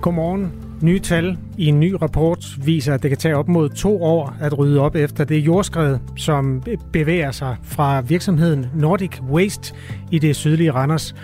Godmorgen. 0.00 0.52
Nye 0.82 0.98
tal 0.98 1.38
i 1.58 1.66
en 1.66 1.80
ny 1.80 1.94
rapport 2.02 2.44
viser, 2.64 2.94
at 2.94 3.02
det 3.02 3.10
kan 3.10 3.18
tage 3.18 3.36
op 3.36 3.48
mod 3.48 3.68
to 3.68 4.02
år 4.02 4.36
at 4.40 4.58
rydde 4.58 4.80
op 4.80 4.94
efter 4.94 5.24
det 5.24 5.38
jordskred, 5.38 5.98
som 6.16 6.62
bevæger 6.92 7.30
sig 7.30 7.56
fra 7.62 8.00
virksomheden 8.00 8.66
Nordic 8.74 9.20
Waste 9.30 9.74
i 10.10 10.18
det 10.18 10.36
sydlige 10.36 10.72
Randers. 10.72 11.14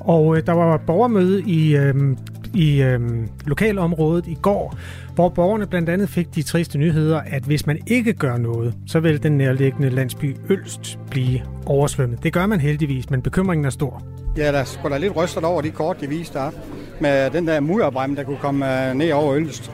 Og 0.00 0.36
øh, 0.36 0.46
der 0.46 0.52
var 0.52 0.76
borgermøde 0.76 1.42
i, 1.42 1.76
øh, 1.76 1.94
i 2.56 2.82
øh, 2.82 3.00
lokalområdet 3.46 4.26
i 4.26 4.38
går, 4.42 4.76
hvor 5.14 5.28
borgerne 5.28 5.66
blandt 5.66 5.88
andet 5.88 6.08
fik 6.08 6.34
de 6.34 6.42
triste 6.42 6.78
nyheder, 6.78 7.20
at 7.26 7.42
hvis 7.42 7.66
man 7.66 7.78
ikke 7.86 8.12
gør 8.12 8.36
noget, 8.36 8.74
så 8.86 9.00
vil 9.00 9.22
den 9.22 9.32
nærliggende 9.32 9.90
landsby 9.90 10.36
Ølst 10.48 10.98
blive 11.10 11.40
oversvømmet. 11.66 12.22
Det 12.22 12.32
gør 12.32 12.46
man 12.46 12.60
heldigvis, 12.60 13.10
men 13.10 13.22
bekymringen 13.22 13.64
er 13.64 13.70
stor. 13.70 14.02
Ja, 14.36 14.52
der 14.52 14.64
skulle 14.64 14.94
da 14.94 14.98
lidt 15.00 15.16
rystet 15.16 15.44
over 15.44 15.62
de 15.62 15.70
kort, 15.70 16.00
de 16.00 16.08
viste 16.08 16.38
der 16.38 16.50
med 17.00 17.30
den 17.30 17.46
der 17.46 17.60
mudderbrem, 17.60 18.16
der 18.16 18.22
kunne 18.22 18.38
komme 18.40 18.88
øh, 18.90 18.94
ned 18.94 19.12
over 19.12 19.34
Ølst. 19.34 19.72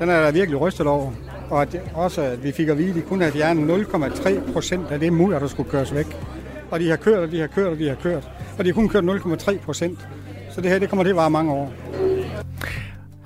Den 0.00 0.08
er 0.08 0.24
der 0.24 0.32
virkelig 0.32 0.60
rystet 0.60 0.86
over. 0.86 1.12
Og 1.50 1.62
at 1.62 1.80
også, 1.94 2.22
at 2.22 2.44
vi 2.44 2.52
fik 2.52 2.68
at 2.68 2.78
vide, 2.78 2.88
at 2.88 2.94
de 2.94 3.00
kun 3.00 3.20
havde 3.20 3.32
fjernet 3.32 3.84
0,3 3.84 4.52
procent 4.52 4.90
af 4.90 5.00
det 5.00 5.12
mudder, 5.12 5.38
der 5.38 5.46
skulle 5.46 5.70
køres 5.70 5.94
væk. 5.94 6.06
Og 6.70 6.80
de 6.80 6.88
har 6.88 6.96
kørt, 6.96 7.18
og 7.18 7.30
de 7.30 7.40
har 7.40 7.46
kørt, 7.46 7.66
og 7.66 7.78
de 7.78 7.88
har 7.88 7.94
kørt. 7.94 8.30
Og 8.58 8.64
de 8.64 8.68
har 8.70 8.74
kun 8.74 8.88
kørt 8.88 9.04
0,3 9.04 9.58
procent. 9.58 10.08
Så 10.50 10.60
det 10.60 10.70
her, 10.70 10.78
det 10.78 10.88
kommer 10.88 11.04
til 11.04 11.10
at 11.10 11.16
vare 11.16 11.30
mange 11.30 11.52
år. 11.52 11.72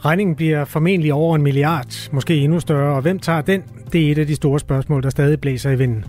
Regningen 0.05 0.37
bliver 0.37 0.65
formentlig 0.65 1.13
over 1.13 1.37
en 1.37 1.43
milliard, 1.43 2.11
måske 2.13 2.37
endnu 2.37 2.61
større, 2.61 2.97
og 2.97 3.03
hvem 3.03 3.19
tager 3.19 3.41
den? 3.41 3.63
Det 3.93 4.07
er 4.07 4.13
et 4.13 4.19
af 4.19 4.27
de 4.27 4.35
store 4.35 4.61
spørgsmål, 4.61 5.03
der 5.03 5.11
stadig 5.11 5.41
blæser 5.41 5.71
i 5.71 5.79
vinden. 5.79 6.05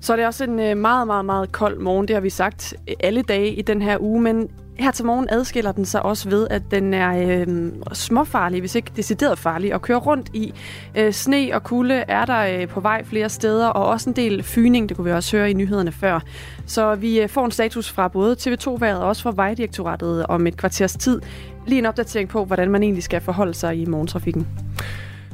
Så 0.00 0.12
er 0.12 0.16
det 0.16 0.26
også 0.26 0.44
en 0.44 0.60
øh, 0.60 0.76
meget, 0.76 1.06
meget, 1.06 1.24
meget 1.24 1.52
kold 1.52 1.78
morgen, 1.78 2.08
det 2.08 2.16
har 2.16 2.20
vi 2.20 2.30
sagt 2.30 2.74
alle 3.00 3.22
dage 3.22 3.54
i 3.54 3.62
den 3.62 3.82
her 3.82 3.96
uge, 4.00 4.20
men 4.20 4.48
her 4.78 4.90
til 4.90 5.04
morgen 5.04 5.26
adskiller 5.30 5.72
den 5.72 5.84
sig 5.84 6.02
også 6.02 6.28
ved, 6.28 6.46
at 6.50 6.62
den 6.70 6.94
er 6.94 7.40
øh, 7.40 7.72
småfarlig, 7.92 8.60
hvis 8.60 8.74
ikke 8.74 8.90
decideret 8.96 9.38
farlig, 9.38 9.72
at 9.72 9.82
køre 9.82 9.96
rundt 9.98 10.30
i. 10.34 10.54
Øh, 10.94 11.12
sne 11.12 11.50
og 11.52 11.62
kulde 11.62 11.94
er 11.94 12.24
der 12.24 12.60
øh, 12.60 12.68
på 12.68 12.80
vej 12.80 13.04
flere 13.04 13.28
steder, 13.28 13.68
og 13.68 13.86
også 13.86 14.10
en 14.10 14.16
del 14.16 14.42
fyning, 14.42 14.88
det 14.88 14.96
kunne 14.96 15.04
vi 15.04 15.12
også 15.12 15.36
høre 15.36 15.50
i 15.50 15.54
nyhederne 15.54 15.92
før. 15.92 16.20
Så 16.66 16.94
vi 16.94 17.20
øh, 17.20 17.28
får 17.28 17.44
en 17.44 17.50
status 17.50 17.90
fra 17.90 18.08
både 18.08 18.36
TV2-været 18.40 19.00
og 19.00 19.08
også 19.08 19.22
fra 19.22 19.32
Vejdirektoratet 19.36 20.26
om 20.26 20.46
et 20.46 20.56
kvarters 20.56 20.92
tid. 20.92 21.20
Lige 21.66 21.78
en 21.78 21.86
opdatering 21.86 22.28
på, 22.28 22.44
hvordan 22.44 22.70
man 22.70 22.82
egentlig 22.82 23.02
skal 23.04 23.20
forholde 23.20 23.54
sig 23.54 23.76
i 23.76 23.84
morgentrafikken. 23.84 24.46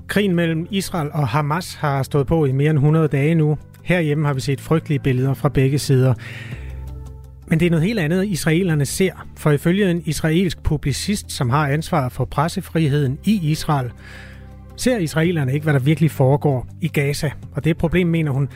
Krigen 0.06 0.34
mellem 0.34 0.66
Israel 0.70 1.10
og 1.12 1.28
Hamas 1.28 1.74
har 1.74 2.02
stået 2.02 2.26
på 2.26 2.44
i 2.44 2.52
mere 2.52 2.70
end 2.70 2.78
100 2.78 3.08
dage 3.08 3.34
nu. 3.34 3.58
Herhjemme 3.82 4.26
har 4.26 4.34
vi 4.34 4.40
set 4.40 4.60
frygtelige 4.60 4.98
billeder 4.98 5.34
fra 5.34 5.48
begge 5.48 5.78
sider. 5.78 6.14
Men 7.46 7.60
det 7.60 7.66
er 7.66 7.70
noget 7.70 7.86
helt 7.86 7.98
andet, 7.98 8.26
israelerne 8.26 8.86
ser. 8.86 9.26
For 9.36 9.50
ifølge 9.50 9.90
en 9.90 10.02
israelsk 10.06 10.62
publicist, 10.62 11.32
som 11.32 11.50
har 11.50 11.68
ansvaret 11.68 12.12
for 12.12 12.24
pressefriheden 12.24 13.18
i 13.24 13.50
Israel, 13.50 13.92
ser 14.76 14.98
israelerne 14.98 15.52
ikke, 15.52 15.64
hvad 15.64 15.74
der 15.74 15.80
virkelig 15.80 16.10
foregår 16.10 16.66
i 16.80 16.88
Gaza. 16.88 17.30
Og 17.52 17.64
det 17.64 17.76
problem, 17.76 18.06
mener 18.06 18.30
hun. 18.30 18.48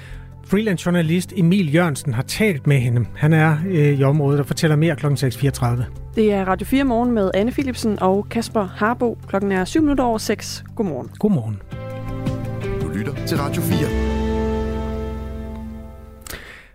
Freelance 0.48 0.86
journalist 0.86 1.32
Emil 1.36 1.74
Jørgensen 1.74 2.14
har 2.14 2.22
talt 2.22 2.66
med 2.66 2.78
hende. 2.78 3.06
Han 3.16 3.32
er 3.32 3.56
øh, 3.66 3.98
i 3.98 4.02
området 4.02 4.40
og 4.40 4.46
fortæller 4.46 4.76
mere 4.76 4.96
kl. 4.96 5.06
6.34. 5.06 5.82
Det 6.14 6.32
er 6.32 6.44
Radio 6.44 6.66
4 6.66 6.84
morgen 6.84 7.12
med 7.12 7.30
Anne 7.34 7.52
Philipsen 7.52 7.98
og 8.02 8.26
Kasper 8.30 8.64
Harbo. 8.64 9.18
Klokken 9.28 9.52
er 9.52 9.64
7 9.64 9.80
minutter 9.80 10.04
over 10.04 10.18
6. 10.18 10.64
Godmorgen. 10.76 11.10
Godmorgen. 11.18 11.62
Du 12.82 12.88
lytter 12.88 13.26
til 13.26 13.38
Radio 13.38 13.62
4. 13.62 13.78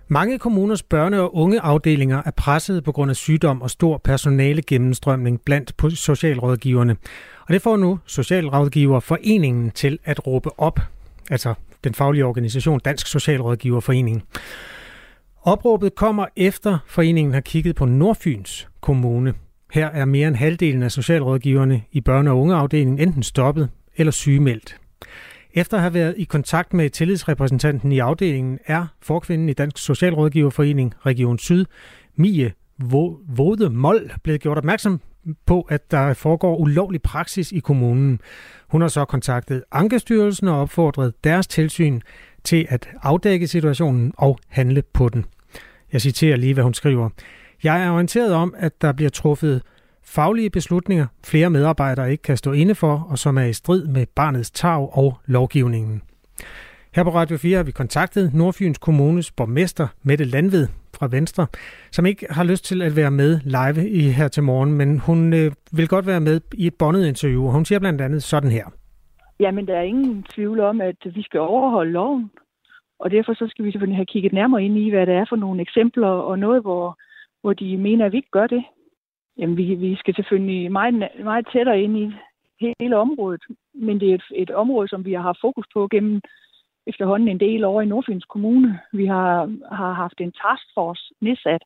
Mange 0.08 0.40
kommuners 0.40 0.84
børne- 0.94 1.16
og 1.16 1.36
ungeafdelinger 1.36 2.22
er 2.26 2.32
presset 2.32 2.84
på 2.84 2.92
grund 2.92 3.10
af 3.10 3.16
sygdom 3.16 3.62
og 3.62 3.70
stor 3.70 3.98
personale 3.98 4.62
gennemstrømning 4.62 5.42
blandt 5.46 5.98
socialrådgiverne. 5.98 6.96
Og 7.48 7.54
det 7.54 7.62
får 7.62 7.78
nu 7.78 8.00
Socialrådgiverforeningen 8.06 9.72
til 9.72 10.00
at 10.06 10.28
råbe 10.28 10.60
op, 10.60 10.80
altså 11.30 11.54
den 11.84 11.94
faglige 11.94 12.26
organisation 12.26 12.80
Dansk 12.86 13.08
Socialrådgiverforening. 13.08 14.24
Opråbet 15.42 15.96
kommer 15.96 16.26
efter 16.36 16.78
foreningen 16.88 17.34
har 17.34 17.42
kigget 17.42 17.76
på 17.76 17.86
Nordfyns 17.86 18.68
Kommune. 18.82 19.34
Her 19.74 19.88
er 19.88 20.06
mere 20.06 20.28
end 20.28 20.36
halvdelen 20.36 20.84
af 20.84 20.92
socialrådgiverne 20.92 21.82
i 21.92 22.02
børne- 22.10 22.30
og 22.30 22.40
ungeafdelingen 22.40 23.00
enten 23.00 23.24
stoppet 23.24 23.70
eller 23.98 24.12
sygemeldt. 24.12 24.78
Efter 25.54 25.78
at 25.78 25.82
have 25.82 25.94
været 25.94 26.16
i 26.18 26.24
kontakt 26.24 26.74
med 26.74 26.90
tillidsrepræsentanten 26.90 27.92
i 27.92 28.00
afdelingen, 28.00 28.60
er 28.66 28.86
forkvinden 29.02 29.50
i 29.50 29.54
Dansk 29.54 29.78
Socialrådgiverforening 29.78 30.94
Region 31.06 31.40
Syd, 31.40 31.66
Mie 32.16 32.54
Vode 33.28 33.70
Mold, 33.70 34.10
blevet 34.24 34.42
gjort 34.42 34.58
opmærksom 34.58 35.02
på, 35.46 35.62
at 35.62 35.92
der 35.92 36.14
foregår 36.14 36.56
ulovlig 36.56 37.02
praksis 37.02 37.52
i 37.52 37.60
kommunen. 37.60 38.20
Hun 38.72 38.82
har 38.82 38.88
så 38.88 39.06
kontaktet 39.06 39.64
Ankestyrelsen 39.72 40.48
og 40.48 40.62
opfordret 40.62 41.14
deres 41.24 41.48
tilsyn 41.48 42.02
til 42.44 42.68
at 42.70 42.90
afdække 43.02 43.48
situationen 43.48 44.14
og 44.18 44.40
handle 44.48 44.82
på 44.94 45.10
den. 45.10 45.26
Jeg 45.94 46.02
citerer 46.02 46.36
lige, 46.36 46.54
hvad 46.54 46.64
hun 46.64 46.74
skriver. 46.74 47.10
Jeg 47.64 47.84
er 47.84 47.92
orienteret 47.92 48.34
om, 48.34 48.54
at 48.58 48.82
der 48.82 48.92
bliver 48.92 49.10
truffet 49.10 49.62
faglige 50.04 50.50
beslutninger, 50.50 51.06
flere 51.24 51.50
medarbejdere 51.50 52.12
ikke 52.12 52.22
kan 52.22 52.38
stå 52.38 52.52
inde 52.52 52.76
for, 52.76 53.08
og 53.10 53.20
som 53.20 53.38
er 53.38 53.46
i 53.46 53.54
strid 53.54 53.88
med 53.88 54.06
barnets 54.16 54.52
tag 54.52 54.98
og 54.98 55.18
lovgivningen. 55.26 56.02
Her 56.96 57.04
på 57.04 57.14
Radio 57.14 57.38
4 57.38 57.58
har 57.58 57.64
vi 57.64 57.72
kontaktet 57.72 58.34
Nordfyns 58.34 58.78
Kommunes 58.78 59.32
borgmester 59.32 59.88
Mette 60.04 60.24
Landved 60.26 60.68
fra 61.02 61.10
Venstre, 61.18 61.44
som 61.92 62.06
ikke 62.06 62.26
har 62.30 62.44
lyst 62.52 62.64
til 62.66 62.82
at 62.82 62.96
være 62.96 63.12
med 63.12 63.32
live 63.58 63.90
i 63.90 64.02
her 64.20 64.28
til 64.28 64.44
morgen, 64.44 64.72
men 64.80 65.00
hun 65.08 65.20
øh, 65.34 65.52
vil 65.78 65.88
godt 65.88 66.08
være 66.08 66.22
med 66.28 66.36
i 66.54 66.68
et 66.68 66.76
bondet 66.80 67.04
interview, 67.12 67.44
og 67.48 67.52
hun 67.52 67.66
siger 67.66 67.80
blandt 67.80 68.02
andet 68.02 68.24
sådan 68.24 68.52
her. 68.52 68.66
Jamen, 69.40 69.68
der 69.68 69.76
er 69.78 69.82
ingen 69.82 70.24
tvivl 70.34 70.60
om, 70.60 70.82
at 70.82 71.00
vi 71.16 71.24
skal 71.24 71.40
overholde 71.40 71.92
loven, 71.92 72.32
og 73.00 73.12
derfor 73.12 73.34
så 73.34 73.46
skal 73.50 73.66
vi 73.66 73.72
selvfølgelig 73.72 73.98
have 73.98 74.12
kigget 74.14 74.34
nærmere 74.34 74.64
ind 74.64 74.78
i, 74.78 74.90
hvad 74.90 75.06
det 75.06 75.16
er 75.16 75.26
for 75.30 75.36
nogle 75.36 75.62
eksempler, 75.62 76.08
og 76.08 76.40
noget, 76.40 76.62
hvor, 76.62 77.00
hvor 77.42 77.54
de 77.54 77.78
mener, 77.78 78.06
at 78.06 78.12
vi 78.12 78.18
ikke 78.18 78.38
gør 78.40 78.48
det. 78.48 78.64
Jamen, 79.38 79.58
vi, 79.58 79.76
vi 79.76 79.96
skal 79.96 80.16
selvfølgelig 80.16 80.72
meget, 80.72 80.94
meget 81.24 81.48
tættere 81.54 81.82
ind 81.82 81.98
i 81.98 82.06
hele 82.80 82.98
området, 82.98 83.44
men 83.74 84.00
det 84.00 84.12
er 84.12 84.16
et, 84.16 84.28
et 84.36 84.52
område, 84.52 84.88
som 84.88 85.06
vi 85.06 85.14
har 85.14 85.22
haft 85.22 85.42
fokus 85.42 85.66
på 85.74 85.88
gennem 85.88 86.22
efterhånden 86.88 87.28
en 87.28 87.40
del 87.40 87.64
over 87.64 87.82
i 87.82 87.86
Nordfyns 87.86 88.26
Kommune. 88.26 88.80
Vi 88.92 89.06
har, 89.06 89.56
har 89.72 89.94
haft 89.94 90.22
en 90.22 90.32
taskforce 90.32 91.14
nedsat, 91.22 91.64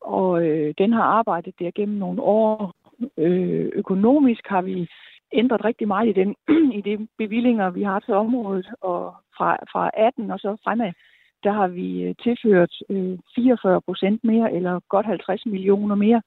og 0.00 0.46
øh, 0.46 0.74
den 0.78 0.92
har 0.92 1.02
arbejdet 1.02 1.54
der 1.58 1.70
gennem 1.74 1.98
nogle 1.98 2.22
år. 2.22 2.74
Øh, 3.18 3.70
økonomisk 3.74 4.46
har 4.46 4.62
vi 4.62 4.88
ændret 5.32 5.64
rigtig 5.64 5.88
meget 5.88 6.08
i, 6.08 6.12
den, 6.12 6.36
i 6.78 6.80
de 6.80 7.08
bevillinger, 7.18 7.70
vi 7.70 7.82
har 7.82 8.00
til 8.00 8.14
området, 8.14 8.66
og 8.80 9.14
fra, 9.36 9.56
fra 9.72 9.90
18 9.94 10.30
og 10.30 10.38
så 10.38 10.56
fremad, 10.64 10.92
der 11.44 11.52
har 11.52 11.68
vi 11.68 12.02
øh, 12.02 12.14
tilført 12.22 12.74
øh, 12.90 13.18
44 13.34 13.80
procent 13.80 14.24
mere, 14.24 14.52
eller 14.52 14.80
godt 14.88 15.06
50 15.06 15.46
millioner 15.46 15.94
mere 15.94 16.22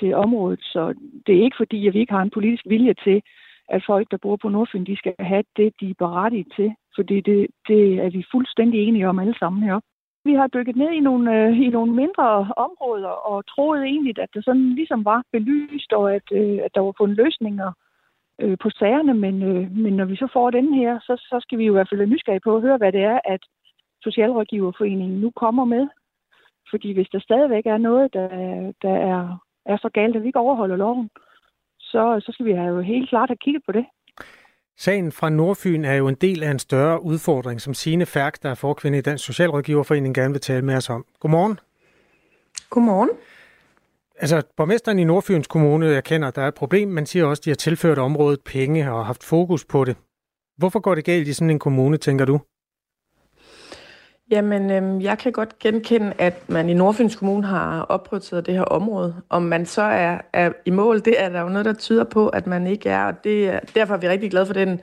til 0.00 0.14
området. 0.14 0.60
Så 0.62 0.94
det 1.26 1.36
er 1.36 1.44
ikke 1.44 1.56
fordi, 1.56 1.86
at 1.86 1.94
vi 1.94 1.98
ikke 2.00 2.12
har 2.12 2.22
en 2.22 2.30
politisk 2.30 2.64
vilje 2.66 2.94
til, 2.94 3.22
at 3.68 3.82
folk, 3.86 4.10
der 4.10 4.16
bor 4.16 4.36
på 4.36 4.48
Nordfyn, 4.48 4.84
de 4.84 4.96
skal 4.96 5.14
have 5.18 5.44
det, 5.56 5.72
de 5.80 5.90
er 5.90 5.94
berettiget 5.98 6.46
til. 6.56 6.74
Fordi 6.96 7.20
det, 7.20 7.46
det 7.68 7.82
er 8.04 8.10
vi 8.10 8.24
fuldstændig 8.32 8.78
enige 8.80 9.08
om 9.08 9.18
alle 9.18 9.38
sammen 9.38 9.62
her. 9.62 9.80
Vi 10.24 10.34
har 10.34 10.46
dykket 10.46 10.76
ned 10.76 10.90
i 10.90 11.00
nogle, 11.00 11.24
øh, 11.36 11.60
i 11.60 11.68
nogle 11.68 11.92
mindre 11.92 12.26
områder 12.56 13.08
og 13.08 13.46
troede 13.46 13.84
egentlig, 13.84 14.18
at 14.18 14.28
det 14.34 14.44
sådan 14.44 14.74
ligesom 14.74 15.04
var 15.04 15.22
belyst, 15.32 15.92
og 15.92 16.14
at, 16.14 16.26
øh, 16.32 16.58
at 16.64 16.74
der 16.74 16.80
var 16.80 16.94
fundet 16.98 17.16
løsninger 17.16 17.72
øh, 18.40 18.56
på 18.62 18.70
sagerne. 18.70 19.14
Men, 19.14 19.42
øh, 19.42 19.76
men 19.76 19.92
når 19.96 20.04
vi 20.04 20.16
så 20.16 20.28
får 20.32 20.50
den 20.50 20.74
her, 20.74 20.98
så, 21.00 21.14
så 21.30 21.38
skal 21.42 21.58
vi 21.58 21.64
jo 21.64 21.72
i 21.72 21.76
hvert 21.76 21.88
fald 21.90 21.98
være 21.98 22.14
nysgerrige 22.14 22.44
på 22.44 22.56
at 22.56 22.62
høre, 22.62 22.76
hvad 22.76 22.92
det 22.92 23.02
er, 23.02 23.20
at 23.24 23.40
Socialrådgiverforeningen 24.02 25.20
nu 25.20 25.30
kommer 25.30 25.64
med. 25.64 25.88
Fordi 26.70 26.92
hvis 26.92 27.08
der 27.12 27.20
stadigvæk 27.20 27.66
er 27.66 27.78
noget, 27.78 28.14
der, 28.14 28.28
der 28.82 28.94
er 29.12 29.38
er 29.66 29.76
så 29.76 29.88
galt, 29.88 30.16
at 30.16 30.22
vi 30.22 30.26
ikke 30.26 30.38
overholder 30.38 30.76
loven, 30.76 31.10
så, 31.80 32.20
så 32.24 32.32
skal 32.32 32.46
vi 32.46 32.52
have 32.52 32.74
jo 32.74 32.80
helt 32.80 33.08
klart 33.08 33.28
have 33.28 33.44
kigget 33.44 33.62
på 33.66 33.72
det. 33.72 33.86
Sagen 34.78 35.12
fra 35.12 35.28
Nordfyn 35.28 35.84
er 35.84 35.94
jo 35.94 36.08
en 36.08 36.14
del 36.14 36.42
af 36.42 36.50
en 36.50 36.58
større 36.58 37.02
udfordring, 37.02 37.60
som 37.60 37.74
Signe 37.74 38.06
Færk, 38.06 38.42
der 38.42 38.50
er 38.50 38.54
forkvinde 38.54 38.98
i 38.98 39.00
Dansk 39.00 39.24
Socialrådgiverforening, 39.24 40.14
gerne 40.14 40.32
vil 40.32 40.40
tale 40.40 40.64
med 40.64 40.76
os 40.76 40.90
om. 40.90 41.04
Godmorgen. 41.20 41.58
Godmorgen. 42.70 43.10
Altså, 44.18 44.42
borgmesteren 44.56 44.98
i 44.98 45.04
Nordfyns 45.04 45.46
Kommune 45.46 45.94
erkender, 45.94 46.28
at 46.28 46.36
der 46.36 46.42
er 46.42 46.48
et 46.48 46.54
problem. 46.54 46.88
Man 46.88 47.06
siger 47.06 47.24
også, 47.24 47.40
at 47.40 47.44
de 47.44 47.50
har 47.50 47.54
tilført 47.54 47.98
området 47.98 48.40
penge 48.44 48.92
og 48.92 49.06
haft 49.06 49.24
fokus 49.24 49.64
på 49.64 49.84
det. 49.84 49.96
Hvorfor 50.56 50.80
går 50.80 50.94
det 50.94 51.04
galt 51.04 51.28
i 51.28 51.32
sådan 51.32 51.50
en 51.50 51.58
kommune, 51.58 51.96
tænker 51.96 52.24
du? 52.24 52.40
Jamen, 54.30 54.70
øhm, 54.70 55.00
jeg 55.00 55.18
kan 55.18 55.32
godt 55.32 55.58
genkende, 55.58 56.12
at 56.18 56.48
man 56.48 56.68
i 56.68 56.74
Nordfyns 56.74 57.16
Kommune 57.16 57.46
har 57.46 57.80
opprioriteret 57.80 58.46
det 58.46 58.54
her 58.54 58.62
område. 58.62 59.14
Om 59.28 59.42
man 59.42 59.66
så 59.66 59.82
er, 59.82 60.18
er 60.32 60.52
i 60.64 60.70
mål, 60.70 61.00
det 61.04 61.22
er 61.22 61.28
der 61.28 61.40
jo 61.40 61.48
noget, 61.48 61.64
der 61.64 61.72
tyder 61.72 62.04
på, 62.04 62.28
at 62.28 62.46
man 62.46 62.66
ikke 62.66 62.88
er. 62.88 63.04
Og 63.04 63.24
det, 63.24 63.48
er, 63.48 63.60
derfor 63.74 63.94
er 63.94 63.98
vi 63.98 64.08
rigtig 64.08 64.30
glade 64.30 64.46
for 64.46 64.54
den 64.54 64.80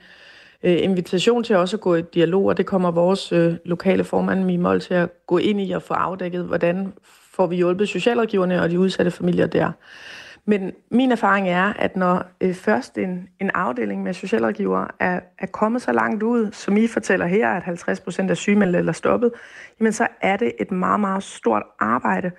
øh, 0.62 0.82
invitation 0.82 1.44
til 1.44 1.56
også 1.56 1.76
at 1.76 1.80
gå 1.80 1.94
i 1.94 2.02
dialog, 2.02 2.44
og 2.44 2.56
det 2.56 2.66
kommer 2.66 2.90
vores 2.90 3.32
øh, 3.32 3.54
lokale 3.64 4.04
formand 4.04 4.44
Mimol 4.44 4.80
til 4.80 4.94
at 4.94 5.26
gå 5.26 5.38
ind 5.38 5.60
i 5.60 5.72
og 5.72 5.82
få 5.82 5.94
afdækket, 5.94 6.44
hvordan 6.44 6.92
får 7.32 7.46
vi 7.46 7.56
hjulpet 7.56 7.88
socialrådgiverne 7.88 8.62
og 8.62 8.70
de 8.70 8.78
udsatte 8.78 9.10
familier 9.10 9.46
der. 9.46 9.72
Men 10.46 10.72
min 10.90 11.12
erfaring 11.12 11.48
er, 11.48 11.72
at 11.72 11.96
når 11.96 12.24
øh, 12.40 12.54
først 12.54 12.98
en, 12.98 13.28
en 13.40 13.50
afdeling 13.54 14.02
med 14.02 14.14
socialrådgiver 14.14 14.86
er, 15.00 15.20
er 15.38 15.46
kommet 15.46 15.82
så 15.82 15.92
langt 15.92 16.22
ud, 16.22 16.52
som 16.52 16.76
I 16.76 16.86
fortæller 16.86 17.26
her, 17.26 17.48
at 17.48 17.62
50 17.62 18.00
procent 18.00 18.30
er 18.30 18.34
sygemeldte 18.34 18.78
eller 18.78 18.92
stoppet, 18.92 19.32
jamen 19.80 19.92
så 19.92 20.06
er 20.20 20.36
det 20.36 20.52
et 20.60 20.70
meget, 20.70 21.00
meget 21.00 21.22
stort 21.22 21.62
arbejde 21.80 22.30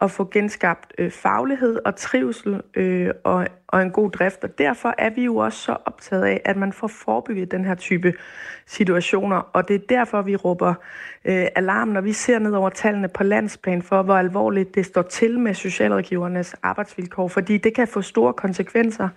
at 0.00 0.10
få 0.10 0.28
genskabt 0.32 0.92
øh, 0.98 1.10
faglighed 1.10 1.78
og 1.84 1.96
trivsel 1.96 2.62
øh, 2.74 3.10
og, 3.24 3.46
og 3.68 3.82
en 3.82 3.90
god 3.90 4.10
drift. 4.10 4.44
Og 4.44 4.58
derfor 4.58 4.94
er 4.98 5.10
vi 5.10 5.24
jo 5.24 5.36
også 5.36 5.58
så 5.58 5.76
optaget 5.84 6.24
af, 6.24 6.40
at 6.44 6.56
man 6.56 6.72
får 6.72 6.86
forebygget 6.86 7.50
den 7.50 7.64
her 7.64 7.74
type 7.74 8.14
situationer. 8.66 9.36
Og 9.36 9.68
det 9.68 9.74
er 9.74 9.86
derfor, 9.88 10.22
vi 10.22 10.36
råber 10.36 10.74
øh, 11.24 11.46
alarm, 11.54 11.88
når 11.88 12.00
vi 12.00 12.12
ser 12.12 12.38
ned 12.38 12.52
over 12.52 12.70
tallene 12.70 13.08
på 13.08 13.24
landsplan 13.24 13.82
for, 13.82 14.02
hvor 14.02 14.16
alvorligt 14.16 14.74
det 14.74 14.86
står 14.86 15.02
til 15.02 15.38
med 15.38 15.54
socialrådgivernes 15.54 16.54
arbejdsvilkår. 16.62 17.28
Fordi 17.28 17.58
det 17.58 17.74
kan 17.74 17.88
få 17.88 18.02
store 18.02 18.32
konsekvenser, 18.32 19.08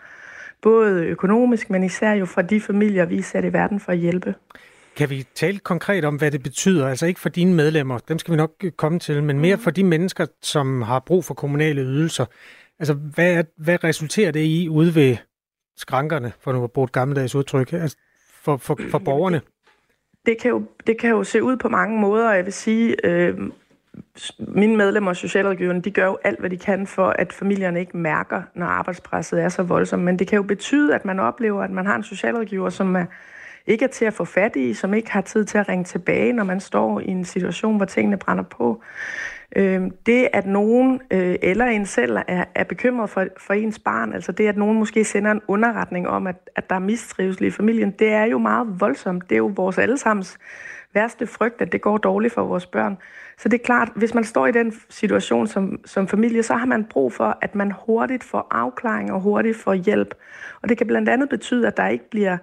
både 0.61 1.05
økonomisk, 1.05 1.69
men 1.69 1.83
især 1.83 2.13
jo 2.13 2.25
for 2.25 2.41
de 2.41 2.61
familier, 2.61 3.05
vi 3.05 3.17
er 3.17 3.23
sat 3.23 3.45
i 3.45 3.53
verden 3.53 3.79
for 3.79 3.91
at 3.91 3.97
hjælpe. 3.97 4.35
Kan 4.99 5.09
vi 5.09 5.25
tale 5.35 5.59
konkret 5.59 6.05
om, 6.05 6.15
hvad 6.15 6.31
det 6.31 6.43
betyder? 6.43 6.87
Altså 6.87 7.05
ikke 7.05 7.19
for 7.19 7.29
dine 7.29 7.53
medlemmer, 7.53 7.97
dem 7.97 8.19
skal 8.19 8.31
vi 8.31 8.37
nok 8.37 8.65
komme 8.77 8.99
til, 8.99 9.23
men 9.23 9.39
mere 9.39 9.55
mm. 9.55 9.61
for 9.61 9.71
de 9.71 9.83
mennesker, 9.83 10.25
som 10.41 10.81
har 10.81 10.99
brug 10.99 11.25
for 11.25 11.33
kommunale 11.33 11.81
ydelser. 11.81 12.25
Altså, 12.79 12.93
hvad, 12.93 13.43
hvad 13.57 13.83
resulterer 13.83 14.31
det 14.31 14.39
i 14.39 14.69
ude 14.69 14.95
ved 14.95 15.17
skrankerne, 15.77 16.31
for 16.39 16.53
nu 16.53 16.63
at 16.63 16.71
bruge 16.71 16.85
et 16.85 16.91
gammeldags 16.91 17.35
udtryk, 17.35 17.73
altså 17.73 17.97
for, 18.41 18.57
for, 18.57 18.79
for 18.91 18.97
borgerne? 18.97 19.41
Det 20.25 20.41
kan, 20.41 20.51
jo, 20.51 20.63
det 20.87 20.99
kan 20.99 21.09
jo 21.09 21.23
se 21.23 21.43
ud 21.43 21.57
på 21.57 21.69
mange 21.69 21.99
måder, 21.99 22.33
jeg 22.33 22.45
vil 22.45 22.53
sige, 22.53 23.05
øh, 23.05 23.37
mine 24.39 24.77
medlemmer 24.77 25.11
og 25.11 25.15
socialrådgiverne, 25.15 25.81
de 25.81 25.91
gør 25.91 26.05
jo 26.05 26.17
alt, 26.23 26.39
hvad 26.39 26.49
de 26.49 26.57
kan 26.57 26.87
for, 26.87 27.09
at 27.09 27.33
familierne 27.33 27.79
ikke 27.79 27.97
mærker, 27.97 28.41
når 28.55 28.65
arbejdspresset 28.65 29.41
er 29.41 29.49
så 29.49 29.63
voldsomt. 29.63 30.03
Men 30.03 30.19
det 30.19 30.27
kan 30.27 30.35
jo 30.35 30.43
betyde, 30.43 30.95
at 30.95 31.05
man 31.05 31.19
oplever, 31.19 31.63
at 31.63 31.71
man 31.71 31.85
har 31.85 31.95
en 31.95 32.03
socialrådgiver, 32.03 32.69
som 32.69 32.95
er 32.95 33.05
ikke 33.67 33.85
er 33.85 33.89
til 33.89 34.05
at 34.05 34.13
få 34.13 34.25
fat 34.25 34.55
i, 34.55 34.73
som 34.73 34.93
ikke 34.93 35.11
har 35.11 35.21
tid 35.21 35.45
til 35.45 35.57
at 35.57 35.69
ringe 35.69 35.83
tilbage, 35.83 36.33
når 36.33 36.43
man 36.43 36.59
står 36.59 36.99
i 36.99 37.07
en 37.07 37.25
situation, 37.25 37.77
hvor 37.77 37.85
tingene 37.85 38.17
brænder 38.17 38.43
på. 38.43 38.83
Øh, 39.55 39.81
det, 40.05 40.27
at 40.33 40.45
nogen 40.45 41.01
øh, 41.11 41.35
eller 41.41 41.65
en 41.65 41.85
selv 41.85 42.17
er, 42.27 42.45
er 42.55 42.63
bekymret 42.63 43.09
for, 43.09 43.25
for 43.37 43.53
ens 43.53 43.79
barn, 43.79 44.13
altså 44.13 44.31
det, 44.31 44.47
at 44.47 44.57
nogen 44.57 44.79
måske 44.79 45.03
sender 45.03 45.31
en 45.31 45.41
underretning 45.47 46.07
om, 46.07 46.27
at, 46.27 46.49
at 46.55 46.69
der 46.69 46.75
er 46.75 46.79
mistrivsel 46.79 47.45
i 47.45 47.51
familien, 47.51 47.91
det 47.91 48.09
er 48.11 48.23
jo 48.23 48.37
meget 48.37 48.67
voldsomt. 48.79 49.29
Det 49.29 49.35
er 49.35 49.37
jo 49.37 49.51
vores 49.55 49.77
allesammens 49.77 50.37
værste 50.93 51.27
frygt, 51.27 51.61
at 51.61 51.71
det 51.71 51.81
går 51.81 51.97
dårligt 51.97 52.33
for 52.33 52.43
vores 52.43 52.65
børn. 52.65 52.97
Så 53.37 53.49
det 53.49 53.59
er 53.59 53.63
klart, 53.63 53.91
hvis 53.95 54.13
man 54.13 54.23
står 54.23 54.47
i 54.47 54.51
den 54.51 54.73
situation 54.89 55.47
som, 55.47 55.79
som 55.85 56.07
familie, 56.07 56.43
så 56.43 56.53
har 56.53 56.65
man 56.65 56.85
brug 56.85 57.13
for, 57.13 57.37
at 57.41 57.55
man 57.55 57.73
hurtigt 57.85 58.23
får 58.23 58.47
afklaring 58.51 59.11
og 59.11 59.21
hurtigt 59.21 59.57
får 59.57 59.73
hjælp. 59.73 60.15
Og 60.61 60.69
det 60.69 60.77
kan 60.77 60.87
blandt 60.87 61.09
andet 61.09 61.29
betyde, 61.29 61.67
at 61.67 61.77
der 61.77 61.87
ikke 61.87 62.09
bliver 62.09 62.37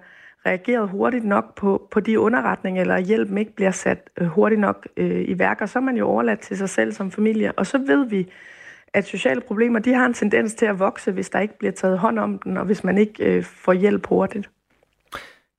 reageret 0.47 0.89
hurtigt 0.89 1.25
nok 1.25 1.55
på, 1.55 1.87
på 1.91 1.99
de 1.99 2.19
underretninger, 2.19 2.81
eller 2.81 2.97
hjælpen 2.99 3.37
ikke 3.37 3.55
bliver 3.55 3.71
sat 3.71 4.09
øh, 4.17 4.27
hurtigt 4.27 4.61
nok 4.61 4.87
øh, 4.97 5.29
i 5.29 5.39
værk, 5.39 5.61
og 5.61 5.69
så 5.69 5.79
er 5.79 5.83
man 5.83 5.97
jo 5.97 6.07
overladt 6.07 6.39
til 6.39 6.57
sig 6.57 6.69
selv 6.69 6.93
som 6.93 7.11
familie. 7.11 7.51
Og 7.51 7.67
så 7.67 7.77
ved 7.77 8.05
vi, 8.05 8.27
at 8.93 9.05
sociale 9.05 9.41
problemer, 9.41 9.79
de 9.79 9.93
har 9.93 10.05
en 10.05 10.13
tendens 10.13 10.53
til 10.53 10.65
at 10.65 10.79
vokse, 10.79 11.11
hvis 11.11 11.29
der 11.29 11.39
ikke 11.39 11.57
bliver 11.57 11.71
taget 11.71 11.99
hånd 11.99 12.19
om 12.19 12.39
den, 12.39 12.57
og 12.57 12.65
hvis 12.65 12.83
man 12.83 12.97
ikke 12.97 13.23
øh, 13.25 13.43
får 13.43 13.73
hjælp 13.73 14.07
hurtigt. 14.07 14.49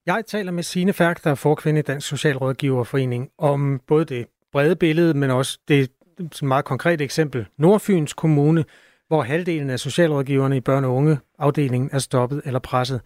Jeg 0.05 0.23
taler 0.27 0.51
med 0.51 0.63
Signe 0.63 0.93
Færk, 0.93 1.23
der 1.23 1.31
er 1.31 1.35
forkvinde 1.35 1.79
i 1.79 1.83
Dansk 1.83 2.07
Socialrådgiverforening, 2.07 3.29
om 3.37 3.81
både 3.87 4.05
det 4.05 4.25
brede 4.51 4.75
billede, 4.75 5.13
men 5.13 5.31
også 5.31 5.59
det 5.67 5.91
et 6.19 6.43
meget 6.43 6.65
konkret 6.65 7.01
eksempel. 7.01 7.45
Nordfyns 7.57 8.13
Kommune, 8.13 8.65
hvor 9.07 9.21
halvdelen 9.21 9.69
af 9.69 9.79
socialrådgiverne 9.79 10.57
i 10.57 10.61
børn- 10.61 10.85
og 10.85 10.95
unge 10.95 11.17
afdelingen 11.39 11.89
er 11.93 11.99
stoppet 11.99 12.41
eller 12.45 12.59
presset. 12.59 13.01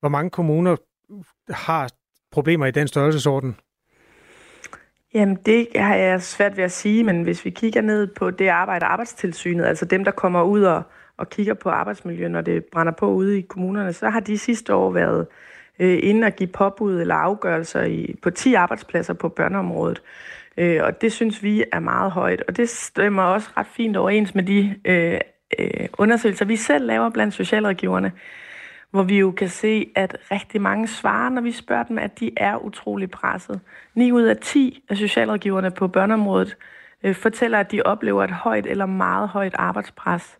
Hvor 0.00 0.08
mange 0.08 0.30
kommuner 0.30 0.76
har 1.48 1.90
problemer 2.32 2.66
i 2.66 2.70
den 2.70 2.88
størrelsesorden? 2.88 3.56
Jamen, 5.14 5.36
det 5.46 5.68
har 5.76 5.94
jeg 5.94 6.22
svært 6.22 6.56
ved 6.56 6.64
at 6.64 6.72
sige, 6.72 7.04
men 7.04 7.22
hvis 7.22 7.44
vi 7.44 7.50
kigger 7.50 7.80
ned 7.80 8.06
på 8.06 8.30
det 8.30 8.48
arbejde 8.48 8.86
arbejdstilsynet, 8.86 9.64
altså 9.64 9.84
dem, 9.84 10.04
der 10.04 10.10
kommer 10.10 10.42
ud 10.42 10.62
og, 10.62 10.82
og 11.16 11.30
kigger 11.30 11.54
på 11.54 11.70
arbejdsmiljøet, 11.70 12.30
når 12.30 12.40
det 12.40 12.64
brænder 12.72 12.92
på 12.92 13.12
ude 13.12 13.38
i 13.38 13.40
kommunerne, 13.40 13.92
så 13.92 14.08
har 14.08 14.20
de 14.20 14.38
sidste 14.38 14.74
år 14.74 14.90
været 14.90 15.26
øh, 15.78 15.98
inde 16.02 16.26
og 16.26 16.32
give 16.32 16.46
påbud 16.46 17.00
eller 17.00 17.14
afgørelser 17.14 17.82
i, 17.82 18.14
på 18.22 18.30
10 18.30 18.54
arbejdspladser 18.54 19.14
på 19.14 19.28
børneområdet. 19.28 20.02
Øh, 20.56 20.84
og 20.84 21.00
det 21.00 21.12
synes 21.12 21.42
vi 21.42 21.64
er 21.72 21.80
meget 21.80 22.12
højt, 22.12 22.42
og 22.48 22.56
det 22.56 22.68
stemmer 22.68 23.22
også 23.22 23.48
ret 23.56 23.66
fint 23.66 23.96
overens 23.96 24.34
med 24.34 24.42
de 24.42 24.74
øh, 24.84 25.20
øh, 25.58 25.88
undersøgelser, 25.98 26.44
vi 26.44 26.56
selv 26.56 26.86
laver 26.86 27.10
blandt 27.10 27.34
socialrådgiverne 27.34 28.12
hvor 28.96 29.02
vi 29.02 29.18
jo 29.18 29.30
kan 29.30 29.48
se, 29.48 29.90
at 29.94 30.16
rigtig 30.30 30.60
mange 30.60 30.88
svarer, 30.88 31.28
når 31.28 31.42
vi 31.42 31.52
spørger 31.52 31.82
dem, 31.82 31.98
at 31.98 32.20
de 32.20 32.30
er 32.36 32.56
utrolig 32.56 33.10
presset. 33.10 33.60
9 33.94 34.12
ud 34.12 34.22
af 34.22 34.36
10 34.36 34.84
af 34.88 34.96
socialrådgiverne 34.96 35.70
på 35.70 35.88
børneområdet 35.88 36.56
øh, 37.02 37.14
fortæller, 37.14 37.58
at 37.58 37.72
de 37.72 37.82
oplever 37.82 38.24
et 38.24 38.30
højt 38.30 38.66
eller 38.66 38.86
meget 38.86 39.28
højt 39.28 39.54
arbejdspres. 39.58 40.38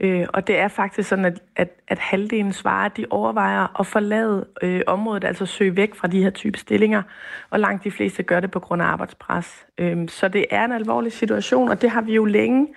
Øh, 0.00 0.26
og 0.28 0.46
det 0.46 0.58
er 0.58 0.68
faktisk 0.68 1.08
sådan, 1.08 1.24
at, 1.24 1.40
at, 1.56 1.68
at 1.88 1.98
halvdelen 1.98 2.52
svarer, 2.52 2.86
at 2.86 2.96
de 2.96 3.06
overvejer 3.10 3.80
at 3.80 3.86
forlade 3.86 4.46
øh, 4.62 4.80
området, 4.86 5.24
altså 5.24 5.46
søge 5.46 5.76
væk 5.76 5.94
fra 5.94 6.08
de 6.08 6.22
her 6.22 6.30
type 6.30 6.58
stillinger, 6.58 7.02
og 7.50 7.60
langt 7.60 7.84
de 7.84 7.90
fleste 7.90 8.22
gør 8.22 8.40
det 8.40 8.50
på 8.50 8.60
grund 8.60 8.82
af 8.82 8.86
arbejdspres. 8.86 9.66
Øh, 9.78 10.08
så 10.08 10.28
det 10.28 10.46
er 10.50 10.64
en 10.64 10.72
alvorlig 10.72 11.12
situation, 11.12 11.68
og 11.68 11.82
det 11.82 11.90
har 11.90 12.00
vi 12.00 12.14
jo 12.14 12.24
længe 12.24 12.68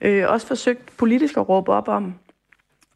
øh, 0.00 0.24
også 0.28 0.46
forsøgt 0.46 0.96
politisk 0.98 1.36
at 1.36 1.48
råbe 1.48 1.72
op 1.72 1.88
om 1.88 2.14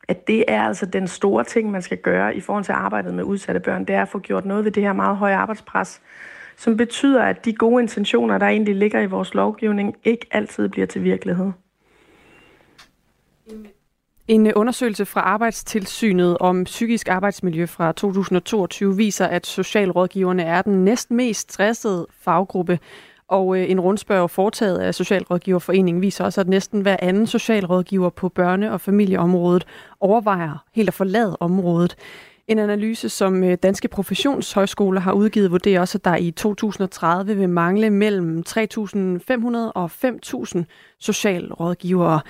at 0.08 0.26
det 0.26 0.44
er 0.48 0.62
altså 0.62 0.86
den 0.86 1.08
store 1.08 1.44
ting, 1.44 1.70
man 1.70 1.82
skal 1.82 1.98
gøre 1.98 2.36
i 2.36 2.40
forhold 2.40 2.64
til 2.64 2.72
arbejdet 2.72 3.14
med 3.14 3.24
udsatte 3.24 3.60
børn, 3.60 3.84
det 3.84 3.94
er 3.94 4.02
at 4.02 4.08
få 4.08 4.18
gjort 4.18 4.44
noget 4.44 4.64
ved 4.64 4.72
det 4.72 4.82
her 4.82 4.92
meget 4.92 5.16
høje 5.16 5.36
arbejdspres, 5.36 6.00
som 6.56 6.76
betyder, 6.76 7.22
at 7.22 7.44
de 7.44 7.52
gode 7.52 7.82
intentioner, 7.82 8.38
der 8.38 8.46
egentlig 8.46 8.76
ligger 8.76 9.00
i 9.00 9.06
vores 9.06 9.34
lovgivning, 9.34 9.96
ikke 10.04 10.26
altid 10.30 10.68
bliver 10.68 10.86
til 10.86 11.04
virkelighed. 11.04 11.52
En 14.28 14.54
undersøgelse 14.54 15.06
fra 15.06 15.20
Arbejdstilsynet 15.20 16.38
om 16.38 16.64
psykisk 16.64 17.08
arbejdsmiljø 17.08 17.66
fra 17.66 17.92
2022 17.92 18.96
viser, 18.96 19.26
at 19.26 19.46
socialrådgiverne 19.46 20.42
er 20.42 20.62
den 20.62 20.84
næst 20.84 21.10
mest 21.10 21.52
stressede 21.52 22.06
faggruppe 22.20 22.78
og 23.28 23.58
øh, 23.58 23.70
en 23.70 23.80
rundspørg 23.80 24.30
foretaget 24.30 24.78
af 24.78 24.94
Socialrådgiverforeningen 24.94 26.02
viser 26.02 26.24
også, 26.24 26.40
at 26.40 26.48
næsten 26.48 26.80
hver 26.80 26.96
anden 26.98 27.26
socialrådgiver 27.26 28.10
på 28.10 28.32
børne- 28.38 28.70
og 28.70 28.80
familieområdet 28.80 29.64
overvejer 30.00 30.64
helt 30.72 30.88
at 30.88 30.94
forlade 30.94 31.36
området. 31.40 31.96
En 32.48 32.58
analyse, 32.58 33.08
som 33.08 33.44
øh, 33.44 33.58
Danske 33.62 33.88
Professionshøjskoler 33.88 35.00
har 35.00 35.12
udgivet, 35.12 35.50
vurderer 35.50 35.80
også, 35.80 35.98
at 35.98 36.04
der 36.04 36.16
i 36.16 36.30
2030 36.30 37.36
vil 37.36 37.48
mangle 37.48 37.90
mellem 37.90 38.44
3.500 38.48 39.56
og 39.74 39.90
5.000 40.04 40.62
socialrådgivere. 40.98 42.20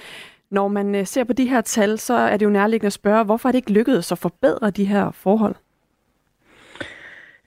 Når 0.51 0.69
man 0.69 0.95
øh, 0.95 1.07
ser 1.07 1.25
på 1.25 1.33
de 1.33 1.49
her 1.49 1.61
tal, 1.61 1.99
så 1.99 2.15
er 2.15 2.37
det 2.37 2.47
jo 2.47 2.51
nærliggende 2.51 2.87
at 2.87 2.93
spørge, 2.93 3.25
hvorfor 3.25 3.49
er 3.49 3.53
det 3.53 3.59
ikke 3.59 3.73
lykkedes 3.73 4.13
at 4.13 4.19
forbedre 4.19 4.71
de 4.71 4.85
her 4.85 5.11
forhold? 5.11 5.55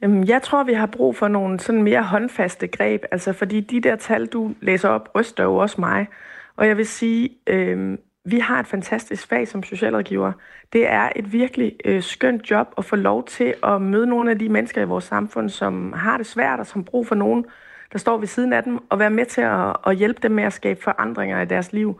Øhm, 0.03 0.23
jeg 0.23 0.41
tror, 0.41 0.63
vi 0.63 0.73
har 0.73 0.85
brug 0.85 1.15
for 1.15 1.27
nogle 1.27 1.59
sådan 1.59 1.83
mere 1.83 2.03
håndfaste 2.03 2.67
greb, 2.67 3.03
altså 3.11 3.33
fordi 3.33 3.59
de 3.59 3.81
der 3.81 3.95
tal, 3.95 4.25
du 4.25 4.53
læser 4.61 4.89
op, 4.89 5.09
ryster 5.15 5.43
jo 5.43 5.55
også 5.55 5.81
mig. 5.81 6.07
Og 6.55 6.67
jeg 6.67 6.77
vil 6.77 6.87
sige, 6.87 7.29
øh, 7.47 7.97
vi 8.25 8.39
har 8.39 8.59
et 8.59 8.67
fantastisk 8.67 9.27
fag 9.27 9.47
som 9.47 9.63
socialrådgiver. 9.63 10.31
Det 10.73 10.87
er 10.87 11.09
et 11.15 11.33
virkelig 11.33 11.75
øh, 11.85 12.03
skønt 12.03 12.51
job 12.51 12.73
at 12.77 12.85
få 12.85 12.95
lov 12.95 13.25
til 13.25 13.53
at 13.63 13.81
møde 13.81 14.07
nogle 14.07 14.31
af 14.31 14.39
de 14.39 14.49
mennesker 14.49 14.81
i 14.81 14.85
vores 14.85 15.03
samfund, 15.03 15.49
som 15.49 15.93
har 15.93 16.17
det 16.17 16.25
svært 16.25 16.59
og 16.59 16.67
som 16.67 16.83
brug 16.83 17.07
for 17.07 17.15
nogen, 17.15 17.45
der 17.91 17.99
står 17.99 18.17
ved 18.17 18.27
siden 18.27 18.53
af 18.53 18.63
dem, 18.63 18.79
og 18.89 18.99
være 18.99 19.09
med 19.09 19.25
til 19.25 19.41
at, 19.41 19.75
at 19.87 19.95
hjælpe 19.95 20.19
dem 20.23 20.31
med 20.31 20.43
at 20.43 20.53
skabe 20.53 20.83
forandringer 20.83 21.41
i 21.41 21.45
deres 21.45 21.73
liv. 21.73 21.99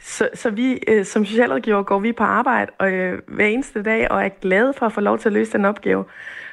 Så, 0.00 0.28
så 0.34 0.50
vi 0.50 0.78
øh, 0.88 1.04
som 1.04 1.24
socialrådgiver 1.24 1.82
går 1.82 1.98
vi 1.98 2.12
på 2.12 2.24
arbejde 2.24 2.72
og, 2.78 2.92
øh, 2.92 3.22
hver 3.28 3.46
eneste 3.46 3.82
dag 3.82 4.10
og 4.10 4.24
er 4.24 4.28
glade 4.28 4.72
for 4.72 4.86
at 4.86 4.92
få 4.92 5.00
lov 5.00 5.18
til 5.18 5.28
at 5.28 5.32
løse 5.32 5.52
den 5.52 5.64
opgave. 5.64 6.04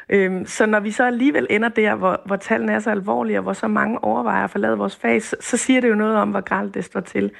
Øhm, 0.09 0.45
så 0.45 0.65
når 0.65 0.79
vi 0.79 0.91
så 0.91 1.03
alligevel 1.03 1.47
ender 1.49 1.69
der, 1.69 1.95
hvor, 1.95 2.21
hvor 2.25 2.35
tallene 2.35 2.71
er 2.71 2.79
så 2.79 2.91
alvorlige, 2.91 3.39
og 3.39 3.43
hvor 3.43 3.53
så 3.53 3.67
mange 3.67 4.03
overvejer 4.03 4.43
at 4.43 4.49
forlade 4.49 4.77
vores 4.77 4.95
fag, 4.95 5.21
så, 5.21 5.35
så 5.39 5.57
siger 5.57 5.81
det 5.81 5.89
jo 5.89 5.95
noget 5.95 6.15
om, 6.15 6.29
hvor 6.29 6.41
galt 6.41 6.73
det 6.73 6.85
står 6.85 6.99
til. 6.99 7.31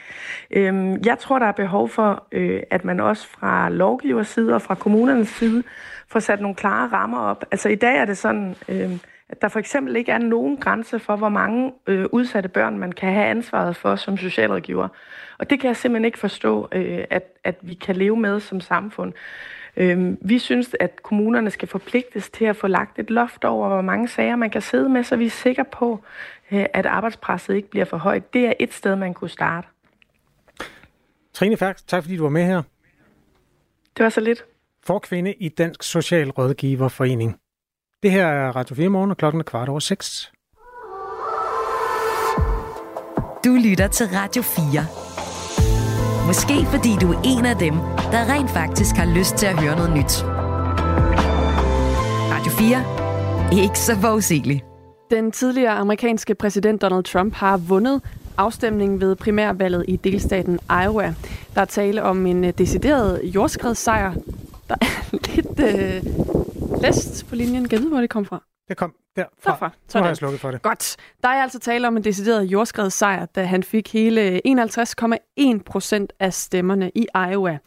Øhm, 0.52 0.98
jeg 1.06 1.20
tror, 1.20 1.40
der 1.40 1.46
er 1.46 1.52
behov 1.52 1.90
for, 1.90 2.28
øh, 2.32 2.64
at 2.70 2.86
man 2.86 3.00
også 3.00 3.28
fra 3.28 3.70
lovgivers 3.70 4.28
side 4.28 4.54
og 4.56 4.62
fra 4.62 4.76
kommunernes 4.76 5.30
side 5.30 5.64
får 6.08 6.20
sat 6.20 6.42
nogle 6.42 6.56
klare 6.56 6.90
rammer 6.94 7.20
op. 7.20 7.46
Altså 7.52 7.70
i 7.70 7.76
dag 7.76 7.98
er 7.98 8.06
det 8.06 8.18
sådan... 8.18 8.56
Øh, 8.70 8.92
at 9.30 9.42
der 9.42 9.48
for 9.48 9.60
eksempel 9.60 9.96
ikke 9.96 10.12
er 10.12 10.18
nogen 10.18 10.58
grænse 10.58 11.00
for, 11.00 11.16
hvor 11.16 11.30
mange 11.30 11.74
øh, 11.88 12.06
udsatte 12.12 12.50
børn 12.50 12.78
man 12.78 12.92
kan 12.92 13.14
have 13.14 13.26
ansvaret 13.26 13.76
for 13.76 13.96
som 13.96 14.18
socialrådgiver. 14.18 14.88
Og 15.38 15.50
det 15.50 15.60
kan 15.60 15.68
jeg 15.68 15.76
simpelthen 15.76 16.06
ikke 16.06 16.20
forstå, 16.20 16.68
øh, 16.72 17.04
at, 17.10 17.24
at 17.44 17.56
vi 17.62 17.74
kan 17.74 17.96
leve 17.96 18.18
med 18.18 18.40
som 18.40 18.62
samfund. 18.62 19.14
Øhm, 19.78 20.18
vi 20.22 20.40
synes, 20.40 20.76
at 20.80 21.04
kommunerne 21.04 21.52
skal 21.52 21.68
forpligtes 21.68 22.30
til 22.30 22.46
at 22.46 22.56
få 22.56 22.68
lagt 22.68 23.00
et 23.00 23.10
loft 23.10 23.44
over, 23.44 23.68
hvor 23.68 23.82
mange 23.82 24.08
sager 24.08 24.36
man 24.36 24.50
kan 24.50 24.62
sidde 24.62 24.90
med, 24.90 25.04
så 25.04 25.16
vi 25.16 25.26
er 25.26 25.30
sikre 25.30 25.66
på, 25.66 26.04
øh, 26.52 26.66
at 26.74 26.86
arbejdspresset 26.86 27.56
ikke 27.56 27.70
bliver 27.70 27.86
for 27.86 27.98
højt. 27.98 28.34
Det 28.34 28.46
er 28.46 28.54
et 28.60 28.74
sted, 28.74 28.96
man 28.96 29.14
kunne 29.14 29.30
starte. 29.30 29.68
Trine 31.34 31.58
Færk, 31.58 31.78
tak 31.88 32.04
fordi 32.04 32.18
du 32.18 32.24
var 32.24 32.30
med 32.30 32.46
her. 32.46 32.62
Det 33.98 34.04
var 34.04 34.10
så 34.10 34.22
lidt. 34.22 34.46
Forkvinde 34.84 35.34
i 35.34 35.50
Dansk 35.50 35.84
Social 35.84 36.30
Rådgiverforening. 36.30 37.40
Det 38.04 38.12
her 38.12 38.26
er 38.26 38.52
Radio 38.52 38.76
4 38.76 38.90
morgen, 38.90 39.12
og 39.12 39.18
klokken 39.18 39.40
er 39.40 39.44
kvart 39.44 39.70
over 39.70 39.80
6. 39.80 40.32
Du 43.46 43.58
lytter 43.64 43.88
til 43.88 44.06
Radio 44.06 44.42
4. 44.42 45.03
Måske 46.34 46.66
fordi 46.66 46.90
du 47.02 47.12
er 47.12 47.22
en 47.26 47.46
af 47.46 47.56
dem, 47.56 47.74
der 48.12 48.34
rent 48.34 48.50
faktisk 48.50 48.96
har 48.96 49.18
lyst 49.18 49.36
til 49.36 49.46
at 49.46 49.60
høre 49.60 49.76
noget 49.76 49.92
nyt. 49.92 50.24
Radio 52.34 52.52
4. 53.52 53.64
Ikke 53.64 53.80
så 53.80 53.96
forudsigeligt. 54.02 54.64
Den 55.12 55.32
tidligere 55.32 55.72
amerikanske 55.72 56.36
præsident 56.36 56.82
Donald 56.82 57.04
Trump 57.04 57.34
har 57.34 57.58
vundet 57.58 58.02
afstemningen 58.38 59.02
ved 59.02 59.16
primærvalget 59.16 59.86
i 59.88 59.96
delstaten 59.96 60.60
Iowa. 60.84 61.14
Der 61.56 61.62
er 61.62 61.66
tale 61.66 62.04
om 62.04 62.26
en 62.26 62.44
øh, 62.44 62.54
decideret 62.58 63.22
jordskredssejr. 63.24 64.14
Der 64.70 64.76
er 64.82 65.16
lidt 65.36 65.60
øh, 65.60 66.04
læst 66.82 67.26
på 67.30 67.36
linjen. 67.36 67.68
Kan 67.68 67.72
jeg 67.72 67.80
vide, 67.80 67.90
hvor 67.90 68.02
det 68.02 68.10
kom 68.10 68.26
fra? 68.26 68.44
Det 68.70 68.78
kom 68.78 68.94
derfra. 69.16 69.52
Derfra. 69.52 69.66
Nu 69.66 69.72
har 69.72 69.76
Sådan. 69.88 70.08
jeg 70.08 70.18
slukket 70.18 70.40
for 70.42 70.52
det. 70.52 70.62
Godt. 70.62 70.98
Der 71.24 71.30
er 71.30 71.42
altså 71.42 71.60
tale 71.60 71.88
om 71.88 71.98
en 71.98 72.04
decideret 72.04 72.44
jordskredssejr, 72.44 73.26
da 73.26 73.44
han 73.44 73.64
fik 73.64 73.94
hele 73.94 74.42
51,1 74.48 75.64
procent 75.66 76.14
af 76.20 76.34
stemmerne 76.34 76.92
i 76.96 77.06
Iowa. 77.32 77.58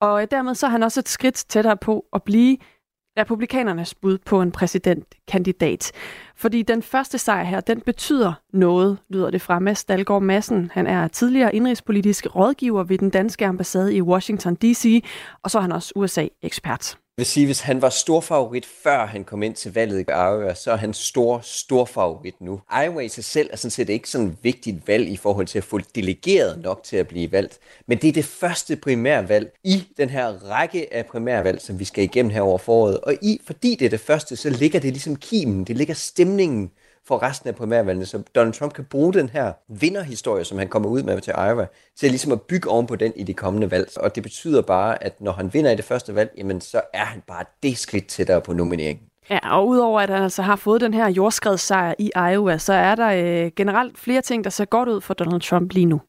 Og 0.00 0.30
dermed 0.30 0.54
så 0.54 0.66
er 0.66 0.70
han 0.70 0.82
også 0.82 1.00
et 1.00 1.08
skridt 1.08 1.34
tættere 1.48 1.76
på 1.76 2.04
at 2.12 2.22
blive 2.22 2.56
republikanernes 3.18 3.94
bud 3.94 4.18
på 4.18 4.42
en 4.42 4.52
præsidentkandidat. 4.52 5.92
Fordi 6.36 6.62
den 6.62 6.82
første 6.82 7.18
sejr 7.18 7.44
her, 7.44 7.60
den 7.60 7.80
betyder 7.80 8.32
noget, 8.52 8.98
lyder 9.08 9.30
det 9.30 9.42
fra 9.42 9.58
Mads 9.58 9.84
Dalgaard 9.84 10.22
Madsen. 10.22 10.70
Han 10.74 10.86
er 10.86 11.08
tidligere 11.08 11.54
indrigspolitisk 11.54 12.26
rådgiver 12.36 12.84
ved 12.84 12.98
den 12.98 13.10
danske 13.10 13.46
ambassade 13.46 13.94
i 13.94 14.02
Washington 14.02 14.54
D.C., 14.54 15.04
og 15.42 15.50
så 15.50 15.58
er 15.58 15.62
han 15.62 15.72
også 15.72 15.92
USA-ekspert. 15.96 16.98
Vil 17.18 17.26
sige, 17.26 17.46
hvis 17.46 17.60
han 17.60 17.82
var 17.82 17.90
stor 17.90 18.20
favorit 18.20 18.66
før 18.66 19.06
han 19.06 19.24
kom 19.24 19.42
ind 19.42 19.54
til 19.54 19.74
valget 19.74 20.00
i 20.00 20.04
Iowa, 20.08 20.54
så 20.54 20.72
er 20.72 20.76
han 20.76 20.94
stor, 20.94 21.40
stor 21.42 21.84
favorit 21.84 22.40
nu. 22.40 22.60
Iowa 22.84 23.00
i 23.00 23.08
sig 23.08 23.24
selv 23.24 23.50
er 23.52 23.56
sådan 23.56 23.70
set 23.70 23.88
ikke 23.88 24.10
sådan 24.10 24.26
et 24.26 24.36
vigtigt 24.42 24.88
valg 24.88 25.08
i 25.08 25.16
forhold 25.16 25.46
til 25.46 25.58
at 25.58 25.64
få 25.64 25.78
delegeret 25.94 26.62
nok 26.62 26.82
til 26.84 26.96
at 26.96 27.08
blive 27.08 27.32
valgt. 27.32 27.58
Men 27.86 27.98
det 27.98 28.08
er 28.08 28.12
det 28.12 28.24
første 28.24 28.76
primærvalg 28.76 29.52
i 29.64 29.84
den 29.96 30.10
her 30.10 30.28
række 30.28 30.94
af 30.94 31.06
primærvalg, 31.06 31.60
som 31.60 31.78
vi 31.78 31.84
skal 31.84 32.04
igennem 32.04 32.30
her 32.30 32.40
over 32.40 32.58
foråret. 32.58 33.00
Og 33.00 33.14
i, 33.22 33.40
fordi 33.46 33.74
det 33.74 33.86
er 33.86 33.90
det 33.90 34.00
første, 34.00 34.36
så 34.36 34.50
ligger 34.50 34.80
det 34.80 34.92
ligesom 34.92 35.16
kimen, 35.16 35.64
det 35.64 35.76
ligger 35.76 35.94
stemningen 35.94 36.70
for 37.08 37.22
resten 37.22 37.48
af 37.48 37.54
primærvalgene, 37.54 38.06
så 38.06 38.22
Donald 38.34 38.54
Trump 38.54 38.72
kan 38.72 38.84
bruge 38.84 39.12
den 39.12 39.28
her 39.28 39.52
vinderhistorie, 39.68 40.44
som 40.44 40.58
han 40.58 40.68
kommer 40.68 40.88
ud 40.88 41.02
med 41.02 41.20
til 41.20 41.32
Iowa, 41.38 41.66
til 41.96 42.10
ligesom 42.10 42.32
at 42.32 42.42
bygge 42.42 42.70
oven 42.70 42.86
på 42.86 42.96
den 42.96 43.12
i 43.16 43.22
de 43.22 43.34
kommende 43.34 43.70
valg. 43.70 43.88
Og 43.96 44.14
det 44.14 44.22
betyder 44.22 44.62
bare, 44.62 45.04
at 45.04 45.20
når 45.20 45.32
han 45.32 45.54
vinder 45.54 45.70
i 45.70 45.76
det 45.76 45.84
første 45.84 46.14
valg, 46.14 46.30
jamen 46.36 46.60
så 46.60 46.80
er 46.94 47.04
han 47.04 47.22
bare 47.26 47.44
det 47.62 47.78
skridt 47.78 48.06
tættere 48.06 48.40
på 48.40 48.52
nomineringen. 48.52 49.06
Ja, 49.30 49.56
og 49.56 49.68
udover 49.68 50.00
at 50.00 50.10
han 50.10 50.22
altså 50.22 50.42
har 50.42 50.56
fået 50.56 50.80
den 50.80 50.94
her 50.94 51.08
jordskredssejr 51.08 51.94
i 51.98 52.10
Iowa, 52.32 52.58
så 52.58 52.72
er 52.72 52.94
der 52.94 53.08
øh, 53.08 53.50
generelt 53.56 53.98
flere 53.98 54.22
ting, 54.22 54.44
der 54.44 54.50
ser 54.50 54.64
godt 54.64 54.88
ud 54.88 55.00
for 55.00 55.14
Donald 55.14 55.40
Trump 55.40 55.72
lige 55.72 55.86
nu. 55.86 56.00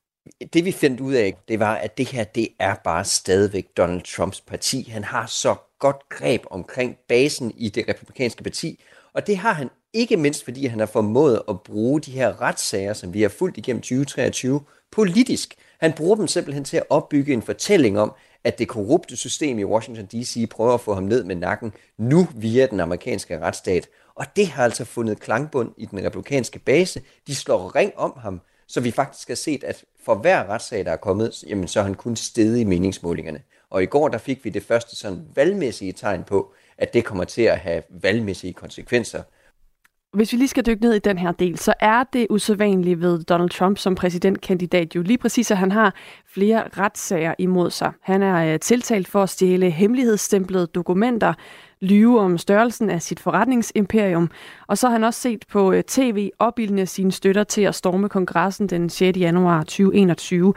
Det 0.54 0.66
vi 0.66 0.72
fandt 0.72 1.00
ud 1.00 1.14
af, 1.14 1.34
det 1.48 1.60
var, 1.60 1.76
at 1.76 1.98
det 1.98 2.08
her, 2.08 2.24
det 2.24 2.48
er 2.60 2.76
bare 2.84 3.04
stadigvæk 3.06 3.66
Donald 3.78 4.02
Trumps 4.16 4.42
parti. 4.42 4.90
Han 4.92 5.04
har 5.04 5.26
så 5.26 5.56
godt 5.80 6.10
greb 6.10 6.44
omkring 6.52 6.96
basen 7.10 7.52
i 7.58 7.70
det 7.70 7.86
republikanske 7.90 8.44
parti, 8.44 8.84
og 9.14 9.28
det 9.28 9.38
har 9.38 9.54
han 9.54 9.70
ikke 9.98 10.18
mindst, 10.18 10.44
fordi 10.44 10.66
han 10.66 10.80
har 10.80 10.86
formået 10.86 11.42
at 11.50 11.62
bruge 11.62 12.02
de 12.02 12.12
her 12.12 12.42
retssager, 12.42 12.94
som 12.94 13.14
vi 13.14 13.22
har 13.22 13.30
fulgt 13.30 13.58
igennem 13.58 13.82
2023, 13.82 14.62
politisk. 14.92 15.56
Han 15.80 15.94
bruger 15.94 16.16
dem 16.16 16.28
simpelthen 16.28 16.64
til 16.64 16.78
at 16.78 16.84
opbygge 16.90 17.34
en 17.34 17.42
fortælling 17.42 18.00
om, 18.00 18.14
at 18.44 18.60
det 18.60 18.68
korrupte 18.68 19.16
system 19.16 19.60
i 19.60 19.64
Washington 19.64 20.06
D.C. 20.06 20.50
prøver 20.50 20.74
at 20.74 20.82
få 20.82 20.94
ham 20.94 21.04
ned 21.04 21.24
med 21.24 21.36
nakken, 21.36 21.74
nu 21.98 22.28
via 22.36 22.66
den 22.66 22.80
amerikanske 22.80 23.40
retsstat. 23.40 23.90
Og 24.16 24.26
det 24.36 24.48
har 24.48 24.64
altså 24.64 24.86
fundet 24.86 25.20
klangbund 25.20 25.72
i 25.78 25.86
den 25.86 26.04
republikanske 26.04 26.60
base. 26.60 27.02
De 27.28 27.36
slår 27.36 27.76
ring 27.76 27.92
om 27.96 28.14
ham, 28.18 28.42
så 28.68 28.82
vi 28.82 28.92
faktisk 28.92 29.28
har 29.28 29.36
set, 29.36 29.64
at 29.64 29.84
for 30.06 30.16
hver 30.16 30.50
retssag, 30.50 30.86
der 30.86 30.92
er 30.92 30.98
kommet, 30.98 31.44
jamen, 31.48 31.68
så 31.68 31.80
er 31.80 31.84
han 31.84 31.96
kun 31.96 32.16
stedet 32.16 32.60
i 32.60 32.64
meningsmålingerne. 32.64 33.42
Og 33.70 33.84
i 33.84 33.86
går 33.86 34.08
der 34.08 34.18
fik 34.18 34.46
vi 34.46 34.50
det 34.50 34.64
første 34.64 34.96
sådan 34.96 35.26
valgmæssige 35.36 35.94
tegn 35.94 36.24
på, 36.24 36.54
at 36.78 36.94
det 36.94 37.06
kommer 37.06 37.24
til 37.24 37.42
at 37.42 37.58
have 37.58 37.84
valgmæssige 37.90 38.54
konsekvenser. 38.54 39.24
Hvis 40.18 40.34
vi 40.34 40.38
lige 40.38 40.48
skal 40.48 40.66
dykke 40.66 40.82
ned 40.82 40.94
i 40.94 41.00
den 41.00 41.18
her 41.18 41.32
del, 41.32 41.58
så 41.58 41.74
er 41.80 42.04
det 42.14 42.28
usædvanligt 42.30 43.02
ved 43.02 43.24
Donald 43.24 43.50
Trump 43.50 43.78
som 43.78 43.96
præsidentkandidat 43.96 44.96
jo 44.96 45.02
lige 45.02 45.18
præcis, 45.18 45.52
at 45.52 45.58
han 45.58 45.72
har 45.72 45.94
flere 46.28 46.64
retssager 46.78 47.34
imod 47.40 47.70
sig. 47.70 47.92
Han 48.02 48.24
er 48.24 48.54
øh, 48.54 48.60
tiltalt 48.60 49.08
for 49.08 49.24
at 49.24 49.30
stjæle 49.30 49.70
hemmelighedsstemplede 49.70 50.68
dokumenter, 50.68 51.34
lyve 51.82 52.20
om 52.20 52.38
størrelsen 52.38 52.90
af 52.90 53.02
sit 53.02 53.20
forretningsimperium, 53.20 54.30
og 54.68 54.78
så 54.78 54.88
har 54.88 54.94
han 54.94 55.04
også 55.04 55.20
set 55.22 55.46
på 55.52 55.72
øh, 55.72 55.84
tv 55.84 56.30
opildne 56.40 56.86
sine 56.86 57.12
støtter 57.12 57.44
til 57.44 57.62
at 57.62 57.76
storme 57.76 58.10
kongressen 58.10 58.68
den 58.68 58.90
6. 58.90 59.18
januar 59.18 59.60
2021. 59.60 60.54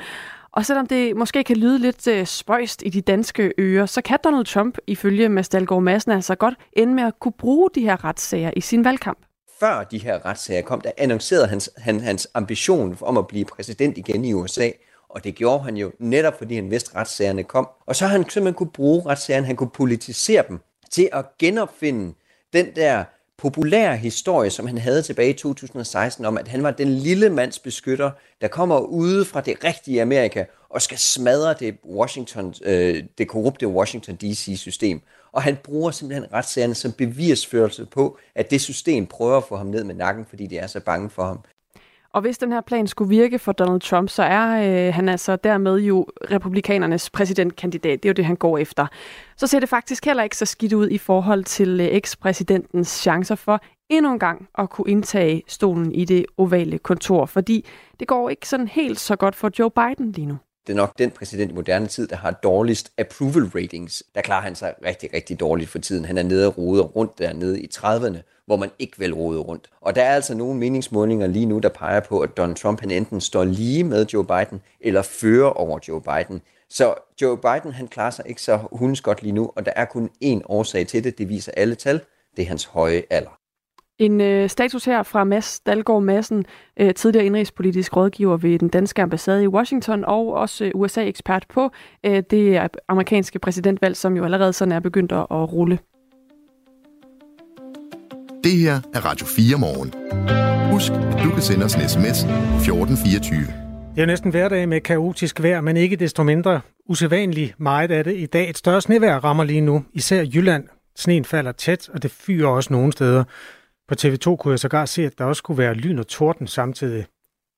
Og 0.53 0.67
selvom 0.67 0.87
det 0.87 1.17
måske 1.17 1.45
kan 1.45 1.57
lyde 1.57 1.79
lidt 1.79 2.09
øh, 2.09 2.27
spøjst 2.27 2.83
i 2.87 2.89
de 2.89 3.01
danske 3.01 3.53
ører, 3.59 3.87
så 3.87 4.03
kan 4.03 4.19
Donald 4.25 4.45
Trump 4.45 4.79
ifølge 4.87 5.29
Mads 5.29 5.49
Dalgaard 5.49 5.83
Madsen 5.83 6.13
altså 6.13 6.35
godt 6.35 6.55
ende 6.73 6.95
med 6.95 7.03
at 7.03 7.19
kunne 7.21 7.35
bruge 7.39 7.71
de 7.75 7.81
her 7.81 8.05
retssager 8.05 8.51
i 8.57 8.61
sin 8.61 8.85
valgkamp 8.85 9.19
før 9.61 9.85
de 9.85 9.99
her 9.99 10.27
retssager 10.27 10.63
kom, 10.63 10.81
der 10.81 10.91
annoncerede 10.97 11.47
hans, 11.47 11.71
han, 11.77 12.01
hans 12.01 12.29
ambition 12.35 12.99
om 13.01 13.19
at 13.19 13.27
blive 13.27 13.45
præsident 13.45 13.99
igen 13.99 14.25
i 14.25 14.33
USA. 14.33 14.71
Og 15.09 15.25
det 15.25 15.35
gjorde 15.35 15.65
han 15.65 15.77
jo 15.77 15.93
netop, 15.99 16.39
fordi 16.39 16.55
han 16.55 16.71
vidste, 16.71 16.91
at 16.91 16.97
retssagerne 16.97 17.45
kom. 17.45 17.69
Og 17.87 17.97
så 17.97 18.07
han 18.07 18.31
simpelthen 18.31 18.55
kunne 18.55 18.71
bruge 18.71 19.07
retssagerne, 19.07 19.47
han 19.47 19.57
kunne 19.57 19.71
politisere 19.71 20.45
dem 20.49 20.61
til 20.91 21.09
at 21.13 21.25
genopfinde 21.39 22.15
den 22.53 22.67
der 22.77 23.05
populære 23.37 23.97
historie, 23.97 24.51
som 24.51 24.67
han 24.67 24.79
havde 24.79 25.03
tilbage 25.03 25.31
i 25.31 25.33
2016, 25.33 26.25
om 26.25 26.39
at 26.39 26.49
han 26.49 26.63
var 26.63 26.71
den 26.71 26.89
lille 26.89 27.31
mands 27.31 27.59
beskytter, 27.59 28.11
der 28.41 28.49
kommer 28.49 28.79
ude 28.79 29.25
fra 29.25 29.41
det 29.41 29.65
rigtige 29.65 30.03
Amerika 30.03 30.45
og 30.69 30.83
skal 30.83 30.99
smadre 30.99 31.55
det, 31.55 31.77
Washington, 31.85 32.55
øh, 32.65 33.05
det 33.19 33.29
korrupte 33.29 33.69
Washington 33.69 34.17
D.C.-system. 34.17 35.03
Og 35.33 35.43
han 35.43 35.57
bruger 35.65 35.91
simpelthen 35.91 36.33
retssagerne 36.33 36.75
som 36.75 36.93
bevisførelse 36.93 37.87
på, 37.87 38.19
at 38.35 38.51
det 38.51 38.61
system 38.61 39.07
prøver 39.07 39.37
at 39.37 39.45
få 39.45 39.57
ham 39.57 39.67
ned 39.67 39.85
med 39.85 39.95
nakken, 39.95 40.25
fordi 40.29 40.47
de 40.47 40.59
er 40.59 40.67
så 40.67 40.81
bange 40.81 41.11
for 41.11 41.25
ham. 41.25 41.41
Og 42.13 42.21
hvis 42.21 42.39
den 42.39 42.53
her 42.53 42.61
plan 42.61 42.87
skulle 42.87 43.09
virke 43.09 43.39
for 43.39 43.53
Donald 43.53 43.81
Trump, 43.81 44.09
så 44.09 44.23
er 44.23 44.47
øh, 44.87 44.95
han 44.95 45.09
altså 45.09 45.37
dermed 45.37 45.77
jo 45.81 46.07
republikanernes 46.31 47.11
præsidentkandidat. 47.11 48.03
Det 48.03 48.09
er 48.09 48.11
jo 48.11 48.15
det, 48.15 48.25
han 48.25 48.37
går 48.37 48.59
efter. 48.59 48.87
Så 49.37 49.47
ser 49.47 49.61
det 49.61 49.69
faktisk 49.69 50.05
heller 50.05 50.23
ikke 50.23 50.37
så 50.37 50.47
skidt 50.47 50.73
ud 50.73 50.89
i 50.89 50.99
forhold 50.99 51.45
til 51.45 51.81
øh, 51.81 51.87
ekspræsidentens 51.87 52.89
chancer 52.89 53.35
for 53.35 53.61
endnu 53.89 54.13
en 54.13 54.19
gang 54.19 54.49
at 54.59 54.71
kunne 54.71 54.91
indtage 54.91 55.43
stolen 55.47 55.93
i 55.93 56.05
det 56.05 56.27
ovale 56.37 56.79
kontor, 56.79 57.27
fordi 57.27 57.67
det 58.01 58.09
går 58.09 58.31
ikke 58.31 58.49
sådan 58.49 58.69
helt 58.69 59.01
så 59.01 59.17
godt 59.17 59.35
for 59.35 59.51
Joe 59.59 59.71
Biden 59.71 60.13
lige 60.13 60.27
nu. 60.27 60.37
Det 60.67 60.73
er 60.73 60.77
nok 60.77 60.99
den 60.99 61.11
præsident 61.11 61.51
i 61.51 61.55
moderne 61.55 61.87
tid, 61.87 62.09
der 62.09 62.17
har 62.17 62.31
dårligst 62.31 62.93
approval 62.99 63.45
ratings. 63.45 64.03
Der 64.15 64.21
klarer 64.21 64.43
han 64.43 64.55
sig 64.55 64.75
rigtig, 64.85 65.15
rigtig 65.15 65.41
dårligt 65.41 65.71
for 65.71 65.79
tiden. 65.79 66.05
Han 66.05 66.19
er 66.19 66.23
nede 66.23 66.47
og 66.47 66.59
roder 66.59 66.83
rundt 66.83 67.19
dernede 67.19 67.61
i 67.61 67.69
30'erne, 67.75 68.19
hvor 68.47 68.57
man 68.57 68.71
ikke 68.79 68.99
vil 68.99 69.15
rode 69.15 69.39
rundt. 69.39 69.71
Og 69.81 69.95
der 69.95 70.03
er 70.03 70.15
altså 70.15 70.35
nogle 70.35 70.59
meningsmålinger 70.59 71.27
lige 71.27 71.47
nu, 71.47 71.59
der 71.59 71.69
peger 71.69 72.01
på, 72.01 72.21
at 72.21 72.37
Donald 72.37 72.57
Trump 72.57 72.81
han 72.81 72.91
enten 72.91 73.21
står 73.21 73.45
lige 73.45 73.85
med 73.85 74.07
Joe 74.07 74.25
Biden, 74.25 74.61
eller 74.81 75.03
fører 75.03 75.51
over 75.51 75.79
Joe 75.89 76.03
Biden. 76.03 76.43
Så 76.71 76.95
Joe 77.23 77.39
Biden 77.39 77.73
han 77.73 77.89
klarer 77.89 78.11
sig 78.11 78.25
ikke 78.29 78.43
så 78.43 78.59
hunds 78.73 79.01
godt 79.01 79.23
lige 79.23 79.33
nu, 79.33 79.53
og 79.57 79.67
der 79.67 79.73
er 79.77 79.85
kun 79.85 80.11
én 80.25 80.41
årsag 80.45 80.87
til 80.87 81.05
det, 81.05 81.19
det 81.19 81.29
viser 81.29 81.53
alle 81.57 81.75
tal, 81.75 82.01
det 82.37 82.43
er 82.43 82.47
hans 82.47 82.65
høje 82.65 83.03
alder. 83.11 83.40
En 84.01 84.21
øh, 84.21 84.49
status 84.49 84.85
her 84.85 85.03
fra 85.03 85.25
Mads 85.25 85.61
Dalgaard 85.61 86.03
Madsen, 86.03 86.45
øh, 86.81 86.95
tidligere 86.95 87.27
indrigspolitisk 87.27 87.97
rådgiver 87.97 88.37
ved 88.37 88.59
den 88.59 88.69
danske 88.69 89.03
ambassade 89.03 89.45
i 89.45 89.49
Washington, 89.49 90.05
og 90.05 90.33
også 90.33 90.65
øh, 90.65 90.71
USA-ekspert 90.75 91.47
på 91.49 91.71
øh, 92.07 92.23
det 92.31 92.69
amerikanske 92.89 93.39
præsidentvalg, 93.39 93.97
som 93.97 94.17
jo 94.17 94.25
allerede 94.25 94.53
sådan 94.53 94.73
er 94.73 94.81
begyndt 94.81 95.13
at, 95.13 95.19
at 95.19 95.53
rulle. 95.53 95.79
Det 98.45 98.53
her 98.53 98.81
er 98.95 99.07
Radio 99.07 99.27
4 99.27 99.59
morgen. 99.59 99.93
Husk, 100.73 100.93
at 100.93 101.25
du 101.25 101.31
kan 101.31 101.43
sende 101.43 101.65
os 101.65 101.75
en 101.75 101.89
sms 101.89 102.25
1424. 102.25 103.41
Det 103.95 104.03
er 104.03 104.07
næsten 104.07 104.31
hverdag 104.31 104.69
med 104.69 104.81
kaotisk 104.81 105.43
vejr, 105.43 105.61
men 105.61 105.77
ikke 105.77 105.97
desto 105.97 106.23
mindre 106.23 106.61
usædvanligt 106.89 107.61
meget 107.61 107.91
af 107.91 108.05
det 108.05 108.17
i 108.17 108.27
dag. 108.27 108.51
Et 108.51 108.59
større 108.59 108.81
snevejr 108.81 109.25
rammer 109.25 109.45
lige 109.45 109.61
nu, 109.61 109.85
især 109.93 110.25
Jylland. 110.35 110.65
Sneen 110.97 111.25
falder 111.25 111.53
tæt, 111.53 111.89
og 111.89 112.03
det 112.03 112.11
fyrer 112.11 112.49
også 112.49 112.73
nogle 112.73 112.93
steder. 112.93 113.25
På 113.91 113.95
TV2 114.01 114.37
kunne 114.37 114.53
jeg 114.53 114.59
sågar 114.59 114.85
se, 114.87 115.03
at 115.07 115.19
der 115.19 115.25
også 115.25 115.43
kunne 115.43 115.59
være 115.59 115.75
lyn 115.75 115.99
og 115.99 116.07
torden 116.07 116.47
samtidig. 116.47 117.07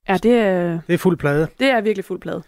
Ja, 0.09 0.17
det 0.17 0.33
er, 0.33 0.81
Det 0.87 0.95
er 0.95 0.99
fuld 0.99 1.19
plade. 1.19 1.49
det 1.59 1.71
er 1.71 1.81
virkelig 1.81 2.05
fuld 2.05 2.21
plade. 2.21 2.43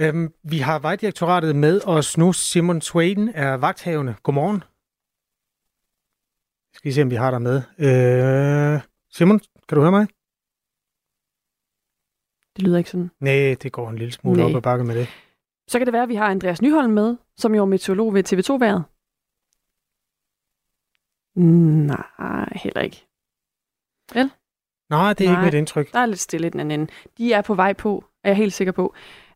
Øhm, 0.00 0.32
vi 0.42 0.58
har 0.58 0.78
Vejdirektoratet 0.78 1.56
med 1.56 1.80
os 1.86 2.18
nu. 2.18 2.32
Simon 2.32 2.80
Swaden 2.80 3.28
er 3.34 3.54
vagthavende. 3.56 4.14
Godmorgen. 4.22 4.62
Skal 6.74 6.88
vi 6.88 6.92
se, 6.92 7.02
om 7.02 7.10
vi 7.10 7.14
har 7.14 7.30
dig 7.30 7.42
med. 7.42 7.56
Øh, 7.78 8.80
Simon, 9.10 9.38
kan 9.38 9.76
du 9.76 9.80
høre 9.80 9.90
mig? 9.90 10.06
Det 12.56 12.64
lyder 12.64 12.78
ikke 12.78 12.90
sådan. 12.90 13.10
Nej, 13.20 13.56
det 13.62 13.72
går 13.72 13.90
en 13.90 13.96
lille 13.98 14.12
smule 14.12 14.36
Nej. 14.40 14.46
op 14.50 14.56
ad 14.56 14.62
bakke 14.62 14.84
med 14.84 14.94
det. 14.96 15.08
Så 15.68 15.78
kan 15.78 15.86
det 15.86 15.92
være, 15.92 16.02
at 16.02 16.08
vi 16.08 16.14
har 16.14 16.26
Andreas 16.26 16.62
Nyholm 16.62 16.92
med, 16.92 17.16
som 17.36 17.54
jo 17.54 17.62
er 17.62 17.66
meteorolog 17.66 18.14
ved 18.14 18.24
TV2-været. 18.32 18.84
Nej, 21.36 22.52
heller 22.52 22.80
ikke. 22.80 23.05
Nej, 24.90 25.12
det 25.12 25.26
er 25.26 25.30
Nej. 25.30 25.40
ikke 25.40 25.44
mit 25.44 25.58
indtryk. 25.58 25.92
Der 25.92 25.98
er 25.98 26.06
lidt 26.06 26.20
stille 26.20 26.46
i 26.46 26.50
den 26.50 26.60
anden 26.60 26.80
ende. 26.80 26.92
De 27.18 27.32
er 27.32 27.42
på 27.42 27.54
vej 27.54 27.72
på, 27.72 28.04
er 28.24 28.28
jeg 28.28 28.36
helt 28.36 28.52
sikker 28.52 28.72
på. 28.72 28.94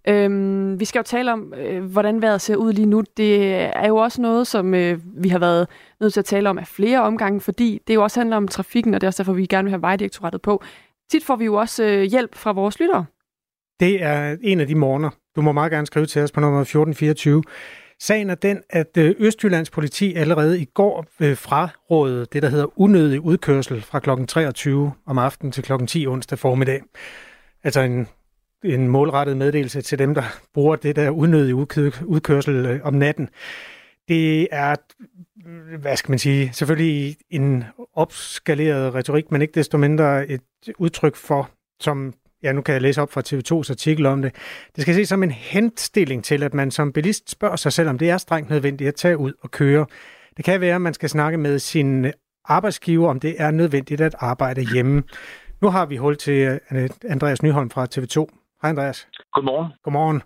Øhm, 0.09 0.81
vi 0.81 0.85
skal 0.85 0.99
jo 0.99 1.03
tale 1.03 1.33
om, 1.33 1.55
øh, 1.55 1.85
hvordan 1.85 2.23
vejret 2.23 2.41
ser 2.41 2.57
ud 2.57 2.73
lige 2.73 2.87
nu. 2.87 3.05
Det 3.17 3.55
er 3.55 3.87
jo 3.87 3.97
også 3.97 4.23
noget, 4.23 4.47
som 4.47 4.75
øh, 4.75 4.99
vi 5.23 5.29
har 5.29 5.39
været 5.39 5.69
nødt 6.01 6.13
til 6.13 6.21
at 6.21 6.25
tale 6.25 6.51
om 6.51 6.59
af 6.59 6.67
flere 6.67 7.03
omgange, 7.03 7.41
fordi 7.41 7.81
det 7.87 7.95
jo 7.95 8.03
også 8.03 8.21
handler 8.21 8.37
om 8.37 8.49
trafikken, 8.49 8.95
og 8.95 9.01
det 9.01 9.07
er 9.07 9.09
også 9.09 9.23
derfor, 9.23 9.33
vi 9.33 9.47
gerne 9.47 9.65
vil 9.65 9.71
have 9.71 9.83
Vejdirektoratet 9.83 10.43
på. 10.43 10.63
Tit 11.11 11.25
får 11.25 11.37
vi 11.37 11.45
jo 11.45 11.55
også 11.55 11.85
øh, 11.85 12.03
hjælp 12.03 12.35
fra 12.35 12.53
vores 12.53 12.81
lyttere. 12.81 13.05
Det 13.81 14.03
er 14.03 14.37
en 14.43 14.61
af 14.61 14.67
de 14.67 14.75
morgener. 14.75 15.11
Du 15.37 15.41
må 15.41 15.53
meget 15.53 15.73
gerne 15.73 15.87
skrive 15.87 16.07
til 16.07 16.23
os 16.23 16.33
på 16.33 16.41
nummer 16.41 16.61
1424. 16.61 17.43
Sagen 18.03 18.31
er 18.31 18.35
den, 18.35 18.63
at 18.71 18.97
øh, 18.99 19.15
Østjyllands 19.19 19.71
politi 19.71 20.15
allerede 20.15 20.61
i 20.61 20.65
går 20.65 21.07
øh, 21.21 21.37
frarådede 21.37 22.27
det, 22.33 22.43
der 22.43 22.49
hedder 22.49 22.81
unødig 22.81 23.21
udkørsel 23.21 23.83
fra 23.83 23.99
kl. 23.99 24.27
23 24.29 24.93
om 25.07 25.19
aftenen 25.19 25.53
til 25.53 25.63
kl. 25.63 25.87
10 25.87 26.07
onsdag 26.07 26.39
formiddag. 26.39 26.83
Altså 27.65 27.81
en, 27.81 28.09
en 28.65 28.89
målrettet 28.89 29.37
meddelelse 29.37 29.83
til 29.83 29.99
dem, 29.99 30.15
der 30.15 30.23
bruger 30.55 30.77
det 30.77 30.97
der 30.97 31.11
unødige 31.11 31.55
udkørsel 32.07 32.55
øh, 32.67 32.81
om 32.83 32.95
natten. 32.95 33.29
Det 34.09 34.49
er, 34.51 34.77
hvad 35.79 35.97
skal 35.97 36.11
man 36.11 36.19
sige, 36.19 36.51
selvfølgelig 36.53 37.17
en 37.31 37.65
opskaleret 37.95 38.95
retorik, 38.95 39.31
men 39.31 39.43
ikke 39.43 39.55
desto 39.55 39.79
mindre 39.79 40.29
et 40.29 40.43
udtryk 40.79 41.17
for, 41.17 41.51
som 41.81 42.15
ja, 42.43 42.53
nu 42.53 42.63
kan 42.63 42.73
jeg 42.73 42.83
læse 42.83 43.03
op 43.03 43.13
fra 43.13 43.23
TV2's 43.27 43.71
artikel 43.71 44.07
om 44.07 44.23
det. 44.23 44.35
Det 44.77 44.83
skal 44.83 44.95
ses 44.95 45.09
som 45.09 45.23
en 45.23 45.31
henstilling 45.31 46.25
til, 46.25 46.43
at 46.43 46.55
man 46.55 46.71
som 46.71 46.93
bilist 46.93 47.31
spørger 47.31 47.57
sig 47.57 47.73
selv, 47.73 47.89
om 47.89 47.99
det 47.99 48.11
er 48.11 48.19
strengt 48.19 48.51
nødvendigt 48.51 48.89
at 48.89 48.95
tage 48.95 49.19
ud 49.19 49.33
og 49.41 49.51
køre. 49.51 49.87
Det 50.37 50.45
kan 50.45 50.61
være, 50.61 50.75
at 50.75 50.81
man 50.81 50.95
skal 50.95 51.09
snakke 51.09 51.39
med 51.39 51.59
sin 51.59 52.07
arbejdsgiver, 52.45 53.11
om 53.11 53.21
det 53.21 53.35
er 53.39 53.51
nødvendigt 53.51 54.01
at 54.01 54.15
arbejde 54.19 54.73
hjemme. 54.73 55.03
Nu 55.63 55.69
har 55.69 55.87
vi 55.87 55.97
hul 55.97 56.17
til 56.17 56.61
øh, 56.71 56.89
Andreas 57.09 57.43
Nyholm 57.43 57.71
fra 57.71 57.87
TV2. 57.95 58.27
Hej 58.63 58.71
Andreas. 58.71 59.09
Godmorgen. 59.33 59.73
Godmorgen. 59.83 60.23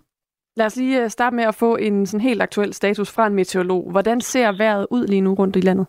Lad 0.57 0.65
os 0.65 0.75
lige 0.75 1.03
øh, 1.03 1.09
starte 1.09 1.35
med 1.35 1.43
at 1.43 1.55
få 1.55 1.75
en 1.75 2.05
sådan 2.05 2.21
helt 2.21 2.41
aktuel 2.41 2.73
status 2.73 3.11
fra 3.11 3.27
en 3.27 3.33
meteorolog. 3.33 3.91
Hvordan 3.91 4.21
ser 4.21 4.57
vejret 4.57 4.87
ud 4.91 5.07
lige 5.07 5.21
nu 5.21 5.33
rundt 5.33 5.55
i 5.55 5.59
landet? 5.59 5.87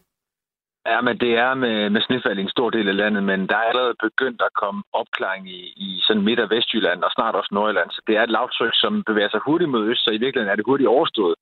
Ja, 0.93 1.01
men 1.01 1.17
det 1.25 1.33
er 1.45 1.55
med, 1.55 1.91
med 1.91 2.03
snefald 2.03 2.39
i 2.39 2.43
en 2.43 2.57
stor 2.57 2.71
del 2.71 2.89
af 2.89 2.97
landet, 2.97 3.23
men 3.23 3.41
der 3.51 3.57
er 3.57 3.69
allerede 3.71 4.03
begyndt 4.07 4.41
at 4.43 4.57
komme 4.63 4.83
opklaring 4.93 5.45
i, 5.59 5.61
i 5.87 5.89
sådan 6.07 6.23
midt- 6.23 6.45
og 6.45 6.51
vestjylland, 6.51 7.01
og 7.05 7.11
snart 7.11 7.35
også 7.35 7.51
Nordjylland. 7.53 7.91
Så 7.91 8.01
det 8.07 8.17
er 8.17 8.23
et 8.23 8.35
lavtryk, 8.37 8.75
som 8.75 9.03
bevæger 9.07 9.29
sig 9.29 9.41
hurtigt 9.47 9.71
mod 9.71 9.89
øst, 9.91 10.05
så 10.05 10.11
i 10.11 10.23
virkeligheden 10.25 10.53
er 10.53 10.57
det 10.57 10.69
hurtigt 10.69 10.89
overstået. 10.89 11.35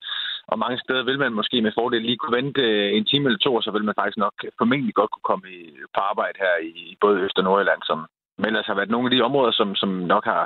Og 0.47 0.59
mange 0.59 0.79
steder 0.79 1.03
vil 1.03 1.19
man 1.19 1.33
måske 1.33 1.63
med 1.63 1.73
fordel 1.79 2.03
lige 2.03 2.17
kunne 2.17 2.37
vente 2.37 2.63
øh, 2.63 2.97
en 2.97 3.05
time 3.05 3.27
eller 3.27 3.39
to, 3.39 3.55
og 3.55 3.63
så 3.63 3.71
vil 3.71 3.85
man 3.85 3.95
faktisk 3.99 4.17
nok 4.17 4.35
formentlig 4.59 4.95
godt 4.95 5.11
kunne 5.11 5.29
komme 5.31 5.47
i, 5.59 5.61
på 5.95 6.01
arbejde 6.01 6.39
her 6.45 6.55
i 6.63 6.97
både 7.01 7.21
Øst- 7.21 7.39
og 7.39 7.45
Nordjylland, 7.45 7.83
som 7.83 7.99
men 8.39 8.47
ellers 8.47 8.67
har 8.67 8.75
været 8.75 8.95
nogle 8.95 9.07
af 9.07 9.11
de 9.15 9.27
områder, 9.29 9.53
som, 9.53 9.75
som 9.75 9.91
nok 10.15 10.25
har 10.25 10.43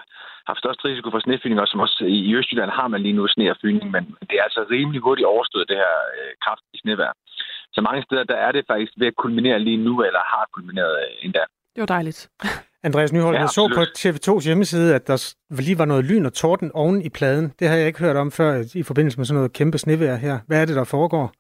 haft 0.47 0.59
størst 0.59 0.85
risiko 0.85 1.11
for 1.11 1.21
snefyldning, 1.21 1.61
og 1.61 1.69
som 1.69 1.81
også 1.81 2.05
i 2.09 2.35
Østjylland 2.35 2.71
har 2.71 2.89
man 2.89 3.03
lige 3.03 3.19
nu 3.19 3.27
sne 3.27 3.51
og 3.51 3.57
fyning, 3.63 3.91
men 3.91 4.05
det 4.29 4.35
er 4.39 4.43
altså 4.49 4.67
rimelig 4.71 5.01
hurtigt 5.01 5.27
overstået, 5.27 5.69
det 5.69 5.77
her 5.77 5.95
øh, 6.17 6.33
kraftige 6.45 6.81
snevejr. 6.83 7.13
Så 7.79 7.83
mange 7.83 8.03
steder, 8.03 8.25
der 8.25 8.37
er 8.37 8.53
det 8.53 8.65
faktisk 8.67 8.93
ved 9.01 9.07
at 9.07 9.17
kulminere 9.17 9.59
lige 9.59 9.77
nu, 9.77 10.03
eller 10.03 10.19
har 10.19 10.49
kulmineret 10.53 10.95
øh, 11.03 11.25
endda. 11.25 11.39
Det 11.75 11.81
var 11.81 11.87
dejligt. 11.87 12.31
Andreas 12.89 13.13
Nyholm, 13.13 13.35
Ja, 13.35 13.41
jeg 13.41 13.49
så 13.49 13.69
på 13.75 13.81
absolut. 13.81 14.39
TV2's 14.39 14.45
hjemmeside, 14.45 14.95
at 14.95 15.07
der 15.07 15.35
lige 15.51 15.79
var 15.79 15.85
noget 15.85 16.05
lyn 16.05 16.27
og 16.27 16.33
torden 16.33 16.73
oven 16.73 17.03
i 17.03 17.09
pladen. 17.09 17.53
Det 17.59 17.69
har 17.69 17.77
jeg 17.77 17.87
ikke 17.87 17.99
hørt 17.99 18.17
om 18.17 18.31
før 18.31 18.65
i 18.75 18.83
forbindelse 18.83 19.19
med 19.19 19.27
sådan 19.27 19.37
noget 19.37 19.53
kæmpe 19.53 19.79
snevejr 19.79 20.17
her. 20.17 20.39
Hvad 20.47 20.63
er 20.63 20.65
det, 20.67 20.77
der 20.77 20.85
foregår? 20.85 21.33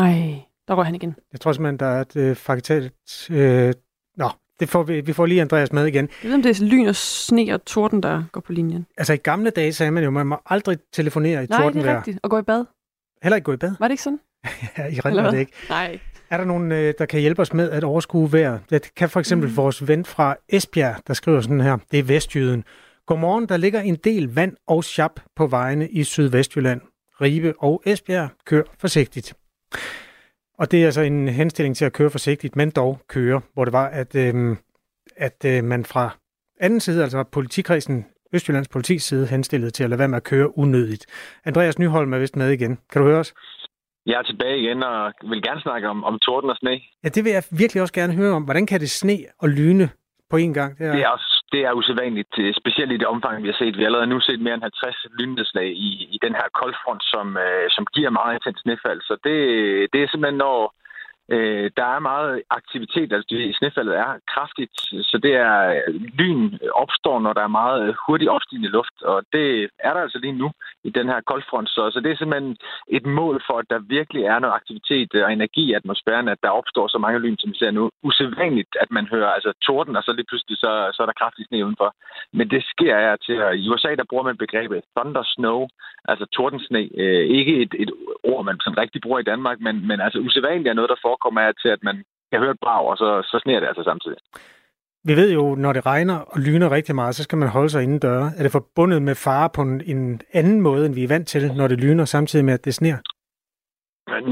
Nej, 0.00 0.42
der 0.68 0.74
røg 0.74 0.84
han 0.84 0.94
igen. 0.94 1.16
Jeg 1.32 1.40
tror 1.40 1.52
simpelthen, 1.52 1.78
der 1.78 1.86
er 1.86 2.00
et 2.00 2.16
øh, 2.16 2.36
faktalt... 2.36 3.30
Øh, 3.30 3.72
nå, 4.16 4.28
det 4.60 4.68
får 4.68 4.82
vi, 4.82 5.00
vi 5.00 5.12
får 5.12 5.26
lige 5.26 5.40
Andreas 5.40 5.72
med 5.72 5.86
igen. 5.86 6.08
Jeg 6.22 6.28
ved, 6.28 6.34
om 6.34 6.42
det 6.42 6.60
er 6.60 6.64
lyn 6.64 6.86
og 6.86 6.96
sne 6.96 7.54
og 7.54 7.64
torden, 7.64 8.02
der 8.02 8.24
går 8.32 8.40
på 8.40 8.52
linjen. 8.52 8.86
Altså 8.98 9.12
i 9.12 9.16
gamle 9.16 9.50
dage 9.50 9.72
sagde 9.72 9.90
man 9.90 10.04
jo, 10.04 10.10
man 10.10 10.26
må 10.26 10.36
aldrig 10.46 10.78
telefonere 10.92 11.44
i 11.44 11.46
Nej, 11.46 11.58
det 11.58 11.64
tordenvejr. 11.64 11.92
er 11.92 11.96
rigtigt. 11.96 12.18
Og 12.22 12.30
gå 12.30 12.38
i 12.38 12.42
bad. 12.42 12.64
Heller 13.22 13.36
ikke 13.36 13.44
gå 13.44 13.52
i 13.52 13.56
bad. 13.56 13.72
Var 13.78 13.88
det 13.88 13.92
ikke 13.92 14.02
sådan? 14.02 14.20
Ja, 14.78 14.86
I 14.86 15.00
hvad? 15.02 15.32
det 15.32 15.38
ikke. 15.38 15.52
Nej. 15.68 15.98
Er 16.30 16.36
der 16.36 16.44
nogen, 16.44 16.72
øh, 16.72 16.94
der 16.98 17.06
kan 17.06 17.20
hjælpe 17.20 17.42
os 17.42 17.52
med 17.52 17.70
at 17.70 17.84
overskue 17.84 18.32
vejr? 18.32 18.58
Det 18.70 18.94
kan 18.96 19.10
for 19.10 19.20
eksempel 19.20 19.48
mm. 19.48 19.56
vores 19.56 19.88
ven 19.88 20.04
fra 20.04 20.36
Esbjerg, 20.48 20.96
der 21.06 21.14
skriver 21.14 21.40
sådan 21.40 21.60
her. 21.60 21.76
Det 21.90 21.98
er 21.98 22.02
Vestjyden. 22.02 22.64
Godmorgen, 23.06 23.48
der 23.48 23.56
ligger 23.56 23.80
en 23.80 23.96
del 24.04 24.34
vand 24.34 24.56
og 24.66 24.84
chap 24.84 25.20
på 25.36 25.46
vejene 25.46 25.88
i 25.88 26.04
Sydvestjylland. 26.04 26.80
Ribe 27.20 27.54
og 27.58 27.82
Esbjerg, 27.86 28.28
kør 28.46 28.62
forsigtigt. 28.78 29.34
Og 30.58 30.70
det 30.70 30.82
er 30.82 30.84
altså 30.84 31.00
en 31.00 31.28
henstilling 31.28 31.76
til 31.76 31.84
at 31.84 31.92
køre 31.92 32.10
forsigtigt, 32.10 32.56
men 32.56 32.70
dog 32.70 33.00
køre, 33.08 33.40
hvor 33.54 33.64
det 33.64 33.72
var, 33.72 33.86
at, 33.86 34.14
øh, 34.14 34.56
at 35.16 35.44
øh, 35.46 35.64
man 35.64 35.84
fra 35.84 36.10
anden 36.60 36.80
side, 36.80 37.02
altså 37.02 37.22
politikredsen, 37.22 38.06
Østjyllands 38.32 38.68
politis 38.68 39.02
side, 39.02 39.26
henstillede 39.26 39.70
til 39.70 39.84
at 39.84 39.90
lade 39.90 39.98
være 39.98 40.08
med 40.08 40.16
at 40.16 40.24
køre 40.24 40.58
unødigt. 40.58 41.06
Andreas 41.44 41.78
Nyholm 41.78 42.12
er 42.12 42.18
vist 42.18 42.36
med 42.36 42.50
igen. 42.50 42.78
Kan 42.92 43.02
du 43.02 43.08
høre 43.08 43.18
os? 43.18 43.34
Jeg 44.06 44.18
er 44.18 44.22
tilbage 44.22 44.58
igen 44.58 44.82
og 44.82 45.12
vil 45.30 45.42
gerne 45.42 45.60
snakke 45.60 45.88
om, 45.88 46.04
om 46.04 46.18
torden 46.18 46.50
og 46.50 46.56
sne. 46.56 46.80
Ja, 47.04 47.08
det 47.08 47.24
vil 47.24 47.32
jeg 47.32 47.44
virkelig 47.50 47.82
også 47.82 47.94
gerne 47.94 48.14
høre 48.14 48.32
om. 48.32 48.44
Hvordan 48.44 48.66
kan 48.66 48.80
det 48.80 48.90
sne 48.90 49.18
og 49.38 49.48
lyne 49.48 49.90
på 50.30 50.36
en 50.36 50.54
gang? 50.54 50.78
Det 50.78 50.86
er, 50.86 50.92
Det 50.92 51.02
er, 51.02 51.08
også, 51.08 51.43
det 51.54 51.62
er 51.68 51.78
usædvanligt, 51.78 52.34
øh, 52.44 52.54
specielt 52.60 52.92
i 52.92 53.00
det 53.02 53.12
omfang, 53.14 53.42
vi 53.42 53.50
har 53.50 53.58
set. 53.58 53.76
Vi 53.76 53.82
har 53.82 53.88
allerede 53.90 54.12
nu 54.12 54.20
set 54.20 54.40
mere 54.40 54.54
end 54.54 54.62
50 54.62 55.06
lynnedslag 55.18 55.68
i, 55.88 55.90
i 56.14 56.18
den 56.24 56.34
her 56.40 56.48
koldfront, 56.60 57.02
som, 57.12 57.26
øh, 57.44 57.66
som 57.76 57.84
giver 57.94 58.10
meget 58.18 58.34
intens 58.34 58.60
snefald. 58.64 59.00
Så 59.08 59.14
det, 59.26 59.36
det 59.92 59.98
er 60.00 60.08
simpelthen, 60.08 60.38
når 60.46 60.58
øh, 61.28 61.70
der 61.76 61.86
er 61.96 61.98
meget 61.98 62.42
aktivitet. 62.50 63.12
Altså, 63.12 63.26
det, 63.30 63.56
snefaldet 63.56 63.94
er 63.96 64.10
kraftigt, 64.34 64.76
så 65.10 65.18
det 65.22 65.34
er 65.34 65.82
lyn 66.18 66.58
opstår, 66.74 67.20
når 67.20 67.32
der 67.32 67.42
er 67.42 67.58
meget 67.62 67.96
hurtigt 68.06 68.30
opstigende 68.30 68.68
luft. 68.68 69.02
Og 69.02 69.24
det 69.32 69.68
er 69.78 69.92
der 69.94 70.00
altså 70.00 70.18
lige 70.18 70.38
nu 70.42 70.50
i 70.84 70.90
den 70.90 71.06
her 71.08 71.20
koldfront. 71.30 71.68
Så, 71.68 71.90
så 71.92 72.00
det 72.00 72.10
er 72.10 72.16
simpelthen 72.16 72.56
et 72.88 73.06
mål 73.06 73.42
for, 73.46 73.56
at 73.58 73.70
der 73.70 73.78
virkelig 73.78 74.22
er 74.24 74.38
noget 74.38 74.54
aktivitet 74.54 75.10
øh, 75.14 75.24
og 75.24 75.32
energi 75.32 75.64
i 75.70 75.76
atmosfæren, 75.80 76.28
at 76.28 76.38
der 76.42 76.58
opstår 76.60 76.88
så 76.88 76.98
mange 76.98 77.18
lyn, 77.18 77.36
som 77.38 77.50
vi 77.50 77.58
ser 77.58 77.70
nu. 77.70 77.90
Usædvanligt, 78.02 78.76
at 78.80 78.90
man 78.90 79.06
hører 79.06 79.30
altså 79.36 79.52
torden, 79.66 79.96
og 79.96 80.02
så 80.02 80.12
lige 80.12 80.30
pludselig 80.30 80.56
så, 80.58 80.90
så 80.94 81.02
er 81.02 81.06
der 81.06 81.20
kraftig 81.20 81.46
sne 81.46 81.64
udenfor. 81.66 81.94
Men 82.32 82.50
det 82.50 82.62
sker 82.72 82.94
er 82.96 83.16
til. 83.16 83.36
I 83.54 83.68
USA, 83.68 83.94
der 83.94 84.10
bruger 84.10 84.24
man 84.24 84.36
begrebet 84.36 84.82
thunder 84.96 85.24
snow, 85.36 85.68
altså 86.10 86.26
tordensne. 86.26 86.80
Øh, 87.02 87.24
ikke 87.38 87.62
et, 87.62 87.74
et 87.82 87.90
ord, 88.22 88.44
man 88.44 88.60
sådan 88.60 88.78
rigtig 88.78 89.00
bruger 89.02 89.20
i 89.20 89.28
Danmark, 89.32 89.60
men, 89.60 89.86
men 89.88 90.00
altså 90.00 90.18
usædvanligt 90.18 90.68
er 90.68 90.78
noget, 90.78 90.90
der 90.90 91.04
forekommer 91.14 91.40
af 91.40 91.54
til, 91.62 91.70
at 91.76 91.82
man 91.88 91.96
kan 92.30 92.40
høre 92.42 92.54
et 92.56 92.64
brag, 92.64 92.82
og 92.90 92.96
så, 93.02 93.08
så 93.30 93.36
sneer 93.42 93.60
det 93.60 93.70
altså 93.70 93.84
samtidig. 93.90 94.18
Vi 95.08 95.14
ved 95.20 95.28
jo, 95.38 95.44
når 95.64 95.72
det 95.72 95.86
regner 95.86 96.18
og 96.32 96.38
lyner 96.48 96.68
rigtig 96.70 96.94
meget, 96.94 97.14
så 97.14 97.22
skal 97.22 97.38
man 97.38 97.48
holde 97.56 97.70
sig 97.70 97.82
inden 97.82 97.98
døre. 98.08 98.26
Er 98.38 98.42
det 98.42 98.52
forbundet 98.58 99.02
med 99.02 99.14
fare 99.26 99.48
på 99.56 99.62
en, 99.62 99.74
en 99.92 100.20
anden 100.40 100.60
måde, 100.60 100.86
end 100.86 100.94
vi 100.94 101.04
er 101.04 101.12
vant 101.14 101.28
til, 101.28 101.42
når 101.58 101.66
det 101.68 101.78
lyner, 101.84 102.04
samtidig 102.04 102.44
med, 102.44 102.54
at 102.54 102.64
det 102.64 102.74
sner? 102.74 102.96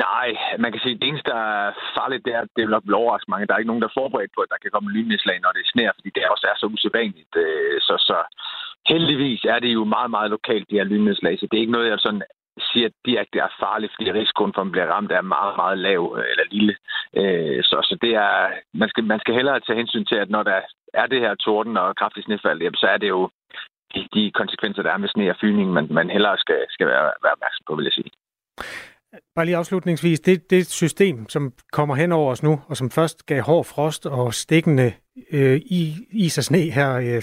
Nej, 0.09 0.29
man 0.65 0.73
kan 0.73 0.81
sige, 0.81 0.95
at 0.95 1.01
det 1.01 1.09
eneste, 1.09 1.31
der 1.31 1.43
er 1.59 1.73
farligt, 1.99 2.25
det 2.25 2.33
er, 2.35 2.41
at 2.41 2.53
det 2.57 2.71
nok 2.75 2.85
vil 2.87 3.01
overraske 3.03 3.31
mange. 3.31 3.47
Der 3.47 3.55
er 3.55 3.59
ikke 3.63 3.73
nogen, 3.73 3.83
der 3.83 3.89
er 3.89 4.01
forberedt 4.01 4.35
på, 4.35 4.41
at 4.43 4.53
der 4.53 4.63
kan 4.63 4.71
komme 4.75 4.95
lynnedslag, 4.97 5.39
når 5.41 5.53
det 5.53 5.73
sner, 5.75 5.91
fordi 5.97 6.11
det 6.15 6.33
også 6.35 6.47
er 6.53 6.57
så 6.59 6.67
usædvanligt. 6.75 7.35
Øh, 7.45 7.81
Så, 7.89 7.95
så 8.09 8.17
heldigvis 8.93 9.43
er 9.55 9.59
det 9.59 9.73
jo 9.79 9.85
meget, 9.85 10.11
meget 10.17 10.31
lokalt, 10.37 10.71
de 10.71 10.79
her 10.79 10.91
lynnedslag, 10.93 11.35
så 11.39 11.45
det 11.47 11.57
er 11.57 11.65
ikke 11.65 11.77
noget, 11.77 11.91
jeg 11.91 11.99
sådan 11.99 12.23
siger 12.61 12.89
direkte 13.07 13.39
er 13.39 13.57
farligt, 13.61 13.93
fordi 13.95 14.13
risikoen 14.13 14.53
for, 14.55 14.61
at 14.61 14.67
man 14.67 14.73
bliver 14.73 14.93
ramt, 14.95 15.13
er 15.13 15.33
meget, 15.37 15.55
meget 15.57 15.79
lav 15.79 16.03
øh, 16.19 16.25
eller 16.33 16.45
lille. 16.51 16.75
Øh, 17.21 17.63
så, 17.63 17.77
så 17.89 17.95
det 18.03 18.13
er, 18.15 18.35
man 18.75 18.89
skal, 18.89 19.05
man 19.05 19.21
skal 19.21 19.35
hellere 19.35 19.61
tage 19.61 19.81
hensyn 19.83 20.05
til, 20.05 20.19
at 20.25 20.31
når 20.31 20.43
der 20.43 20.61
er 20.95 21.07
det 21.07 21.21
her 21.21 21.35
torden 21.35 21.77
og 21.77 21.97
kraftig 21.97 22.25
snefald, 22.25 22.77
så 22.77 22.87
er 22.87 22.99
det 22.99 23.09
jo 23.09 23.31
de, 23.95 24.01
de 24.15 24.31
konsekvenser, 24.41 24.83
der 24.83 24.93
er 24.93 24.97
med 25.03 25.09
sne 25.09 25.31
og 25.31 25.37
fyning, 25.41 25.73
man, 25.73 25.87
man 25.91 26.11
hellere 26.11 26.39
skal, 26.39 26.61
skal 26.71 26.87
være, 26.87 27.07
være 27.25 27.33
opmærksom 27.37 27.65
på, 27.67 27.75
vil 27.75 27.85
jeg 27.85 27.93
sige. 27.93 28.11
Bare 29.35 29.45
lige 29.47 29.57
afslutningsvis, 29.57 30.21
det, 30.21 30.51
det 30.51 30.67
system, 30.67 31.29
som 31.29 31.53
kommer 31.73 31.95
hen 31.95 32.13
over 32.13 32.31
os 32.31 32.43
nu, 32.43 32.61
og 32.69 32.77
som 32.77 32.91
først 32.91 33.27
gav 33.27 33.43
hård 33.43 33.65
frost 33.65 34.07
og 34.07 34.35
stikkende 34.35 34.93
øh, 35.33 35.57
i, 35.57 35.95
is 36.11 36.39
og 36.39 36.45
sne 36.45 36.59
her 36.59 36.97
øh, 36.97 37.23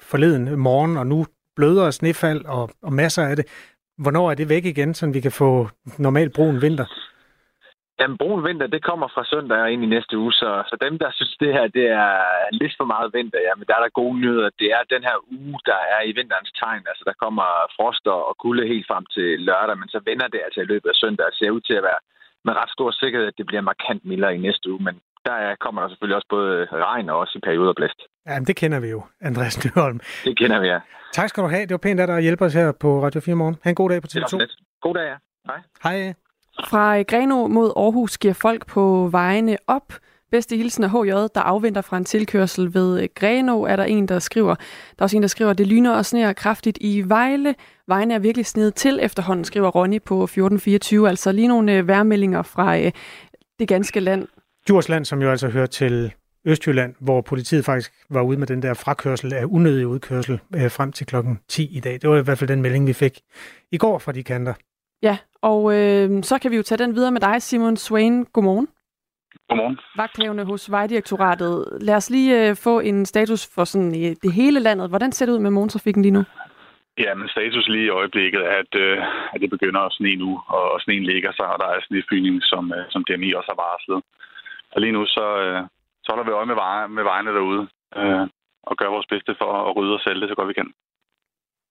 forleden 0.00 0.58
morgen, 0.58 0.96
og 0.96 1.06
nu 1.06 1.26
blødere 1.56 1.92
snefald 1.92 2.44
og, 2.44 2.70
og 2.82 2.92
masser 2.92 3.22
af 3.22 3.36
det. 3.36 3.46
Hvornår 4.02 4.30
er 4.30 4.34
det 4.34 4.48
væk 4.48 4.64
igen, 4.64 4.94
så 4.94 5.10
vi 5.16 5.20
kan 5.20 5.32
få 5.42 5.68
normal 5.98 6.28
brun 6.36 6.62
vinter? 6.62 6.86
Jamen, 8.00 8.18
brun 8.22 8.44
vinter, 8.46 8.66
det 8.66 8.82
kommer 8.90 9.08
fra 9.14 9.24
søndag 9.32 9.58
og 9.62 9.72
ind 9.72 9.82
i 9.84 9.94
næste 9.96 10.14
uge, 10.22 10.32
så, 10.32 10.50
så 10.70 10.74
dem, 10.84 10.94
der 11.02 11.10
synes, 11.12 11.34
det 11.42 11.52
her 11.56 11.66
det 11.78 11.86
er 12.04 12.14
lidt 12.60 12.74
for 12.78 12.86
meget 12.94 13.14
vinter, 13.16 13.40
jamen, 13.48 13.66
der 13.68 13.74
er 13.76 13.82
der 13.82 13.98
gode 14.00 14.16
nyheder. 14.22 14.50
Det 14.62 14.68
er 14.76 14.92
den 14.94 15.02
her 15.08 15.18
uge, 15.38 15.58
der 15.70 15.80
er 15.94 16.00
i 16.08 16.12
vinterens 16.18 16.52
tegn. 16.60 16.84
Altså, 16.90 17.04
der 17.08 17.20
kommer 17.22 17.46
frost 17.76 18.04
og 18.06 18.36
kulde 18.44 18.70
helt 18.72 18.86
frem 18.90 19.04
til 19.14 19.28
lørdag, 19.48 19.76
men 19.78 19.88
så 19.94 20.00
vender 20.08 20.28
det 20.28 20.40
altså 20.46 20.60
i 20.62 20.70
løbet 20.72 20.88
af 20.90 21.00
søndag 21.02 21.26
og 21.26 21.36
ser 21.36 21.50
ud 21.56 21.60
til 21.60 21.76
at 21.80 21.86
være 21.90 22.02
med 22.44 22.52
ret 22.60 22.74
stor 22.76 22.90
sikkerhed, 22.90 23.26
at 23.28 23.38
det 23.38 23.46
bliver 23.46 23.70
markant 23.70 24.02
mildere 24.04 24.34
i 24.34 24.44
næste 24.46 24.66
uge. 24.72 24.82
Men 24.86 24.96
der 25.24 25.56
kommer 25.60 25.82
der 25.82 25.88
selvfølgelig 25.88 26.16
også 26.16 26.30
både 26.30 26.66
regn 26.72 27.08
og 27.08 27.18
også 27.18 27.38
i 27.38 27.40
perioder 27.48 27.72
blæst. 27.76 28.00
Ja, 28.26 28.38
det 28.38 28.56
kender 28.56 28.80
vi 28.80 28.88
jo, 28.88 29.02
Andreas 29.20 29.64
Nyholm. 29.64 30.00
Det 30.24 30.38
kender 30.38 30.60
vi, 30.60 30.66
ja. 30.66 30.78
Tak 31.12 31.28
skal 31.28 31.42
du 31.42 31.48
have. 31.48 31.62
Det 31.62 31.70
var 31.70 31.78
pænt 31.78 32.00
at 32.00 32.08
der 32.08 32.20
hjælper 32.20 32.46
os 32.46 32.54
her 32.54 32.72
på 32.72 33.04
Radio 33.04 33.20
4 33.20 33.34
Morgen. 33.34 33.56
Ha' 33.62 33.70
en 33.70 33.74
god 33.74 33.90
dag 33.90 34.02
på 34.02 34.08
TV2. 34.12 34.78
God 34.80 34.94
dag, 34.94 35.04
ja. 35.04 35.16
Hej. 35.46 35.60
Hej. 35.82 36.14
Fra 36.70 37.02
Greno 37.02 37.46
mod 37.46 37.72
Aarhus 37.76 38.18
giver 38.18 38.34
folk 38.34 38.66
på 38.66 39.08
vejene 39.12 39.56
op. 39.66 39.92
Bedste 40.30 40.56
hilsen 40.56 40.84
af 40.84 40.90
HJ, 40.90 41.10
der 41.10 41.40
afventer 41.40 41.80
fra 41.82 41.96
en 41.96 42.04
tilkørsel 42.04 42.74
ved 42.74 43.14
Greno, 43.14 43.62
er 43.62 43.76
der 43.76 43.84
en, 43.84 44.08
der 44.08 44.18
skriver. 44.18 44.54
Der 44.54 44.98
er 44.98 45.02
også 45.02 45.16
en, 45.16 45.22
der 45.22 45.28
skriver, 45.28 45.52
det 45.52 45.66
lyner 45.66 45.96
og 45.96 46.06
sneer 46.06 46.32
kraftigt 46.32 46.78
i 46.80 47.02
Vejle. 47.06 47.54
Vejene 47.86 48.14
er 48.14 48.18
virkelig 48.18 48.46
snedet 48.46 48.74
til 48.74 48.98
efterhånden, 49.02 49.44
skriver 49.44 49.68
Ronny 49.68 50.02
på 50.02 50.22
1424. 50.22 51.08
Altså 51.08 51.32
lige 51.32 51.48
nogle 51.48 51.72
øh, 51.72 51.88
værmeldinger 51.88 52.42
fra 52.42 52.78
øh, 52.78 52.92
det 53.58 53.68
ganske 53.68 54.00
land. 54.00 54.28
Djursland, 54.68 55.04
som 55.04 55.22
jo 55.22 55.30
altså 55.30 55.48
hører 55.48 55.66
til 55.66 56.12
Østjylland, 56.46 56.94
hvor 57.00 57.20
politiet 57.20 57.64
faktisk 57.64 57.92
var 58.10 58.22
ude 58.22 58.38
med 58.38 58.46
den 58.46 58.62
der 58.62 58.74
frakørsel 58.74 59.32
af 59.32 59.44
unødig 59.44 59.86
udkørsel 59.86 60.40
øh, 60.56 60.70
frem 60.70 60.92
til 60.92 61.06
klokken 61.06 61.40
10 61.48 61.76
i 61.76 61.80
dag. 61.80 61.92
Det 61.92 62.10
var 62.10 62.16
i 62.16 62.22
hvert 62.22 62.38
fald 62.38 62.48
den 62.48 62.62
melding, 62.62 62.86
vi 62.86 62.92
fik 62.92 63.20
i 63.72 63.78
går 63.78 63.98
fra 63.98 64.12
de 64.12 64.22
kanter. 64.22 64.54
Ja, 65.02 65.18
og 65.42 65.74
øh, 65.74 66.22
så 66.22 66.38
kan 66.42 66.50
vi 66.50 66.56
jo 66.56 66.62
tage 66.62 66.78
den 66.78 66.94
videre 66.94 67.12
med 67.12 67.20
dig, 67.20 67.42
Simon 67.42 67.76
Swain. 67.76 68.24
Godmorgen. 68.24 68.68
Godmorgen. 69.48 69.78
Vagthævende 69.96 70.44
hos 70.44 70.70
Vejdirektoratet. 70.70 71.78
Lad 71.80 71.94
os 71.94 72.10
lige 72.10 72.48
øh, 72.48 72.56
få 72.56 72.80
en 72.80 73.06
status 73.06 73.50
for 73.54 73.64
sådan 73.64 73.92
øh, 74.02 74.16
det 74.22 74.32
hele 74.32 74.60
landet. 74.60 74.88
Hvordan 74.88 75.12
ser 75.12 75.26
det 75.26 75.32
ud 75.32 75.38
med 75.38 75.50
morgentrafikken 75.50 76.02
lige 76.02 76.16
nu? 76.18 76.24
Ja, 76.98 77.14
men 77.14 77.28
status 77.28 77.68
lige 77.68 77.84
i 77.84 77.96
øjeblikket 78.00 78.40
er, 78.40 78.56
at, 78.64 78.72
øh, 78.84 78.98
at 79.32 79.40
det 79.40 79.50
begynder 79.50 79.80
at 79.80 79.92
sne 79.92 80.16
nu, 80.16 80.40
og 80.46 80.80
sneen 80.80 81.04
ligger 81.04 81.32
sig, 81.32 81.46
og 81.52 81.58
der 81.62 81.68
er 81.68 81.80
snefyning, 81.88 82.36
som, 82.42 82.72
øh, 82.76 82.84
som 82.90 83.04
DMI 83.04 83.32
også 83.32 83.50
har 83.52 83.62
varslet. 83.66 84.00
Og 84.72 84.80
lige 84.80 84.92
nu 84.92 85.06
så, 85.06 85.26
øh, 85.44 85.62
så 86.02 86.12
holder 86.12 86.24
vi 86.24 86.30
øje 86.30 86.46
med, 86.46 86.54
veje, 86.54 86.88
med 86.88 87.02
vejene 87.02 87.30
derude, 87.30 87.68
øh, 87.96 88.26
og 88.62 88.76
gør 88.76 88.88
vores 88.96 89.06
bedste 89.06 89.34
for 89.40 89.50
at 89.68 89.76
rydde 89.76 89.94
og 89.94 90.00
sælge 90.00 90.20
det 90.20 90.28
så 90.28 90.34
godt 90.34 90.48
vi 90.48 90.60
kan. 90.60 90.72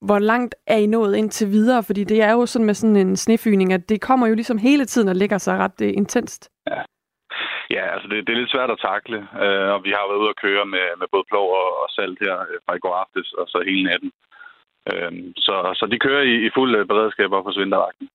Hvor 0.08 0.18
langt 0.18 0.54
er 0.66 0.76
I 0.76 0.86
nået 0.86 1.16
indtil 1.16 1.48
videre? 1.48 1.82
Fordi 1.82 2.04
det 2.04 2.22
er 2.22 2.32
jo 2.32 2.46
sådan 2.46 2.66
med 2.66 2.74
sådan 2.74 2.96
en 2.96 3.16
snefyning, 3.16 3.72
at 3.72 3.88
det 3.88 4.00
kommer 4.00 4.26
jo 4.26 4.34
ligesom 4.34 4.58
hele 4.58 4.84
tiden 4.84 5.08
og 5.08 5.16
ligger 5.16 5.38
sig 5.38 5.58
ret 5.58 5.80
uh, 5.80 5.88
intenst. 5.88 6.50
Ja. 6.66 6.82
Ja, 7.76 7.84
altså 7.94 8.08
det, 8.08 8.26
det 8.26 8.32
er 8.32 8.40
lidt 8.40 8.54
svært 8.54 8.70
at 8.70 8.82
takle, 8.90 9.18
øh, 9.44 9.68
og 9.74 9.80
vi 9.86 9.90
har 9.96 10.08
været 10.08 10.22
ude 10.22 10.34
at 10.34 10.40
køre 10.44 10.64
med, 10.74 10.86
med 11.00 11.06
både 11.12 11.24
plov 11.30 11.46
og, 11.60 11.68
og 11.82 11.88
salt 11.96 12.18
her 12.24 12.36
øh, 12.40 12.58
fra 12.64 12.74
i 12.76 12.82
går 12.84 12.94
aftes, 13.02 13.32
og 13.32 13.46
så 13.48 13.58
hele 13.68 13.84
natten. 13.84 14.10
Øh, 14.90 15.12
så, 15.46 15.54
så 15.78 15.84
de 15.92 15.98
kører 15.98 16.22
i, 16.32 16.34
i 16.46 16.50
fuld 16.56 16.86
beredskab 16.86 17.32
op 17.32 17.44
hos 17.44 17.58
vintervagten. 17.58 18.08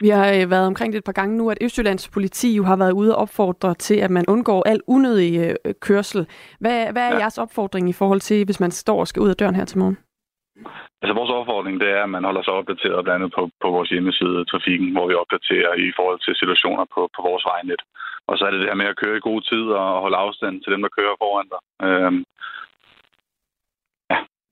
Vi 0.00 0.08
har 0.08 0.46
været 0.46 0.66
omkring 0.66 0.92
det 0.92 0.98
et 0.98 1.04
par 1.04 1.18
gange 1.20 1.36
nu, 1.36 1.50
at 1.50 1.58
Østjyllands 1.64 2.08
politi 2.08 2.56
jo 2.56 2.64
har 2.64 2.76
været 2.76 2.92
ude 2.92 3.16
og 3.16 3.22
opfordre 3.22 3.74
til, 3.74 3.96
at 4.06 4.10
man 4.10 4.24
undgår 4.28 4.68
al 4.72 4.80
unødig 4.86 5.56
kørsel. 5.80 6.26
Hvad, 6.60 6.92
hvad 6.92 7.02
er 7.02 7.14
ja. 7.14 7.18
jeres 7.18 7.38
opfordring 7.38 7.88
i 7.88 7.98
forhold 8.00 8.20
til, 8.20 8.44
hvis 8.44 8.60
man 8.60 8.70
står 8.70 9.00
og 9.00 9.08
skal 9.08 9.22
ud 9.22 9.28
af 9.28 9.36
døren 9.36 9.54
her 9.54 9.64
til 9.64 9.78
morgen? 9.78 9.98
Altså 11.02 11.14
vores 11.20 11.32
opfordring, 11.38 11.80
det 11.82 11.90
er, 11.96 12.02
at 12.02 12.14
man 12.16 12.24
holder 12.24 12.42
sig 12.42 12.54
opdateret 12.60 13.04
blandt 13.04 13.18
andet 13.18 13.32
på, 13.36 13.42
på 13.62 13.68
vores 13.76 13.90
hjemmeside 13.94 14.44
Trafikken, 14.44 14.90
hvor 14.94 15.06
vi 15.08 15.14
opdaterer 15.22 15.72
i 15.86 15.88
forhold 15.98 16.20
til 16.22 16.34
situationer 16.42 16.84
på, 16.94 17.00
på 17.16 17.20
vores 17.28 17.44
vejnet. 17.50 17.80
Og 18.28 18.34
så 18.38 18.42
er 18.44 18.50
det 18.50 18.60
det 18.60 18.68
her 18.70 18.82
med 18.82 18.92
at 18.92 19.00
køre 19.02 19.16
i 19.16 19.26
god 19.28 19.40
tid 19.50 19.64
og 19.80 19.86
holde 20.04 20.22
afstand 20.24 20.54
til 20.60 20.72
dem, 20.72 20.82
der 20.82 20.96
kører 20.98 21.14
foran 21.22 21.48
dig. 21.54 21.60
Øhm. 21.86 22.24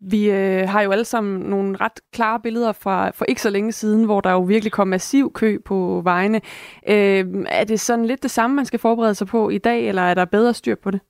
Vi 0.00 0.30
øh, 0.30 0.68
har 0.68 0.82
jo 0.82 0.90
alle 0.90 1.04
sammen 1.04 1.40
nogle 1.40 1.76
ret 1.80 2.00
klare 2.12 2.40
billeder 2.40 2.72
fra 2.72 3.10
for 3.10 3.24
ikke 3.28 3.42
så 3.42 3.50
længe 3.50 3.72
siden, 3.72 4.04
hvor 4.04 4.20
der 4.20 4.32
jo 4.32 4.40
virkelig 4.40 4.72
kom 4.72 4.88
massiv 4.88 5.32
kø 5.32 5.58
på 5.66 6.00
vejene. 6.04 6.40
Øh, 6.88 7.24
er 7.60 7.64
det 7.64 7.80
sådan 7.80 8.06
lidt 8.06 8.22
det 8.22 8.30
samme, 8.30 8.56
man 8.56 8.64
skal 8.64 8.80
forberede 8.80 9.14
sig 9.14 9.26
på 9.26 9.50
i 9.50 9.58
dag, 9.58 9.88
eller 9.88 10.02
er 10.02 10.14
der 10.14 10.24
bedre 10.24 10.54
styr 10.54 10.74
på 10.74 10.90
det? 10.90 11.00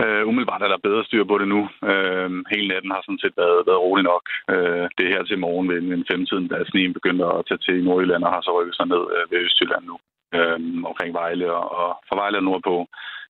Uh, 0.00 0.22
umiddelbart 0.28 0.62
er 0.62 0.70
der 0.72 0.86
bedre 0.88 1.04
styr 1.04 1.24
på 1.24 1.38
det 1.38 1.48
nu. 1.54 1.60
Uh, 1.90 2.30
hele 2.52 2.68
natten 2.68 2.90
har 2.94 3.02
sådan 3.04 3.22
set 3.24 3.36
været, 3.42 3.60
været 3.68 3.84
rolig 3.86 4.04
nok. 4.12 4.24
Uh, 4.52 4.84
det 4.96 5.02
er 5.04 5.14
her 5.14 5.24
til 5.24 5.38
morgen 5.38 5.68
ved 5.70 5.78
en 5.78 6.08
femtiden, 6.10 6.48
da 6.48 6.56
sneen 6.64 6.92
begyndte 6.98 7.24
at 7.24 7.44
tage 7.48 7.62
til 7.64 7.74
i 7.78 7.84
Nordjylland 7.84 8.24
og 8.24 8.32
har 8.34 8.42
så 8.42 8.50
rykket 8.58 8.76
sig 8.76 8.86
ned 8.86 9.02
uh, 9.16 9.24
ved 9.30 9.38
Østjylland 9.46 9.84
nu. 9.90 9.96
Uh, 10.36 10.58
omkring 10.90 11.10
Vejle 11.20 11.46
og, 11.58 11.64
og 11.80 11.88
fra 12.08 12.16
Vejle 12.20 12.38
og 12.38 12.44
nordpå, 12.44 12.74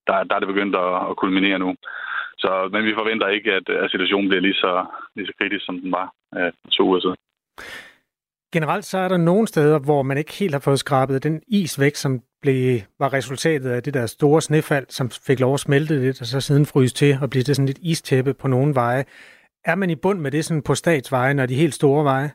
der, 0.07 0.25
der 0.29 0.35
er 0.35 0.41
det 0.41 0.53
begyndt 0.53 0.77
at, 0.85 0.93
at 1.11 1.17
kulminere 1.23 1.59
nu. 1.59 1.71
Så, 2.43 2.69
men 2.73 2.85
vi 2.85 2.95
forventer 3.01 3.29
ikke, 3.29 3.51
at, 3.59 3.69
at 3.83 3.91
situationen 3.91 4.29
bliver 4.29 4.43
lige 4.47 4.61
så, 4.65 4.87
lige 5.17 5.27
så 5.27 5.35
kritisk, 5.39 5.65
som 5.67 5.81
den 5.81 5.93
var 5.93 6.07
øh, 6.37 6.53
to 6.77 6.83
uger 6.89 7.01
siden. 7.01 7.17
Generelt 8.55 8.85
så 8.85 8.99
er 8.99 9.09
der 9.09 9.17
nogle 9.17 9.47
steder, 9.47 9.79
hvor 9.79 10.03
man 10.03 10.19
ikke 10.19 10.33
helt 10.33 10.55
har 10.55 10.61
fået 10.61 10.79
skrabet 10.79 11.23
den 11.23 11.43
is 11.49 11.81
væk, 11.81 11.95
som 11.95 12.21
blev, 12.43 12.81
var 12.99 13.13
resultatet 13.13 13.71
af 13.71 13.83
det 13.83 13.95
der 13.95 14.07
store 14.07 14.41
snefald, 14.41 14.87
som 14.89 15.11
fik 15.27 15.41
lov 15.41 15.55
at 15.55 15.61
smelte 15.61 16.01
lidt, 16.01 16.21
og 16.21 16.27
så 16.27 16.41
siden 16.41 16.67
fryse 16.67 16.95
til 16.95 17.19
og 17.23 17.31
blive 17.31 17.43
det 17.43 17.57
sådan 17.57 17.67
lidt 17.67 17.79
istæppe 17.83 18.35
på 18.35 18.49
nogle 18.49 18.75
veje. 18.75 19.05
Er 19.65 19.75
man 19.75 19.91
i 19.91 19.97
bund 19.97 20.21
med 20.21 20.31
det 20.31 20.45
sådan 20.45 20.63
på 20.63 20.75
statsveje, 20.75 21.35
når 21.35 21.47
de 21.47 21.55
helt 21.55 21.75
store 21.75 22.05
veje? 22.05 22.31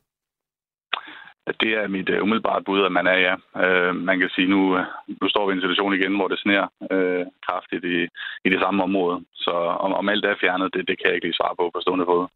Det 1.61 1.71
er 1.81 1.87
mit 1.87 2.09
uh, 2.09 2.23
umiddelbare 2.23 2.61
bud, 2.67 2.85
at 2.85 2.91
man 2.91 3.07
er, 3.07 3.17
ja. 3.27 3.35
Uh, 3.63 3.95
man 3.95 4.19
kan 4.19 4.29
sige, 4.35 4.47
nu, 4.47 4.77
øh, 4.77 4.83
nu 5.21 5.29
står 5.29 5.45
vi 5.45 5.51
i 5.51 5.55
en 5.55 5.61
situation 5.61 5.93
igen, 5.93 6.15
hvor 6.15 6.27
det 6.27 6.39
sner 6.39 6.63
uh, 6.95 7.23
kraftigt 7.47 7.83
i, 7.95 7.97
i 8.45 8.49
det 8.53 8.59
samme 8.63 8.83
område. 8.83 9.17
Så 9.33 9.51
om, 9.85 9.93
om 9.93 10.09
alt 10.09 10.25
er 10.25 10.41
fjernet, 10.41 10.73
det, 10.73 10.87
det 10.87 10.95
kan 10.97 11.07
jeg 11.07 11.15
ikke 11.15 11.27
lige 11.27 11.39
svare 11.39 11.55
på 11.59 11.65
på 11.73 11.79
stående 11.81 12.05
fod. 12.05 12.27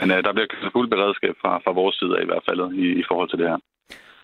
Men 0.00 0.10
uh, 0.10 0.18
der 0.24 0.32
bliver 0.32 0.70
fuld 0.72 0.88
beredskab 0.90 1.34
fra, 1.42 1.52
fra 1.64 1.72
vores 1.80 1.96
side 1.96 2.16
af, 2.18 2.22
i 2.22 2.30
hvert 2.30 2.46
fald 2.48 2.60
i, 2.84 2.86
i 3.00 3.04
forhold 3.08 3.28
til 3.30 3.38
det 3.38 3.48
her. 3.48 3.58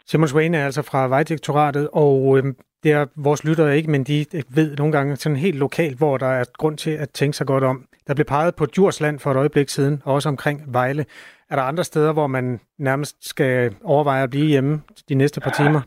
Simon 0.07 0.29
Swain 0.29 0.55
er 0.55 0.65
altså 0.65 0.83
fra 0.83 1.09
Vejdirektoratet, 1.09 1.89
og 1.93 2.39
øh, 2.39 2.45
det 2.83 2.93
er 2.93 3.07
vores 3.17 3.45
lyttere 3.45 3.77
ikke, 3.77 3.91
men 3.91 4.05
de 4.05 4.27
ved 4.49 4.77
nogle 4.77 4.93
gange 4.93 5.17
sådan 5.17 5.37
helt 5.37 5.59
lokalt, 5.59 5.99
hvor 5.99 6.17
der 6.17 6.27
er 6.27 6.45
grund 6.59 6.79
til 6.79 6.91
at 6.91 7.11
tænke 7.11 7.37
sig 7.37 7.47
godt 7.47 7.65
om. 7.65 7.85
Der 8.07 8.15
blev 8.15 8.25
peget 8.25 8.55
på 8.55 8.67
Djursland 8.67 9.19
for 9.19 9.31
et 9.31 9.37
øjeblik 9.37 9.69
siden, 9.69 10.03
og 10.05 10.15
også 10.15 10.29
omkring 10.29 10.63
Vejle. 10.73 11.05
Er 11.51 11.57
der 11.57 11.63
andre 11.63 11.85
steder, 11.85 12.13
hvor 12.13 12.27
man 12.27 12.61
nærmest 12.79 13.17
skal 13.33 13.77
overveje 13.85 14.23
at 14.23 14.31
blive 14.31 14.47
hjemme 14.55 14.83
de 15.09 15.15
næste 15.15 15.41
par 15.41 15.51
timer? 15.51 15.81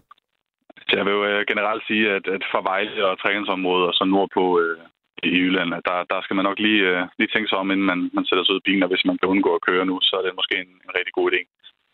Jeg 0.92 1.06
vil 1.06 1.14
jo 1.18 1.24
øh, 1.26 1.46
generelt 1.52 1.84
sige, 1.88 2.06
at, 2.18 2.26
at 2.36 2.44
fra 2.52 2.62
Vejle 2.70 3.06
og 3.10 3.20
træningsområdet 3.22 3.88
og 3.88 3.94
så 3.94 4.06
nordpå 4.06 4.44
øh, 4.60 4.78
i 5.24 5.30
Jylland, 5.42 5.70
der, 5.90 5.98
der 6.12 6.20
skal 6.22 6.36
man 6.36 6.46
nok 6.50 6.60
lige, 6.60 6.82
øh, 6.90 7.08
lige 7.20 7.32
tænke 7.34 7.50
sig 7.50 7.58
om, 7.58 7.72
inden 7.72 7.86
man, 7.92 8.00
man 8.14 8.26
sætter 8.26 8.44
sig 8.44 8.54
ud 8.54 8.62
i 8.62 8.68
bilen, 8.68 8.84
og 8.84 8.90
hvis 8.90 9.06
man 9.06 9.18
kan 9.18 9.30
undgå 9.30 9.52
at 9.56 9.66
køre 9.70 9.86
nu, 9.86 9.96
så 10.02 10.14
er 10.20 10.24
det 10.24 10.40
måske 10.40 10.56
en, 10.64 10.72
en 10.86 10.92
rigtig 10.98 11.14
god 11.14 11.28
idé. 11.32 11.42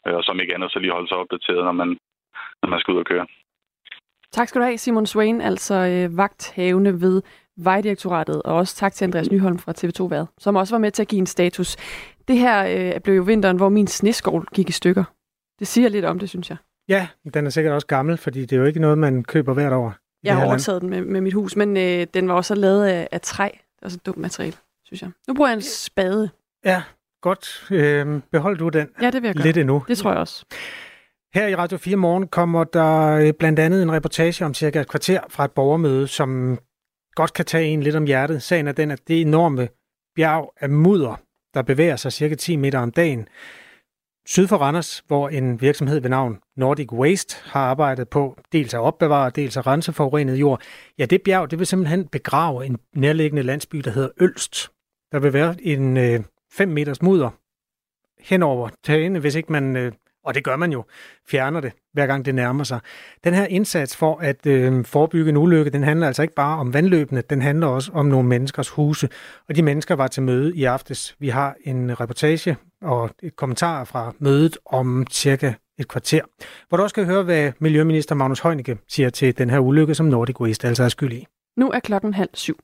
Øh, 0.05 0.15
og 0.17 0.23
som 0.23 0.39
ikke 0.39 0.55
andet, 0.55 0.71
så 0.71 0.79
lige 0.79 0.95
holde 0.97 1.09
sig 1.09 1.17
opdateret, 1.17 1.63
når 1.67 1.75
man, 1.81 1.89
når 2.61 2.69
man 2.69 2.79
skal 2.79 2.93
ud 2.93 3.03
og 3.03 3.09
køre. 3.13 3.25
Tak 4.31 4.47
skal 4.47 4.61
du 4.61 4.65
have, 4.65 4.77
Simon 4.77 5.05
Swain, 5.05 5.41
altså 5.41 5.75
øh, 5.93 6.17
vagthavende 6.17 6.93
ved 7.01 7.21
Vejdirektoratet, 7.57 8.41
og 8.43 8.55
også 8.55 8.75
tak 8.75 8.93
til 8.93 9.05
Andreas 9.05 9.31
Nyholm 9.31 9.59
fra 9.59 9.73
TV2 9.79 10.09
Været, 10.09 10.27
som 10.37 10.55
også 10.55 10.73
var 10.75 10.79
med 10.79 10.91
til 10.91 11.03
at 11.03 11.07
give 11.07 11.19
en 11.19 11.25
status. 11.25 11.77
Det 12.27 12.37
her 12.37 12.93
øh, 12.95 13.01
blev 13.01 13.15
jo 13.15 13.23
vinteren, 13.23 13.57
hvor 13.57 13.69
min 13.69 13.87
sneskål 13.87 14.47
gik 14.53 14.69
i 14.69 14.71
stykker. 14.71 15.03
Det 15.59 15.67
siger 15.67 15.89
lidt 15.89 16.05
om 16.05 16.19
det, 16.19 16.29
synes 16.29 16.49
jeg. 16.49 16.57
Ja, 16.87 17.07
den 17.33 17.45
er 17.45 17.49
sikkert 17.49 17.73
også 17.73 17.87
gammel, 17.87 18.17
fordi 18.17 18.41
det 18.41 18.51
er 18.51 18.59
jo 18.59 18.65
ikke 18.65 18.79
noget, 18.79 18.97
man 18.97 19.23
køber 19.23 19.53
hvert 19.53 19.73
år. 19.73 19.95
Jeg 20.23 20.37
har 20.37 20.45
overtaget 20.45 20.81
den 20.81 20.89
med, 20.89 21.01
med 21.01 21.21
mit 21.21 21.33
hus, 21.33 21.55
men 21.55 21.77
øh, 21.77 22.07
den 22.13 22.27
var 22.27 22.33
også 22.33 22.55
lavet 22.55 22.85
af, 22.85 23.07
af 23.11 23.21
træ. 23.21 23.49
Det 23.53 23.81
er 23.81 23.85
også 23.85 23.95
et 23.95 24.05
dumt 24.05 24.17
materiale, 24.17 24.55
synes 24.85 25.01
jeg. 25.01 25.11
Nu 25.27 25.33
bruger 25.33 25.49
jeg 25.49 25.55
en 25.55 25.61
spade. 25.61 26.29
Ja, 26.65 26.83
godt. 27.21 27.67
Øh, 27.71 28.21
behold 28.31 28.57
du 28.57 28.69
den 28.69 28.87
ja, 29.01 29.11
det 29.11 29.21
vil 29.21 29.27
jeg 29.27 29.35
lidt 29.35 29.55
gøre. 29.55 29.61
endnu. 29.61 29.83
Det 29.87 29.97
tror 29.97 30.11
jeg 30.11 30.19
også. 30.19 30.45
Her 31.33 31.47
i 31.47 31.55
Radio 31.55 31.77
4 31.77 31.95
Morgen 31.95 32.27
kommer 32.27 32.63
der 32.63 33.07
øh, 33.07 33.33
blandt 33.39 33.59
andet 33.59 33.83
en 33.83 33.91
reportage 33.91 34.45
om 34.45 34.53
cirka 34.53 34.81
et 34.81 34.87
kvarter 34.87 35.19
fra 35.29 35.45
et 35.45 35.51
borgermøde, 35.51 36.07
som 36.07 36.59
godt 37.15 37.33
kan 37.33 37.45
tage 37.45 37.65
en 37.65 37.83
lidt 37.83 37.95
om 37.95 38.05
hjertet. 38.05 38.43
Sagen 38.43 38.67
er 38.67 38.71
den, 38.71 38.91
at 38.91 39.07
det 39.07 39.21
enorme 39.21 39.67
bjerg 40.15 40.53
af 40.61 40.69
mudder, 40.69 41.15
der 41.55 41.61
bevæger 41.61 41.95
sig 41.95 42.13
cirka 42.13 42.35
10 42.35 42.55
meter 42.55 42.79
om 42.79 42.91
dagen, 42.91 43.27
syd 44.25 44.47
for 44.47 44.57
Randers, 44.57 45.03
hvor 45.07 45.29
en 45.29 45.61
virksomhed 45.61 45.99
ved 45.99 46.09
navn 46.09 46.39
Nordic 46.57 46.91
Waste 46.91 47.35
har 47.43 47.59
arbejdet 47.59 48.09
på 48.09 48.37
dels 48.51 48.73
at 48.73 48.79
opbevare, 48.79 49.29
dels 49.29 49.57
at 49.57 49.67
rense 49.67 49.93
forurenet 49.93 50.35
jord. 50.35 50.61
Ja, 50.97 51.05
det 51.05 51.21
bjerg, 51.21 51.51
det 51.51 51.59
vil 51.59 51.67
simpelthen 51.67 52.07
begrave 52.07 52.65
en 52.65 52.77
nærliggende 52.95 53.43
landsby, 53.43 53.77
der 53.77 53.91
hedder 53.91 54.09
Ølst. 54.19 54.69
Der 55.11 55.19
vil 55.19 55.33
være 55.33 55.55
en 55.61 55.97
5 56.51 56.69
øh, 56.69 56.73
meters 56.73 57.01
mudder 57.01 57.29
henover 58.19 58.69
tagene, 58.83 59.19
hvis 59.19 59.35
ikke 59.35 59.51
man 59.51 59.75
øh, 59.75 59.91
og 60.25 60.35
det 60.35 60.43
gør 60.43 60.55
man 60.55 60.71
jo, 60.71 60.83
fjerner 61.27 61.59
det, 61.59 61.71
hver 61.93 62.07
gang 62.07 62.25
det 62.25 62.35
nærmer 62.35 62.63
sig. 62.63 62.79
Den 63.23 63.33
her 63.33 63.45
indsats 63.45 63.95
for 63.95 64.19
at 64.21 64.45
øh, 64.45 64.85
forebygge 64.85 65.29
en 65.29 65.37
ulykke, 65.37 65.71
den 65.71 65.83
handler 65.83 66.07
altså 66.07 66.21
ikke 66.21 66.33
bare 66.35 66.59
om 66.59 66.73
vandløbene, 66.73 67.23
den 67.29 67.41
handler 67.41 67.67
også 67.67 67.91
om 67.93 68.05
nogle 68.05 68.27
menneskers 68.29 68.69
huse. 68.69 69.09
Og 69.49 69.55
de 69.55 69.61
mennesker 69.61 69.95
var 69.95 70.07
til 70.07 70.23
møde 70.23 70.55
i 70.55 70.63
aftes. 70.63 71.15
Vi 71.19 71.29
har 71.29 71.55
en 71.63 71.99
reportage 71.99 72.57
og 72.81 73.09
et 73.23 73.35
kommentar 73.35 73.83
fra 73.83 74.13
mødet 74.19 74.57
om 74.65 75.07
cirka 75.11 75.53
et 75.79 75.87
kvarter, 75.87 76.21
hvor 76.69 76.77
du 76.77 76.83
også 76.83 76.93
skal 76.93 77.05
høre, 77.05 77.23
hvad 77.23 77.51
Miljøminister 77.59 78.15
Magnus 78.15 78.39
Heunicke 78.39 78.77
siger 78.87 79.09
til 79.09 79.37
den 79.37 79.49
her 79.49 79.59
ulykke, 79.59 79.95
som 79.95 80.05
Nordic 80.05 80.39
Waste 80.39 80.67
altså 80.67 80.83
er 80.83 80.89
skyld 80.89 81.13
i. 81.13 81.27
Nu 81.57 81.69
er 81.69 81.79
klokken 81.79 82.13
halv 82.13 82.29
syv. 82.33 82.59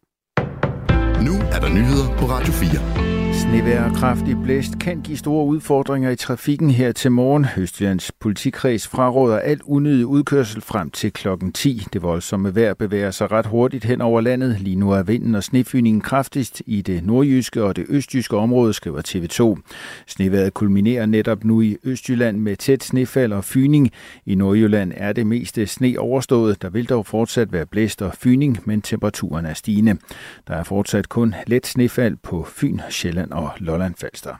Nu 1.21 1.33
er 1.51 1.59
der 1.59 1.69
nyheder 1.69 2.17
på 2.17 2.25
Radio 2.25 2.53
4. 2.53 3.20
Snevær 3.41 3.83
og 3.83 3.95
kraftig 3.95 4.37
blæst 4.43 4.79
kan 4.79 5.01
give 5.01 5.17
store 5.17 5.45
udfordringer 5.45 6.09
i 6.09 6.15
trafikken 6.15 6.71
her 6.71 6.91
til 6.91 7.11
morgen. 7.11 7.45
Østjyllands 7.57 8.11
politikreds 8.11 8.87
fraråder 8.87 9.39
alt 9.39 9.61
unødig 9.65 10.05
udkørsel 10.05 10.61
frem 10.61 10.89
til 10.89 11.13
klokken 11.13 11.51
10. 11.53 11.87
Det 11.93 12.01
voldsomme 12.01 12.55
vejr 12.55 12.73
bevæger 12.73 13.11
sig 13.11 13.31
ret 13.31 13.45
hurtigt 13.45 13.85
hen 13.85 14.01
over 14.01 14.21
landet. 14.21 14.59
Lige 14.59 14.75
nu 14.75 14.91
er 14.91 15.03
vinden 15.03 15.35
og 15.35 15.43
snefyningen 15.43 16.01
kraftigst 16.01 16.61
i 16.65 16.81
det 16.81 17.05
nordjyske 17.05 17.63
og 17.63 17.75
det 17.75 17.85
østjyske 17.89 18.37
område, 18.37 18.73
skriver 18.73 19.01
TV2. 19.07 19.61
Sneværet 20.07 20.53
kulminerer 20.53 21.05
netop 21.05 21.43
nu 21.43 21.61
i 21.61 21.77
Østjylland 21.83 22.37
med 22.37 22.55
tæt 22.55 22.83
snefald 22.83 23.33
og 23.33 23.43
fyning. 23.43 23.91
I 24.25 24.35
Nordjylland 24.35 24.91
er 24.95 25.13
det 25.13 25.27
meste 25.27 25.67
sne 25.67 25.99
overstået. 25.99 26.61
Der 26.61 26.69
vil 26.69 26.89
dog 26.89 27.05
fortsat 27.05 27.53
være 27.53 27.65
blæst 27.65 28.01
og 28.01 28.13
fyning, 28.13 28.59
men 28.65 28.81
temperaturen 28.81 29.45
er 29.45 29.53
stigende. 29.53 29.97
Der 30.47 30.53
er 30.55 30.63
fortsat 30.63 31.09
kun 31.09 31.35
let 31.47 31.67
snefald 31.67 32.17
på 32.23 32.47
Fyn, 32.49 32.79
Sjælland 32.89 33.30
og 33.33 33.51
Lolland 33.57 33.95
Falster. 33.97 34.35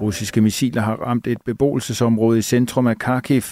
Russiske 0.00 0.40
missiler 0.40 0.82
har 0.82 0.96
ramt 0.96 1.26
et 1.26 1.38
beboelsesområde 1.44 2.38
i 2.38 2.42
centrum 2.42 2.86
af 2.86 2.98
Kharkiv. 2.98 3.42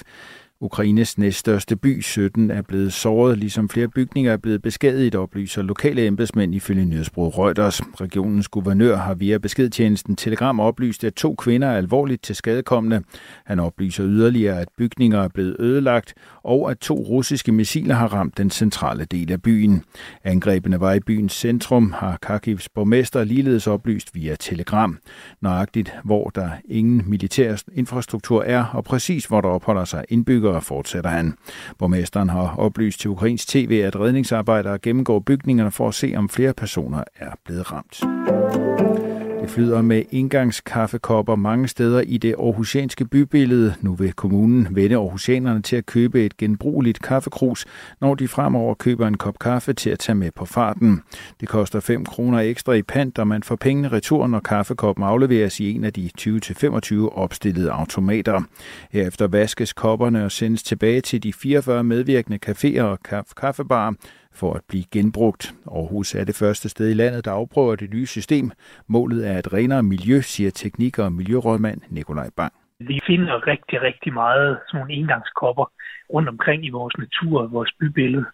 Ukraines 0.61 1.19
næststørste 1.19 1.77
by, 1.77 2.01
17, 2.01 2.51
er 2.51 2.63
blevet 2.63 2.93
såret, 2.93 3.39
ligesom 3.39 3.69
flere 3.69 3.89
bygninger 3.89 4.33
er 4.33 4.37
blevet 4.37 4.63
beskadiget, 4.63 5.15
oplyser 5.15 5.63
lokale 5.63 6.07
embedsmænd 6.07 6.55
ifølge 6.55 6.85
nyhedsbruget 6.85 7.39
Reuters. 7.39 7.81
Regionens 7.81 8.49
guvernør 8.49 8.97
har 8.97 9.15
via 9.15 9.39
beskedtjenesten 9.39 10.17
Telegram 10.17 10.61
oplyst, 10.61 11.05
at 11.05 11.15
to 11.15 11.35
kvinder 11.35 11.69
er 11.69 11.77
alvorligt 11.77 12.23
til 12.23 12.37
skadekommende. 12.37 13.03
Han 13.47 13.61
oplyser 13.61 14.05
yderligere, 14.07 14.61
at 14.61 14.69
bygninger 14.79 15.23
er 15.23 15.29
blevet 15.29 15.57
ødelagt, 15.59 16.15
og 16.49 16.71
at 16.71 16.79
to 16.79 16.95
russiske 16.95 17.53
missiler 17.53 17.95
har 17.95 18.09
ramt 18.09 18.39
den 18.39 18.51
centrale 18.51 19.05
del 19.05 19.33
af 19.33 19.43
byen. 19.43 19.85
Angrebene 20.25 20.81
var 20.81 20.93
i 20.93 21.01
byens 21.01 21.33
centrum, 21.33 21.93
har 21.93 22.19
Kharkivs 22.23 22.69
borgmester 22.69 23.25
ligeledes 23.25 23.67
oplyst 23.67 24.15
via 24.15 24.37
Telegram. 24.37 24.99
Nøjagtigt, 25.41 25.95
hvor 26.05 26.29
der 26.29 26.51
ingen 26.69 27.03
militær 27.07 27.63
infrastruktur 27.75 28.43
er, 28.43 28.65
og 28.65 28.85
præcis 28.85 29.25
hvor 29.25 29.41
der 29.41 29.49
opholder 29.49 29.85
sig 29.85 30.05
indbyggere, 30.09 30.61
fortsætter 30.63 31.11
han. 31.11 31.35
Borgmesteren 31.79 32.29
har 32.29 32.55
oplyst 32.57 33.01
til 33.01 33.11
Ukrains 33.11 33.47
TV, 33.47 33.83
at 33.85 34.01
redningsarbejdere 34.01 34.79
gennemgår 34.79 35.19
bygningerne 35.19 35.71
for 35.71 35.89
at 35.89 35.95
se, 35.95 36.15
om 36.17 36.29
flere 36.29 36.55
personer 36.55 37.05
er 37.17 37.31
blevet 37.45 37.73
ramt. 37.73 39.08
Det 39.43 39.51
flyder 39.51 39.83
med 39.83 40.03
indgangskaffekopper 40.11 41.37
mange 41.37 41.69
steder 41.69 42.01
i 42.01 42.17
det 42.17 42.35
aarhusianske 42.39 43.05
bybillede. 43.05 43.75
Nu 43.81 43.95
vil 43.95 44.13
kommunen 44.13 44.69
vende 44.71 44.97
aarhusianerne 44.97 45.63
til 45.63 45.77
at 45.77 45.87
købe 45.87 46.27
et 46.27 46.37
genbrugeligt 46.37 47.03
kaffekrus, 47.03 47.67
når 48.01 48.15
de 48.15 48.29
fremover 48.29 48.75
køber 48.75 49.07
en 49.07 49.17
kop 49.17 49.39
kaffe 49.39 49.73
til 49.73 49.91
at 49.91 49.99
tage 49.99 50.17
med 50.17 50.31
på 50.31 50.45
farten. 50.45 51.03
Det 51.41 51.49
koster 51.49 51.81
5 51.81 52.05
kroner 52.05 52.39
ekstra 52.39 52.73
i 52.73 52.83
pant, 52.83 53.19
og 53.19 53.29
man 53.29 53.43
får 53.43 53.57
pengene 53.57 53.89
retur, 53.89 54.27
når 54.27 54.41
kaffekoppen 54.41 55.05
afleveres 55.05 55.61
i 55.61 55.71
en 55.71 55.85
af 55.85 55.93
de 55.93 56.11
20-25 56.21 56.95
opstillede 57.19 57.71
automater. 57.71 58.43
Herefter 58.91 59.27
vaskes 59.27 59.73
kopperne 59.73 60.25
og 60.25 60.33
sendes 60.33 60.63
tilbage 60.63 61.01
til 61.01 61.23
de 61.23 61.33
44 61.33 61.85
medvirkende 61.85 62.39
caféer 62.49 62.83
og 62.83 62.99
kaffebarer, 63.37 63.93
for 64.41 64.55
at 64.55 64.63
blive 64.69 64.85
genbrugt. 64.93 65.55
Aarhus 65.77 66.15
er 66.15 66.25
det 66.25 66.37
første 66.43 66.69
sted 66.69 66.91
i 66.91 66.95
landet, 66.95 67.25
der 67.25 67.33
afprøver 67.33 67.77
det 67.77 67.91
nye 67.95 68.07
system. 68.07 68.51
Målet 68.87 69.21
er 69.31 69.39
et 69.39 69.53
renere 69.53 69.83
miljø, 69.83 70.21
siger 70.21 70.51
teknik- 70.51 70.99
og 70.99 71.13
miljørådmand 71.13 71.81
Nikolaj 71.91 72.31
Bang. 72.37 72.53
Vi 72.81 73.01
finder 73.07 73.47
rigtig, 73.47 73.83
rigtig 73.83 74.13
meget 74.13 74.59
sådan 74.67 74.79
nogle 74.79 74.95
engangskopper 74.95 75.67
rundt 76.15 76.29
omkring 76.29 76.67
i 76.67 76.71
vores 76.71 76.95
natur 76.99 77.43
og 77.43 77.53
vores 77.53 77.73
bybillede. 77.81 78.27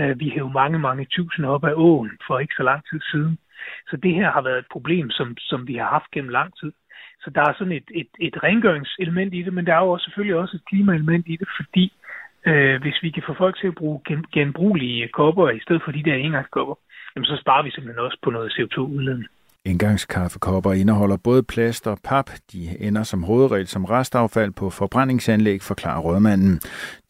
Øh, 0.00 0.20
vi 0.20 0.30
hævde 0.30 0.52
mange, 0.52 0.78
mange 0.78 1.06
tusinder 1.10 1.50
op 1.50 1.64
af 1.64 1.72
åen 1.74 2.10
for 2.26 2.38
ikke 2.38 2.54
så 2.56 2.62
lang 2.62 2.82
tid 2.90 3.00
siden. 3.10 3.38
Så 3.90 3.96
det 3.96 4.14
her 4.14 4.30
har 4.30 4.42
været 4.42 4.58
et 4.58 4.72
problem, 4.72 5.10
som, 5.10 5.36
som 5.38 5.68
vi 5.68 5.74
har 5.74 5.88
haft 5.96 6.10
gennem 6.12 6.30
lang 6.30 6.52
tid. 6.60 6.72
Så 7.22 7.30
der 7.34 7.40
er 7.40 7.54
sådan 7.58 7.72
et, 7.72 7.88
et, 7.94 8.12
et 8.20 8.42
rengøringselement 8.42 9.34
i 9.34 9.42
det, 9.42 9.52
men 9.52 9.66
der 9.66 9.74
er 9.74 9.82
jo 9.84 9.90
også, 9.90 10.04
selvfølgelig 10.04 10.36
også 10.36 10.56
et 10.56 10.68
klimaelement 10.70 11.24
i 11.28 11.36
det, 11.36 11.48
fordi 11.56 11.92
øh, 12.46 12.80
hvis 12.82 12.98
vi 13.02 13.10
kan 13.10 13.22
få 13.26 13.34
folk 13.34 13.54
til 13.60 13.66
at 13.66 13.74
bruge 13.74 14.00
gen, 14.08 14.24
genbrugelige 14.32 15.08
kopper 15.08 15.50
i 15.50 15.60
stedet 15.60 15.82
for 15.84 15.92
de 15.92 16.02
der 16.02 16.14
engangskopper, 16.14 16.74
jamen 17.12 17.26
så 17.26 17.36
sparer 17.42 17.62
vi 17.62 17.70
simpelthen 17.70 18.04
også 18.04 18.18
på 18.22 18.30
noget 18.30 18.50
CO2-udledning. 18.56 19.28
Engangskaffekopper 19.72 20.72
indeholder 20.72 21.16
både 21.24 21.42
plast 21.42 21.86
og 21.86 21.98
pap. 22.04 22.30
De 22.52 22.60
ender 22.80 23.02
som 23.02 23.22
hovedregel 23.22 23.66
som 23.66 23.84
restaffald 23.84 24.52
på 24.52 24.70
forbrændingsanlæg, 24.70 25.62
forklarer 25.62 26.00
rådmanden. 26.00 26.60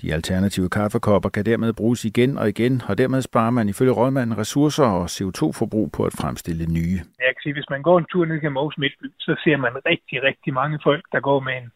De 0.03 0.15
alternative 0.15 0.69
kaffekopper 0.71 1.29
kan 1.29 1.45
dermed 1.45 1.73
bruges 1.73 2.05
igen 2.05 2.39
og 2.39 2.49
igen, 2.49 2.83
og 2.89 2.99
dermed 2.99 3.23
sparer 3.23 3.51
man 3.51 3.69
ifølge 3.69 3.93
rådmanden 3.93 4.39
ressourcer 4.39 4.85
og 4.85 5.05
CO2-forbrug 5.05 5.93
på 5.93 6.05
at 6.05 6.13
fremstille 6.21 6.67
nye. 6.67 6.99
Jeg 7.19 7.33
kan 7.35 7.43
sige, 7.43 7.53
hvis 7.53 7.71
man 7.71 7.83
går 7.83 7.99
en 7.99 8.07
tur 8.13 8.25
ned 8.25 8.41
gennem 8.41 8.57
Aarhus 8.57 8.79
Midtby, 8.79 9.07
så 9.19 9.41
ser 9.45 9.57
man 9.57 9.73
rigtig, 9.87 10.23
rigtig 10.23 10.53
mange 10.55 10.79
folk, 10.83 11.05
der 11.13 11.21
går 11.21 11.41
med 11.41 11.53
en 11.63 11.71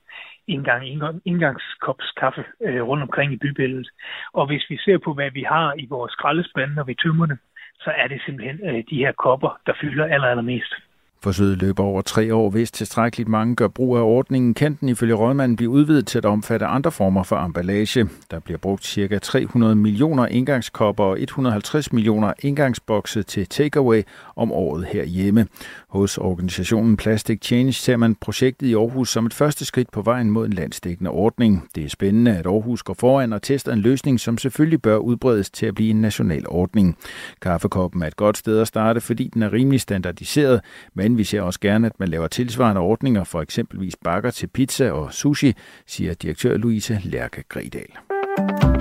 indgang, 0.55 0.89
indgang, 0.89 1.23
indgangskopskaffe 1.25 2.45
øh, 2.67 2.83
rundt 2.83 3.03
omkring 3.03 3.33
i 3.33 3.37
bybilledet. 3.45 3.89
Og 4.33 4.47
hvis 4.47 4.65
vi 4.71 4.77
ser 4.77 4.99
på, 4.99 5.15
hvad 5.15 5.31
vi 5.31 5.43
har 5.43 5.75
i 5.79 5.87
vores 5.87 6.13
skraldespande, 6.13 6.75
når 6.75 6.85
vi 6.85 6.95
tømmer 6.95 7.27
dem, 7.27 7.39
så 7.85 7.91
er 7.91 8.07
det 8.09 8.23
simpelthen 8.27 8.59
øh, 8.69 8.85
de 8.91 8.97
her 9.05 9.13
kopper, 9.13 9.61
der 9.67 9.73
fylder 9.81 10.05
aller, 10.05 10.29
allermest. 10.29 10.75
Forsøget 11.23 11.59
løber 11.59 11.85
over 11.85 12.03
tre 12.03 12.35
år. 12.35 12.51
Hvis 12.51 12.71
tilstrækkeligt 12.71 13.29
mange 13.29 13.57
gør 13.57 13.69
brug 13.69 13.97
af 13.97 14.03
ordningen, 14.03 14.55
kan 14.55 14.75
den 14.81 14.89
ifølge 14.89 15.15
rådmanden 15.15 15.57
blive 15.57 15.71
udvidet 15.71 16.07
til 16.07 16.19
at 16.19 16.25
omfatte 16.25 16.67
andre 16.67 16.93
former 16.93 17.23
for 17.23 17.37
emballage. 17.37 18.09
Der 18.31 18.39
bliver 18.39 18.59
brugt 18.59 18.87
ca. 18.87 19.19
300 19.19 19.75
millioner 19.75 20.27
indgangskopper 20.27 21.05
og 21.05 21.21
150 21.21 21.93
millioner 21.93 22.33
indgangsbokse 22.43 23.23
til 23.23 23.47
takeaway 23.47 24.03
om 24.37 24.53
året 24.53 24.87
herhjemme. 24.93 25.47
Hos 25.89 26.19
organisationen 26.19 26.97
Plastic 26.97 27.39
Change 27.43 27.73
ser 27.73 27.97
man 27.97 28.15
projektet 28.15 28.67
i 28.67 28.75
Aarhus 28.75 29.11
som 29.11 29.27
et 29.27 29.35
første 29.35 29.65
skridt 29.65 29.91
på 29.93 30.03
vejen 30.03 30.31
mod 30.31 30.47
en 30.47 30.53
landsdækkende 30.53 31.11
ordning. 31.11 31.69
Det 31.75 31.85
er 31.85 31.89
spændende, 31.89 32.37
at 32.37 32.47
Aarhus 32.47 32.83
går 32.83 32.95
foran 32.95 33.33
og 33.33 33.43
tester 33.43 33.73
en 33.73 33.79
løsning, 33.79 34.21
som 34.21 34.39
selvfølgelig 34.39 34.83
bør 34.83 34.97
udbredes 34.97 35.51
til 35.51 35.67
at 35.67 35.75
blive 35.75 35.91
en 35.91 36.01
national 36.01 36.45
ordning. 36.49 36.97
Kaffekoppen 37.43 38.03
er 38.03 38.07
et 38.07 38.17
godt 38.17 38.39
sted 38.39 38.61
at 38.61 38.69
starte, 38.69 39.01
fordi 39.01 39.31
den 39.35 39.43
er 39.43 39.53
rimelig 39.53 39.81
standardiseret, 39.81 40.61
men 40.95 41.10
vi 41.19 41.25
ser 41.25 41.43
også 41.43 41.61
gerne, 41.61 41.87
at 41.87 42.01
man 42.01 42.09
laver 42.09 42.29
tilsvarende 42.29 42.81
ordninger 42.81 43.25
for 43.25 43.43
eksempelvis 43.43 43.97
bakker 44.05 44.31
til 44.31 44.47
pizza 44.47 44.91
og 44.91 45.13
sushi, 45.13 45.55
siger 45.87 46.15
direktør 46.15 46.57
Louise 46.57 47.01
Lærke 47.05 47.45
Gredal. 47.49 48.80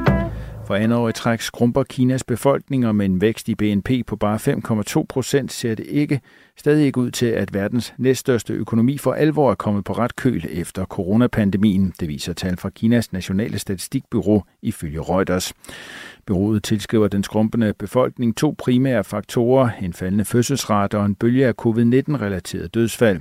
For 0.70 0.76
andet 0.76 0.98
år 0.98 1.10
i 1.10 1.14
træk 1.14 1.42
skrumper 1.42 1.84
Kinas 1.84 2.24
befolkning, 2.24 2.88
og 2.88 2.96
med 2.96 3.06
en 3.06 3.22
vækst 3.22 3.50
i 3.50 3.56
BNP 3.56 3.90
på 4.08 4.16
bare 4.16 4.36
5,2 5.00 5.06
procent 5.10 5.52
ser 5.52 5.76
det 5.76 5.86
ikke 5.86 6.22
stadig 6.58 6.86
ikke 6.86 7.00
ud 7.00 7.12
til, 7.12 7.26
at 7.26 7.54
verdens 7.54 7.94
næststørste 7.98 8.54
økonomi 8.54 8.98
for 8.98 9.14
alvor 9.14 9.52
er 9.52 9.56
kommet 9.56 9.86
på 9.86 9.94
ret 9.94 10.16
køl 10.16 10.46
efter 10.50 10.86
coronapandemien. 10.86 11.94
Det 12.00 12.08
viser 12.08 12.34
tal 12.34 12.58
fra 12.58 12.70
Kinas 12.70 13.14
nationale 13.14 13.60
statistikbyrå 13.60 14.44
ifølge 14.62 15.02
Reuters. 15.02 15.54
Byrået 16.28 16.64
tilskriver 16.64 17.08
den 17.08 17.24
skrumpende 17.24 17.74
befolkning 17.74 18.38
to 18.38 18.56
primære 18.58 19.04
faktorer, 19.04 19.70
en 19.82 19.94
faldende 19.94 20.26
fødselsrate 20.26 20.98
og 20.98 21.06
en 21.06 21.16
bølge 21.16 21.48
af 21.48 21.54
covid-19-relateret 21.54 22.74
dødsfald. 22.74 23.20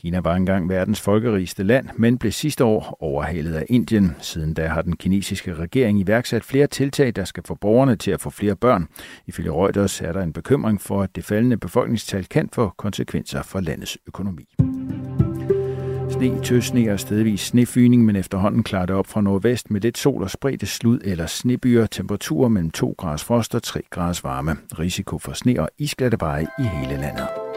Kina 0.00 0.20
var 0.20 0.34
engang 0.34 0.68
verdens 0.68 1.00
folkerigeste 1.00 1.62
land, 1.62 1.88
men 1.96 2.18
blev 2.18 2.32
sidste 2.32 2.64
år 2.64 2.96
overhalet 3.00 3.54
af 3.54 3.64
Indien. 3.68 4.16
Siden 4.18 4.54
da 4.54 4.66
har 4.66 4.82
den 4.82 4.96
kinesiske 4.96 5.54
regering 5.54 6.00
iværksat 6.00 6.44
flere 6.44 6.66
tiltag, 6.66 7.12
der 7.16 7.24
skal 7.24 7.42
få 7.46 7.54
borgerne 7.54 7.96
til 7.96 8.10
at 8.10 8.20
få 8.20 8.30
flere 8.30 8.56
børn. 8.56 8.88
Ifølge 9.26 9.50
Reuters 9.50 10.00
er 10.00 10.12
der 10.12 10.22
en 10.22 10.32
bekymring 10.32 10.80
for, 10.80 11.02
at 11.02 11.16
det 11.16 11.24
faldende 11.24 11.56
befolkningstal 11.56 12.24
kan 12.24 12.48
få 12.52 12.68
konsekvenser 12.76 13.42
for 13.42 13.60
landets 13.60 13.98
økonomi. 14.06 14.54
Sne, 16.10 16.42
tøsne 16.42 16.92
og 16.92 17.00
stedvis 17.00 17.40
snefyning, 17.40 18.04
men 18.04 18.16
efterhånden 18.16 18.62
klarer 18.62 18.86
det 18.86 18.96
op 18.96 19.06
fra 19.06 19.20
nordvest 19.20 19.70
med 19.70 19.80
lidt 19.80 19.98
sol 19.98 20.22
og 20.22 20.30
spredte 20.30 20.66
slud 20.66 21.00
eller 21.04 21.26
snebyer. 21.26 21.86
Temperaturer 21.86 22.48
mellem 22.48 22.70
2 22.70 22.94
grader 22.98 23.16
frost 23.16 23.54
og 23.54 23.62
3 23.62 23.82
grader 23.90 24.20
varme. 24.22 24.56
Risiko 24.78 25.18
for 25.18 25.32
sne 25.32 25.60
og 25.60 25.68
isglatte 25.78 26.16
veje 26.20 26.46
i 26.58 26.62
hele 26.62 27.00
landet. 27.00 27.49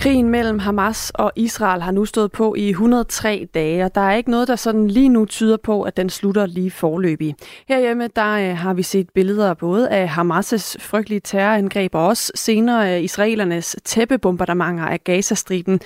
Krigen 0.00 0.28
mellem 0.28 0.58
Hamas 0.58 1.10
og 1.14 1.32
Israel 1.36 1.82
har 1.82 1.90
nu 1.90 2.04
stået 2.04 2.32
på 2.32 2.54
i 2.54 2.68
103 2.68 3.48
dage, 3.54 3.84
og 3.84 3.94
der 3.94 4.00
er 4.00 4.14
ikke 4.14 4.30
noget, 4.30 4.48
der 4.48 4.56
sådan 4.56 4.88
lige 4.88 5.08
nu 5.08 5.24
tyder 5.24 5.56
på, 5.56 5.82
at 5.82 5.96
den 5.96 6.10
slutter 6.10 6.46
lige 6.46 6.70
forløbig. 6.70 7.34
Herhjemme 7.68 8.08
der 8.16 8.32
øh, 8.32 8.56
har 8.56 8.74
vi 8.74 8.82
set 8.82 9.10
billeder 9.14 9.54
både 9.54 9.88
af 9.88 10.06
Hamas' 10.06 10.76
frygtelige 10.80 11.20
terrorangreb 11.20 11.94
og 11.94 12.06
også 12.06 12.32
senere 12.34 12.96
øh, 12.96 13.04
israelernes 13.04 13.76
tæppebombardementer 13.84 14.84
af 14.84 15.04
Gazastriben. 15.04 15.80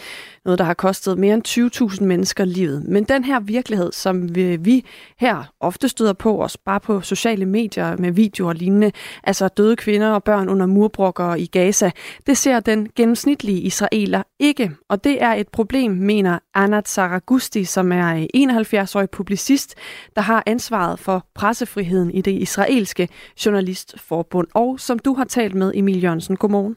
Noget, 0.45 0.59
der 0.59 0.65
har 0.65 0.75
kostet 0.75 1.19
mere 1.19 1.35
end 1.35 1.93
20.000 1.95 2.05
mennesker 2.05 2.45
livet. 2.45 2.85
Men 2.85 3.05
den 3.05 3.25
her 3.25 3.41
virkelighed, 3.41 3.93
som 3.93 4.35
vi 4.35 4.85
her 5.19 5.53
ofte 5.61 5.89
støder 5.89 6.13
på, 6.13 6.43
os 6.43 6.57
bare 6.57 6.81
på 6.81 7.01
sociale 7.01 7.47
medier 7.47 7.97
med 7.97 8.13
videoer 8.13 8.49
og 8.49 8.55
lignende, 8.55 8.93
altså 9.25 9.49
døde 9.49 9.77
kvinder 9.77 10.11
og 10.11 10.25
børn 10.25 10.49
under 10.49 10.67
murbrokker 10.67 11.35
i 11.35 11.47
Gaza, 11.47 11.91
det 12.27 12.37
ser 12.37 12.61
den 12.61 12.89
gennemsnitlige 12.97 13.61
israeler 13.61 14.04
ikke. 14.39 14.71
Og 14.89 15.05
det 15.05 15.23
er 15.23 15.33
et 15.33 15.49
problem, 15.49 15.91
mener 15.91 16.39
Anat 16.55 16.89
Saragusti, 16.89 17.65
som 17.65 17.93
er 17.93 18.27
71-årig 18.37 19.11
publicist, 19.11 19.75
der 20.17 20.23
har 20.23 20.43
ansvaret 20.47 20.99
for 20.99 21.27
pressefriheden 21.35 22.11
i 22.11 22.21
det 22.21 22.33
israelske 22.33 23.09
journalistforbund, 23.47 24.47
og 24.55 24.81
som 24.81 24.99
du 24.99 25.15
har 25.15 25.25
talt 25.25 25.55
med, 25.55 25.73
Emil 25.75 26.03
Jørgensen. 26.03 26.37
Godmorgen. 26.37 26.77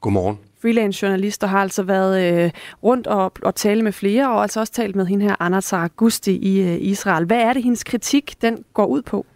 Godmorgen 0.00 0.38
freelance 0.66 1.02
journalister 1.02 1.46
har 1.46 1.58
altså 1.58 1.82
været 1.82 2.44
øh, 2.44 2.50
rundt 2.82 3.06
og, 3.06 3.32
og 3.42 3.54
tale 3.54 3.82
med 3.82 3.92
flere, 3.92 4.30
og 4.30 4.42
altså 4.42 4.60
også 4.60 4.72
talt 4.72 4.96
med 4.96 5.06
hende 5.06 5.24
her, 5.24 5.36
Anna 5.40 5.60
Saragusti 5.60 6.36
i 6.36 6.60
øh, 6.60 6.78
Israel. 6.80 7.24
Hvad 7.24 7.38
er 7.38 7.52
det, 7.52 7.62
hendes 7.62 7.84
kritik 7.84 8.34
den 8.42 8.64
går 8.74 8.86
ud 8.86 9.02
på? 9.02 9.26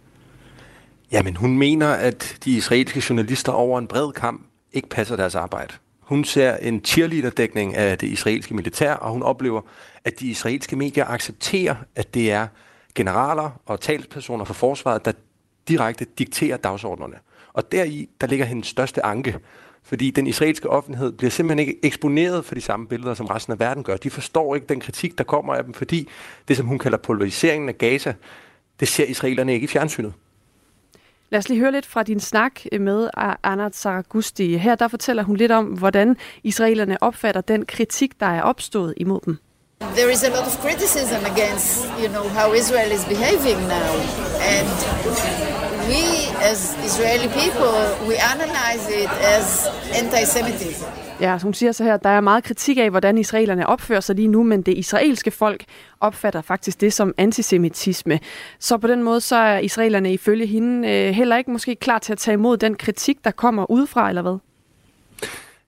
Jamen, 1.11 1.35
hun 1.35 1.57
mener, 1.57 1.87
at 1.87 2.37
de 2.45 2.51
israelske 2.51 3.03
journalister 3.09 3.51
over 3.51 3.79
en 3.79 3.87
bred 3.87 4.11
kamp 4.11 4.41
ikke 4.73 4.89
passer 4.89 5.15
deres 5.15 5.35
arbejde. 5.35 5.73
Hun 6.11 6.23
ser 6.23 6.55
en 6.55 6.81
cheerleader-dækning 6.85 7.75
af 7.75 7.97
det 7.97 8.07
israelske 8.07 8.53
militær, 8.53 8.93
og 8.93 9.11
hun 9.11 9.23
oplever, 9.23 9.61
at 10.05 10.19
de 10.19 10.27
israelske 10.27 10.75
medier 10.75 11.05
accepterer, 11.05 11.75
at 11.95 12.13
det 12.13 12.31
er 12.31 12.47
generaler 12.95 13.61
og 13.65 13.79
talspersoner 13.81 14.45
for 14.45 14.53
forsvaret, 14.53 15.05
der 15.05 15.11
direkte 15.67 16.05
dikterer 16.17 16.57
dagsordnerne. 16.57 17.15
Og 17.53 17.71
deri, 17.71 18.09
der 18.21 18.27
ligger 18.27 18.45
hendes 18.45 18.67
største 18.67 19.05
anke. 19.05 19.39
Fordi 19.83 20.11
den 20.11 20.27
israelske 20.27 20.69
offentlighed 20.69 21.11
bliver 21.11 21.31
simpelthen 21.31 21.67
ikke 21.67 21.85
eksponeret 21.85 22.45
for 22.45 22.55
de 22.55 22.61
samme 22.61 22.87
billeder, 22.87 23.13
som 23.13 23.25
resten 23.25 23.53
af 23.53 23.59
verden 23.59 23.83
gør. 23.83 23.97
De 23.97 24.09
forstår 24.09 24.55
ikke 24.55 24.67
den 24.67 24.79
kritik, 24.79 25.17
der 25.17 25.23
kommer 25.23 25.53
af 25.53 25.63
dem, 25.63 25.73
fordi 25.73 26.07
det, 26.47 26.57
som 26.57 26.65
hun 26.65 26.79
kalder 26.79 26.97
polariseringen 26.97 27.69
af 27.69 27.77
Gaza, 27.77 28.13
det 28.79 28.87
ser 28.87 29.05
israelerne 29.05 29.53
ikke 29.53 29.63
i 29.63 29.67
fjernsynet. 29.67 30.13
Lad 31.31 31.39
os 31.39 31.49
lige 31.49 31.59
høre 31.59 31.71
lidt 31.71 31.85
fra 31.85 32.03
din 32.03 32.19
snak 32.19 32.59
med 32.79 33.09
Anat 33.43 33.75
Saragusti. 33.75 34.57
Her 34.57 34.75
der 34.75 34.87
fortæller 34.87 35.23
hun 35.23 35.35
lidt 35.37 35.51
om, 35.51 35.65
hvordan 35.65 36.17
israelerne 36.43 37.03
opfatter 37.03 37.41
den 37.41 37.65
kritik, 37.65 38.19
der 38.19 38.25
er 38.25 38.41
opstået 38.41 38.93
imod 38.97 39.19
dem. 39.25 39.37
There 39.81 40.11
is 40.11 40.23
a 40.23 40.29
lot 40.29 40.45
of 40.47 40.55
criticism 40.61 41.21
against, 41.33 41.69
you 42.01 42.07
know, 42.07 42.25
how 42.39 42.53
Israel 42.53 42.91
is 42.91 43.05
behaving 43.05 43.59
now. 43.77 43.91
And 44.55 44.67
we, 45.89 46.03
as 46.51 46.59
Israeli 46.89 47.29
people, 47.41 47.75
we 48.09 48.15
analyze 48.33 48.85
it 49.01 49.11
as 49.37 49.45
anti-Semitism. 50.01 51.10
Ja, 51.21 51.37
hun 51.37 51.53
siger 51.53 51.71
så 51.71 51.83
her, 51.83 51.97
der 51.97 52.09
er 52.09 52.21
meget 52.21 52.43
kritik 52.43 52.77
af, 52.77 52.89
hvordan 52.89 53.17
israelerne 53.17 53.67
opfører 53.67 53.99
sig 53.99 54.15
lige 54.15 54.27
nu, 54.27 54.43
men 54.43 54.61
det 54.61 54.77
israelske 54.77 55.31
folk 55.31 55.63
opfatter 55.99 56.41
faktisk 56.41 56.81
det 56.81 56.93
som 56.93 57.13
antisemitisme. 57.17 58.19
Så 58.59 58.77
på 58.77 58.87
den 58.87 59.03
måde, 59.03 59.21
så 59.21 59.35
er 59.35 59.59
israelerne 59.59 60.13
ifølge 60.13 60.45
hende 60.45 60.89
øh, 60.89 61.13
heller 61.13 61.37
ikke 61.37 61.51
måske 61.51 61.75
klar 61.75 61.99
til 61.99 62.11
at 62.11 62.17
tage 62.17 62.33
imod 62.33 62.57
den 62.57 62.75
kritik, 62.75 63.23
der 63.23 63.31
kommer 63.31 63.71
udefra, 63.71 64.09
eller 64.09 64.21
hvad? 64.21 64.37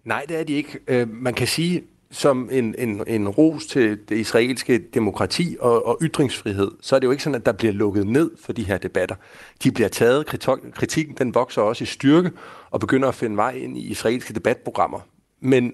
Nej, 0.03 0.25
det 0.29 0.39
er 0.39 0.43
de 0.43 0.53
ikke. 0.53 0.79
Øh, 0.87 1.07
man 1.09 1.33
kan 1.33 1.47
sige, 1.47 1.83
som 2.11 2.49
en, 2.51 2.75
en, 2.77 3.03
en 3.07 3.29
ros 3.29 3.65
til 3.65 3.99
det 4.09 4.17
israelske 4.17 4.77
demokrati 4.93 5.57
og, 5.59 5.85
og 5.87 5.97
ytringsfrihed, 6.01 6.71
så 6.81 6.95
er 6.95 6.99
det 6.99 7.05
jo 7.05 7.11
ikke 7.11 7.23
sådan, 7.23 7.35
at 7.35 7.45
der 7.45 7.51
bliver 7.51 7.73
lukket 7.73 8.07
ned 8.07 8.31
for 8.41 8.53
de 8.53 8.63
her 8.63 8.77
debatter. 8.77 9.15
De 9.63 9.71
bliver 9.71 9.89
taget, 9.89 10.25
kritikken 10.73 11.15
den 11.17 11.35
vokser 11.35 11.61
også 11.61 11.83
i 11.83 11.87
styrke 11.87 12.31
og 12.71 12.79
begynder 12.79 13.07
at 13.07 13.15
finde 13.15 13.37
vej 13.37 13.51
ind 13.51 13.77
i 13.77 13.91
israelske 13.91 14.33
debatprogrammer. 14.33 14.99
Men 15.43 15.73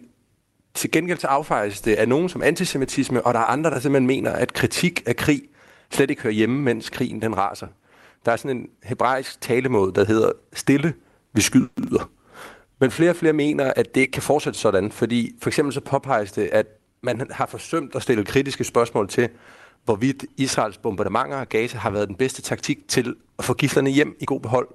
til 0.73 0.91
gengæld 0.91 1.19
så 1.19 1.27
affejes 1.27 1.81
det 1.81 1.95
af 1.95 2.07
nogen 2.07 2.29
som 2.29 2.43
antisemitisme, 2.43 3.25
og 3.25 3.33
der 3.33 3.39
er 3.39 3.43
andre, 3.43 3.69
der 3.69 3.79
simpelthen 3.79 4.07
mener, 4.07 4.31
at 4.31 4.53
kritik 4.53 5.03
af 5.05 5.15
krig 5.15 5.41
slet 5.91 6.09
ikke 6.09 6.21
hører 6.21 6.33
hjemme, 6.33 6.61
mens 6.61 6.89
krigen 6.89 7.21
den 7.21 7.37
raser. 7.37 7.67
Der 8.25 8.31
er 8.31 8.35
sådan 8.35 8.57
en 8.57 8.67
hebraisk 8.83 9.41
talemåde, 9.41 9.93
der 9.95 10.05
hedder 10.05 10.31
stille, 10.53 10.93
vi 11.33 11.41
skyder. 11.41 12.09
Men 12.79 12.91
flere 12.91 13.09
og 13.09 13.15
flere 13.15 13.33
mener, 13.33 13.73
at 13.75 13.95
det 13.95 14.01
ikke 14.01 14.11
kan 14.11 14.21
fortsætte 14.21 14.59
sådan, 14.59 14.91
fordi 14.91 15.35
for 15.41 15.49
eksempel 15.49 15.73
så 15.73 15.81
påpeges 15.81 16.31
det, 16.31 16.49
at 16.51 16.65
man 17.01 17.27
har 17.31 17.45
forsømt 17.45 17.95
at 17.95 18.03
stille 18.03 18.25
kritiske 18.25 18.63
spørgsmål 18.63 19.07
til, 19.07 19.29
hvorvidt 19.85 20.25
Israels 20.37 20.77
bombardementer 20.77 21.37
af 21.37 21.49
Gaza 21.49 21.77
har 21.77 21.89
været 21.89 22.07
den 22.07 22.15
bedste 22.15 22.41
taktik 22.41 22.87
til 22.87 23.15
at 23.39 23.45
få 23.45 23.53
gislerne 23.53 23.89
hjem 23.89 24.15
i 24.19 24.25
god 24.25 24.39
behold. 24.39 24.67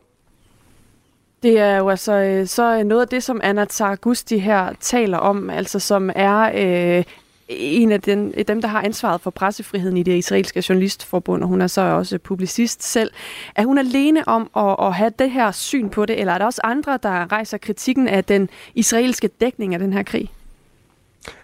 Det 1.44 1.58
er 1.58 1.76
jo 1.76 1.88
altså 1.88 2.12
øh, 2.12 2.46
så 2.46 2.78
øh, 2.78 2.84
noget 2.84 3.02
af 3.02 3.08
det, 3.08 3.22
som 3.22 3.40
Anna 3.44 3.64
Tsargusti 3.64 4.38
her 4.38 4.72
taler 4.80 5.18
om, 5.18 5.50
altså 5.50 5.78
som 5.78 6.10
er 6.14 6.50
øh, 6.54 7.04
en 7.48 7.92
af 7.92 8.00
den, 8.00 8.34
dem, 8.48 8.60
der 8.60 8.68
har 8.68 8.82
ansvaret 8.82 9.20
for 9.20 9.30
pressefriheden 9.30 9.96
i 9.96 10.02
det 10.02 10.16
israelske 10.16 10.64
journalistforbund, 10.68 11.42
og 11.42 11.48
hun 11.48 11.60
er 11.60 11.66
så 11.66 11.80
også 11.80 12.18
publicist 12.18 12.82
selv. 12.82 13.10
Er 13.56 13.64
hun 13.64 13.78
alene 13.78 14.28
om 14.28 14.50
at, 14.56 14.76
at 14.86 14.94
have 14.94 15.12
det 15.18 15.30
her 15.30 15.50
syn 15.52 15.88
på 15.88 16.06
det, 16.06 16.20
eller 16.20 16.32
er 16.32 16.38
der 16.38 16.44
også 16.44 16.60
andre, 16.64 16.98
der 17.02 17.32
rejser 17.32 17.58
kritikken 17.58 18.08
af 18.08 18.24
den 18.24 18.48
israelske 18.74 19.28
dækning 19.28 19.74
af 19.74 19.80
den 19.80 19.92
her 19.92 20.02
krig? 20.02 20.30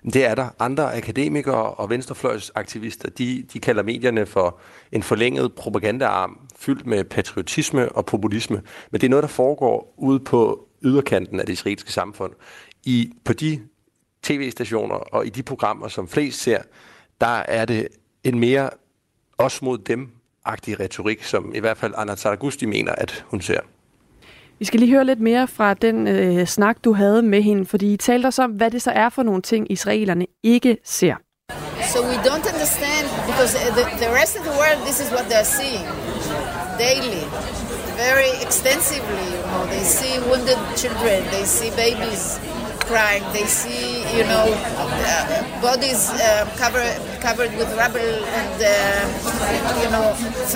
Det 0.05 0.25
er 0.25 0.35
der. 0.35 0.49
Andre 0.59 0.97
akademikere 0.97 1.71
og 1.71 1.91
venstrefløjsaktivister, 1.91 3.11
de, 3.11 3.45
de 3.53 3.61
kalder 3.61 3.83
medierne 3.83 4.27
for 4.27 4.61
en 4.93 5.03
forlænget 5.03 5.55
propagandaarm, 5.55 6.39
fyldt 6.57 6.87
med 6.87 7.05
patriotisme 7.05 7.93
og 7.93 8.07
populisme. 8.07 8.63
Men 8.91 9.01
det 9.01 9.07
er 9.07 9.11
noget, 9.11 9.23
der 9.23 9.29
foregår 9.29 9.95
ude 9.97 10.21
på 10.21 10.69
yderkanten 10.83 11.41
af 11.41 11.47
det 11.47 11.53
israelske 11.53 11.93
samfund. 11.93 12.33
I, 12.85 13.13
på 13.25 13.33
de 13.33 13.61
tv-stationer 14.23 14.95
og 14.95 15.27
i 15.27 15.29
de 15.29 15.43
programmer, 15.43 15.89
som 15.89 16.09
flest 16.09 16.43
ser, 16.43 16.63
der 17.21 17.27
er 17.49 17.65
det 17.65 17.89
en 18.25 18.39
mere 18.39 18.71
os 19.39 19.63
mod 19.63 19.79
dem-agtig 19.79 20.81
retorik, 20.81 21.23
som 21.23 21.55
i 21.55 21.59
hvert 21.59 21.77
fald 21.77 21.95
Anna 21.97 22.17
Saragusti 22.17 22.67
mener, 22.67 22.93
at 22.93 23.25
hun 23.29 23.41
ser. 23.41 23.61
Vi 24.61 24.65
skal 24.65 24.81
lige 24.81 24.93
høre 24.93 25.05
lidt 25.05 25.21
mere 25.21 25.49
fra 25.49 25.75
den 25.75 26.09
øh, 26.09 26.47
snak, 26.47 26.77
du 26.85 26.93
havde 26.93 27.23
med 27.23 27.43
hende, 27.43 27.67
fordi 27.67 27.93
I 27.93 27.97
talte 27.97 28.27
os 28.27 28.39
om, 28.39 28.51
hvad 28.51 28.71
det 28.71 28.83
så 28.83 28.91
er 28.91 29.09
for 29.09 29.23
nogle 29.23 29.43
ting, 29.43 29.73
israelerne 29.73 30.27
ikke 30.43 30.77
ser. 30.85 31.15
So 31.93 31.99
we 32.13 32.17
don't 32.31 32.47
understand, 32.55 33.05
because 33.31 33.53
uh, 33.57 33.63
the, 33.79 33.85
the 34.05 34.11
rest 34.21 34.33
of 34.39 34.43
the 34.49 34.55
world, 34.61 34.79
this 34.89 34.99
is 35.05 35.09
what 35.17 35.25
they're 35.33 35.53
seeing 35.59 35.87
daily, 36.87 37.23
very 38.07 38.33
extensively. 38.47 39.29
You 39.37 39.45
know, 39.51 39.63
they 39.75 39.85
see 39.99 40.15
wounded 40.29 40.59
children, 40.83 41.19
they 41.35 41.45
see 41.57 41.71
babies 41.85 42.23
crying. 42.91 43.25
They 43.37 43.47
see, 43.61 43.85
you 44.19 44.25
know, 44.33 44.47
uh, 45.11 45.23
bodies 45.63 46.01
uh, 46.11 46.21
covered 46.63 46.97
covered 47.27 47.53
with 47.59 47.71
rubble, 47.83 48.15
and 48.39 48.57
uh, 48.61 48.75
you 49.83 49.91
know, 49.95 50.07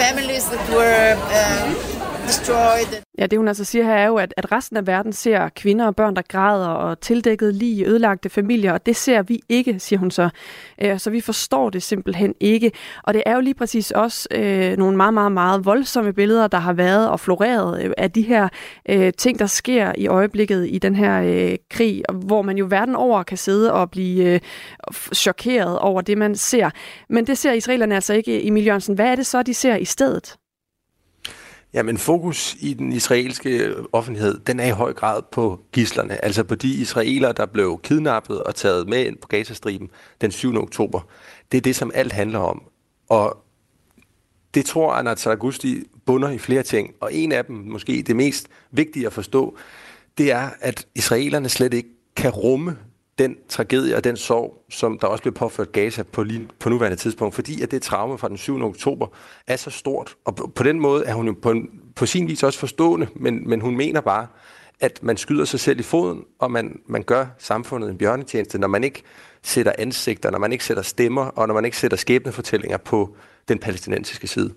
families 0.02 0.44
that 0.52 0.64
were 0.78 1.06
uh, 1.38 1.93
destroyed. 2.26 3.02
Ja, 3.18 3.26
det 3.26 3.38
hun 3.38 3.48
altså 3.48 3.64
siger 3.64 3.84
her 3.84 3.94
er 3.94 4.06
jo, 4.06 4.16
at, 4.16 4.34
at 4.36 4.52
resten 4.52 4.76
af 4.76 4.86
verden 4.86 5.12
ser 5.12 5.48
kvinder 5.48 5.86
og 5.86 5.96
børn, 5.96 6.16
der 6.16 6.22
græder 6.28 6.68
og 6.68 7.00
tildækket 7.00 7.54
lige 7.54 7.86
ødelagte 7.86 8.28
familier, 8.28 8.72
og 8.72 8.86
det 8.86 8.96
ser 8.96 9.22
vi 9.22 9.40
ikke, 9.48 9.80
siger 9.80 10.00
hun 10.00 10.10
så. 10.10 10.28
Øh, 10.82 10.98
så 10.98 11.10
vi 11.10 11.20
forstår 11.20 11.70
det 11.70 11.82
simpelthen 11.82 12.34
ikke. 12.40 12.72
Og 13.02 13.14
det 13.14 13.22
er 13.26 13.34
jo 13.34 13.40
lige 13.40 13.54
præcis 13.54 13.90
også 13.90 14.28
øh, 14.30 14.76
nogle 14.76 14.96
meget, 14.96 15.14
meget, 15.14 15.32
meget 15.32 15.64
voldsomme 15.64 16.12
billeder, 16.12 16.46
der 16.46 16.58
har 16.58 16.72
været 16.72 17.08
og 17.08 17.20
floreret 17.20 17.84
øh, 17.84 17.90
af 17.98 18.10
de 18.10 18.22
her 18.22 18.48
øh, 18.88 19.12
ting, 19.18 19.38
der 19.38 19.46
sker 19.46 19.92
i 19.98 20.06
øjeblikket 20.06 20.68
i 20.70 20.78
den 20.78 20.94
her 20.94 21.22
øh, 21.22 21.56
krig, 21.70 22.02
hvor 22.12 22.42
man 22.42 22.58
jo 22.58 22.66
verden 22.70 22.94
over 22.94 23.22
kan 23.22 23.38
sidde 23.38 23.72
og 23.72 23.90
blive 23.90 24.34
øh, 24.34 24.40
chokeret 25.14 25.78
over 25.78 26.00
det, 26.00 26.18
man 26.18 26.34
ser. 26.34 26.70
Men 27.08 27.26
det 27.26 27.38
ser 27.38 27.52
israelerne 27.52 27.94
altså 27.94 28.14
ikke, 28.14 28.46
Emil 28.46 28.64
Jørgensen. 28.64 28.94
Hvad 28.94 29.06
er 29.06 29.16
det 29.16 29.26
så, 29.26 29.42
de 29.42 29.54
ser 29.54 29.76
i 29.76 29.84
stedet? 29.84 30.36
Jamen 31.74 31.98
fokus 31.98 32.56
i 32.60 32.74
den 32.74 32.92
israelske 32.92 33.74
offentlighed, 33.92 34.38
den 34.38 34.60
er 34.60 34.66
i 34.66 34.70
høj 34.70 34.92
grad 34.92 35.22
på 35.32 35.60
gislerne, 35.72 36.24
altså 36.24 36.44
på 36.44 36.54
de 36.54 36.74
israelere, 36.74 37.32
der 37.32 37.46
blev 37.46 37.80
kidnappet 37.82 38.42
og 38.42 38.54
taget 38.54 38.88
med 38.88 39.06
ind 39.06 39.16
på 39.16 39.28
Gazastriben 39.28 39.90
den 40.20 40.30
7. 40.30 40.56
oktober. 40.56 41.00
Det 41.52 41.58
er 41.58 41.62
det, 41.62 41.76
som 41.76 41.90
alt 41.94 42.12
handler 42.12 42.38
om. 42.38 42.62
Og 43.08 43.44
det 44.54 44.64
tror 44.64 44.92
Anat 44.92 45.20
Saragusti 45.20 45.82
bunder 46.06 46.30
i 46.30 46.38
flere 46.38 46.62
ting, 46.62 46.94
og 47.00 47.14
en 47.14 47.32
af 47.32 47.44
dem, 47.44 47.56
måske 47.56 48.02
det 48.02 48.16
mest 48.16 48.48
vigtige 48.70 49.06
at 49.06 49.12
forstå, 49.12 49.56
det 50.18 50.32
er, 50.32 50.50
at 50.60 50.86
israelerne 50.94 51.48
slet 51.48 51.74
ikke 51.74 51.88
kan 52.16 52.30
rumme 52.30 52.76
den 53.18 53.36
tragedie 53.48 53.96
og 53.96 54.04
den 54.04 54.16
sorg, 54.16 54.64
som 54.70 54.98
der 54.98 55.06
også 55.06 55.22
blev 55.22 55.34
påført 55.34 55.72
Gaza 55.72 56.02
på, 56.02 56.22
lige, 56.22 56.48
på 56.58 56.68
nuværende 56.68 56.96
tidspunkt, 56.96 57.34
fordi 57.34 57.62
at 57.62 57.70
det 57.70 57.82
traume 57.82 58.18
fra 58.18 58.28
den 58.28 58.36
7. 58.36 58.62
oktober 58.62 59.06
er 59.46 59.56
så 59.56 59.70
stort. 59.70 60.16
Og 60.24 60.36
på, 60.36 60.52
på 60.54 60.62
den 60.62 60.80
måde 60.80 61.04
er 61.04 61.14
hun 61.14 61.26
jo 61.26 61.34
på, 61.42 61.50
en, 61.50 61.70
på 61.96 62.06
sin 62.06 62.28
vis 62.28 62.42
også 62.42 62.58
forstående, 62.58 63.06
men, 63.16 63.48
men 63.48 63.60
hun 63.60 63.76
mener 63.76 64.00
bare, 64.00 64.26
at 64.80 65.02
man 65.02 65.16
skyder 65.16 65.44
sig 65.44 65.60
selv 65.60 65.80
i 65.80 65.82
foden, 65.82 66.24
og 66.38 66.50
man, 66.50 66.80
man 66.86 67.02
gør 67.02 67.26
samfundet 67.38 67.90
en 67.90 67.98
bjørnetjeneste, 67.98 68.58
når 68.58 68.68
man 68.68 68.84
ikke 68.84 69.02
sætter 69.42 69.72
ansigter, 69.78 70.30
når 70.30 70.38
man 70.38 70.52
ikke 70.52 70.64
sætter 70.64 70.82
stemmer, 70.82 71.22
og 71.24 71.46
når 71.48 71.54
man 71.54 71.64
ikke 71.64 71.76
sætter 71.76 71.96
skæbnefortællinger 71.96 72.76
på 72.76 73.16
den 73.48 73.58
palæstinensiske 73.58 74.26
side. 74.26 74.54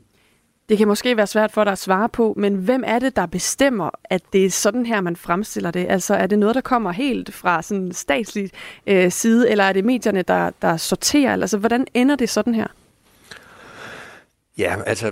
Det 0.70 0.78
kan 0.78 0.88
måske 0.88 1.18
være 1.18 1.28
svært 1.28 1.52
for 1.52 1.64
dig 1.64 1.72
at 1.72 1.80
svare 1.80 2.10
på, 2.10 2.34
men 2.38 2.56
hvem 2.56 2.84
er 2.88 3.00
det, 3.00 3.16
der 3.16 3.26
bestemmer, 3.26 3.90
at 4.04 4.22
det 4.34 4.46
er 4.46 4.50
sådan 4.50 4.86
her, 4.86 5.02
man 5.02 5.16
fremstiller 5.16 5.72
det? 5.72 5.86
Altså 5.90 6.16
er 6.16 6.28
det 6.28 6.40
noget, 6.40 6.56
der 6.56 6.62
kommer 6.62 6.92
helt 6.92 7.34
fra 7.34 7.62
sådan 7.62 7.92
statslig 7.92 8.52
øh, 8.88 9.12
side, 9.12 9.50
eller 9.50 9.64
er 9.64 9.74
det 9.74 9.86
medierne, 9.86 10.22
der, 10.22 10.52
der 10.62 10.78
sorterer? 10.78 11.32
Altså 11.32 11.58
hvordan 11.58 11.88
ender 11.94 12.16
det 12.16 12.30
sådan 12.30 12.56
her? 12.56 12.68
Ja, 14.58 14.76
altså 14.86 15.12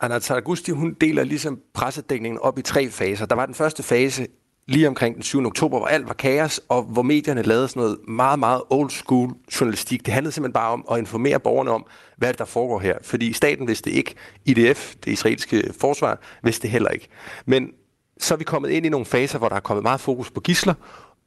Anna 0.00 0.20
Saragusti, 0.20 0.70
hun 0.70 0.94
deler 1.00 1.24
ligesom 1.24 1.60
pressedækningen 1.74 2.40
op 2.40 2.58
i 2.58 2.62
tre 2.62 2.90
faser. 2.90 3.26
Der 3.26 3.34
var 3.34 3.46
den 3.46 3.54
første 3.54 3.82
fase 3.82 4.26
lige 4.66 4.88
omkring 4.88 5.14
den 5.14 5.22
7. 5.22 5.46
oktober, 5.46 5.78
hvor 5.78 5.86
alt 5.86 6.08
var 6.08 6.14
kaos, 6.14 6.60
og 6.68 6.82
hvor 6.82 7.02
medierne 7.02 7.42
lavede 7.42 7.68
sådan 7.68 7.80
noget 7.80 7.98
meget, 8.08 8.38
meget 8.38 8.62
old 8.70 8.90
school 8.90 9.34
journalistik. 9.60 10.06
Det 10.06 10.14
handlede 10.14 10.32
simpelthen 10.32 10.52
bare 10.52 10.72
om 10.72 10.84
at 10.90 10.98
informere 10.98 11.40
borgerne 11.40 11.70
om, 11.70 11.86
hvad 12.16 12.34
der 12.34 12.44
foregår 12.44 12.78
her. 12.78 12.98
Fordi 13.02 13.32
staten 13.32 13.68
vidste 13.68 13.90
ikke, 13.90 14.14
IDF, 14.44 14.94
det 15.04 15.12
israelske 15.12 15.72
forsvar, 15.80 16.18
vidste 16.42 16.62
det 16.62 16.70
heller 16.70 16.90
ikke. 16.90 17.08
Men 17.46 17.70
så 18.18 18.34
er 18.34 18.38
vi 18.38 18.44
kommet 18.44 18.70
ind 18.70 18.86
i 18.86 18.88
nogle 18.88 19.06
faser, 19.06 19.38
hvor 19.38 19.48
der 19.48 19.56
er 19.56 19.60
kommet 19.60 19.82
meget 19.82 20.00
fokus 20.00 20.30
på 20.30 20.40
gisler, 20.40 20.74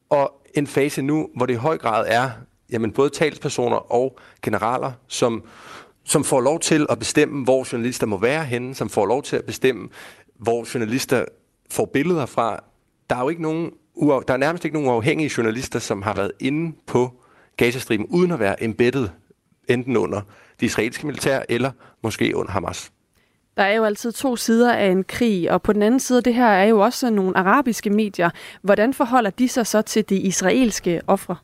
og 0.09 0.33
en 0.53 0.67
fase 0.67 1.01
nu, 1.01 1.29
hvor 1.35 1.45
det 1.45 1.53
i 1.53 1.57
høj 1.57 1.77
grad 1.77 2.05
er 2.07 2.29
jamen, 2.71 2.91
både 2.91 3.09
talspersoner 3.09 3.91
og 3.91 4.19
generaler, 4.41 4.91
som, 5.07 5.43
som 6.03 6.23
får 6.23 6.41
lov 6.41 6.59
til 6.59 6.87
at 6.89 6.99
bestemme, 6.99 7.43
hvor 7.43 7.67
journalister 7.71 8.07
må 8.07 8.17
være 8.17 8.43
henne, 8.43 8.75
som 8.75 8.89
får 8.89 9.05
lov 9.05 9.23
til 9.23 9.35
at 9.35 9.45
bestemme, 9.45 9.89
hvor 10.39 10.73
journalister 10.73 11.25
får 11.71 11.85
billeder 11.85 12.25
fra. 12.25 12.63
Der 13.09 13.15
er 13.15 13.21
jo 13.21 13.29
ikke 13.29 13.41
nogen, 13.41 13.71
der 13.99 14.33
er 14.33 14.37
nærmest 14.37 14.65
ikke 14.65 14.77
nogen 14.77 14.89
uafhængige 14.89 15.31
journalister, 15.37 15.79
som 15.79 16.01
har 16.01 16.13
været 16.13 16.31
inde 16.39 16.75
på 16.87 17.11
Gazastriben, 17.57 18.05
uden 18.05 18.31
at 18.31 18.39
være 18.39 18.63
embedded 18.63 19.07
enten 19.69 19.97
under 19.97 20.21
det 20.59 20.65
israelske 20.65 21.07
militær 21.07 21.41
eller 21.49 21.71
måske 22.03 22.35
under 22.35 22.51
Hamas. 22.51 22.91
Der 23.57 23.63
er 23.63 23.73
jo 23.73 23.83
altid 23.83 24.11
to 24.11 24.35
sider 24.35 24.73
af 24.73 24.87
en 24.87 25.03
krig, 25.03 25.51
og 25.51 25.61
på 25.61 25.73
den 25.73 25.81
anden 25.81 25.99
side, 25.99 26.21
det 26.21 26.33
her 26.33 26.47
er 26.47 26.65
jo 26.65 26.79
også 26.79 27.09
nogle 27.09 27.37
arabiske 27.37 27.89
medier. 27.89 28.29
Hvordan 28.61 28.93
forholder 28.93 29.29
de 29.29 29.49
sig 29.49 29.67
så 29.67 29.81
til 29.81 30.09
de 30.09 30.15
israelske 30.15 31.01
ofre? 31.07 31.35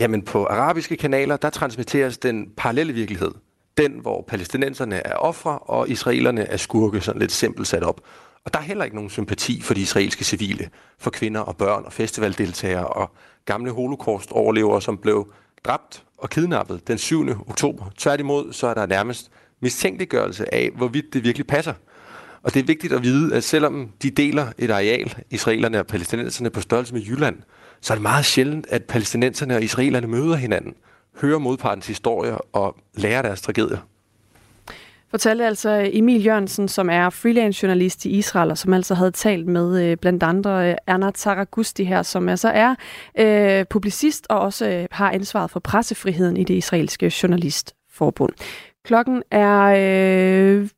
Jamen 0.00 0.22
på 0.22 0.44
arabiske 0.44 0.96
kanaler, 0.96 1.36
der 1.36 1.50
transmitteres 1.50 2.18
den 2.18 2.50
parallelle 2.56 2.92
virkelighed. 2.92 3.30
Den, 3.76 3.92
hvor 3.92 4.24
palæstinenserne 4.28 5.06
er 5.06 5.14
ofre, 5.14 5.58
og 5.58 5.88
israelerne 5.88 6.42
er 6.42 6.56
skurke, 6.56 7.00
sådan 7.00 7.20
lidt 7.20 7.32
simpelt 7.32 7.68
sat 7.68 7.82
op. 7.82 8.00
Og 8.46 8.54
der 8.54 8.58
er 8.58 8.64
heller 8.64 8.84
ikke 8.84 8.96
nogen 8.96 9.10
sympati 9.10 9.60
for 9.60 9.74
de 9.74 9.80
israelske 9.80 10.24
civile, 10.24 10.70
for 10.98 11.10
kvinder 11.10 11.40
og 11.40 11.56
børn 11.56 11.84
og 11.84 11.92
festivaldeltagere 11.92 12.86
og 12.86 13.10
gamle 13.44 13.70
holocaust-overlevere, 13.70 14.82
som 14.82 14.98
blev 14.98 15.32
dræbt 15.64 16.04
og 16.18 16.30
kidnappet 16.30 16.88
den 16.88 16.98
7. 16.98 17.28
oktober. 17.28 17.84
Tværtimod 17.96 18.52
så 18.52 18.66
er 18.66 18.74
der 18.74 18.86
nærmest 18.86 19.30
mistænkeliggørelse 19.60 20.54
af, 20.54 20.70
hvorvidt 20.76 21.14
det 21.14 21.24
virkelig 21.24 21.46
passer. 21.46 21.74
Og 22.42 22.54
det 22.54 22.60
er 22.60 22.64
vigtigt 22.64 22.92
at 22.92 23.02
vide, 23.02 23.34
at 23.34 23.44
selvom 23.44 23.90
de 24.02 24.10
deler 24.10 24.46
et 24.58 24.70
areal, 24.70 25.14
israelerne 25.30 25.78
og 25.80 25.86
palæstinenserne 25.86 26.50
på 26.50 26.60
størrelse 26.60 26.94
med 26.94 27.02
Jylland, 27.02 27.36
så 27.80 27.92
er 27.92 27.94
det 27.94 28.02
meget 28.02 28.24
sjældent, 28.24 28.66
at 28.70 28.84
palæstinenserne 28.84 29.56
og 29.56 29.62
israelerne 29.62 30.06
møder 30.06 30.36
hinanden, 30.36 30.74
hører 31.20 31.38
modpartens 31.38 31.86
historier 31.86 32.36
og 32.52 32.76
lærer 32.94 33.22
deres 33.22 33.42
tragedier. 33.42 33.78
Fortalte 35.10 35.46
altså 35.46 35.90
Emil 35.92 36.24
Jørgensen, 36.24 36.68
som 36.68 36.90
er 36.90 37.10
freelance 37.10 37.62
journalist 37.62 38.04
i 38.04 38.10
Israel, 38.10 38.50
og 38.50 38.58
som 38.58 38.72
altså 38.72 38.94
havde 38.94 39.10
talt 39.10 39.46
med 39.46 39.84
øh, 39.84 39.96
blandt 39.96 40.22
andre 40.22 40.70
øh, 40.70 40.76
Erna 40.86 41.10
Taragusti 41.10 41.84
her, 41.84 42.02
som 42.02 42.28
altså 42.28 42.48
er 42.48 42.74
øh, 43.18 43.64
publicist 43.70 44.26
og 44.30 44.40
også 44.40 44.68
øh, 44.68 44.86
har 44.90 45.10
ansvaret 45.10 45.50
for 45.50 45.60
pressefriheden 45.60 46.36
i 46.36 46.44
det 46.44 46.54
israelske 46.54 47.12
journalistforbund. 47.22 48.32
Klokken 48.84 49.22
er... 49.30 49.62
Øh, 49.62 50.68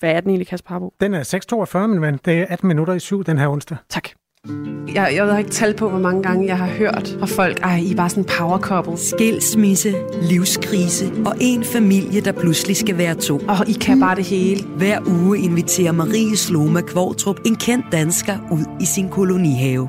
hvad 0.00 0.10
er 0.10 0.20
den 0.20 0.30
egentlig, 0.30 0.46
Kasper 0.46 0.70
Harbo? 0.70 0.94
Den 1.00 1.14
er 1.14 1.22
6.42, 1.74 1.86
men 1.86 2.20
det 2.24 2.38
er 2.38 2.46
18 2.48 2.68
minutter 2.68 2.94
i 2.94 2.98
syv 2.98 3.24
den 3.24 3.38
her 3.38 3.48
onsdag. 3.48 3.76
Tak. 3.88 4.08
Jeg, 4.94 5.12
jeg 5.16 5.26
ved 5.26 5.38
ikke 5.38 5.50
tal 5.50 5.74
på, 5.74 5.88
hvor 5.88 5.98
mange 5.98 6.22
gange 6.22 6.46
jeg 6.46 6.58
har 6.58 6.66
hørt 6.66 7.16
fra 7.18 7.26
folk, 7.26 7.60
ej, 7.62 7.76
I 7.76 7.92
er 7.92 7.96
bare 7.96 8.08
sådan 8.08 8.22
en 8.22 8.28
power 8.38 8.58
couple. 8.58 8.98
Skilsmisse, 8.98 9.94
livskrise 10.22 11.12
og 11.26 11.34
en 11.40 11.64
familie, 11.64 12.20
der 12.20 12.32
pludselig 12.32 12.76
skal 12.76 12.98
være 12.98 13.14
to. 13.14 13.40
Og 13.48 13.68
I 13.68 13.72
kan 13.72 14.00
bare 14.00 14.16
det 14.16 14.24
hele. 14.24 14.64
Hver 14.76 14.98
uge 15.06 15.38
inviterer 15.38 15.92
Marie 15.92 16.36
Sloma 16.36 16.80
Kvartrup 16.80 17.40
en 17.46 17.56
kendt 17.56 17.86
dansker 17.92 18.36
ud 18.50 18.64
i 18.80 18.84
sin 18.84 19.08
kolonihave 19.08 19.88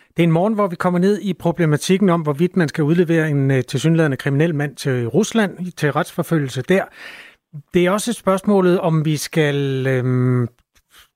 Det 0.17 0.23
er 0.23 0.27
en 0.27 0.31
morgen, 0.31 0.53
hvor 0.53 0.67
vi 0.67 0.75
kommer 0.75 0.99
ned 0.99 1.19
i 1.21 1.33
problematikken 1.33 2.09
om, 2.09 2.21
hvorvidt 2.21 2.57
man 2.57 2.69
skal 2.69 2.83
udlevere 2.83 3.29
en 3.29 3.51
øh, 3.51 3.63
tilsyneladende 3.63 4.17
kriminel 4.17 4.55
mand 4.55 4.75
til 4.75 5.07
Rusland 5.07 5.71
til 5.71 5.91
retsforfølgelse 5.91 6.61
der. 6.61 6.83
Det 7.73 7.85
er 7.85 7.91
også 7.91 8.11
et 8.11 8.15
spørgsmål 8.15 8.79
om 8.79 9.05
vi 9.05 9.17
skal, 9.17 9.87
øhm, 9.87 10.47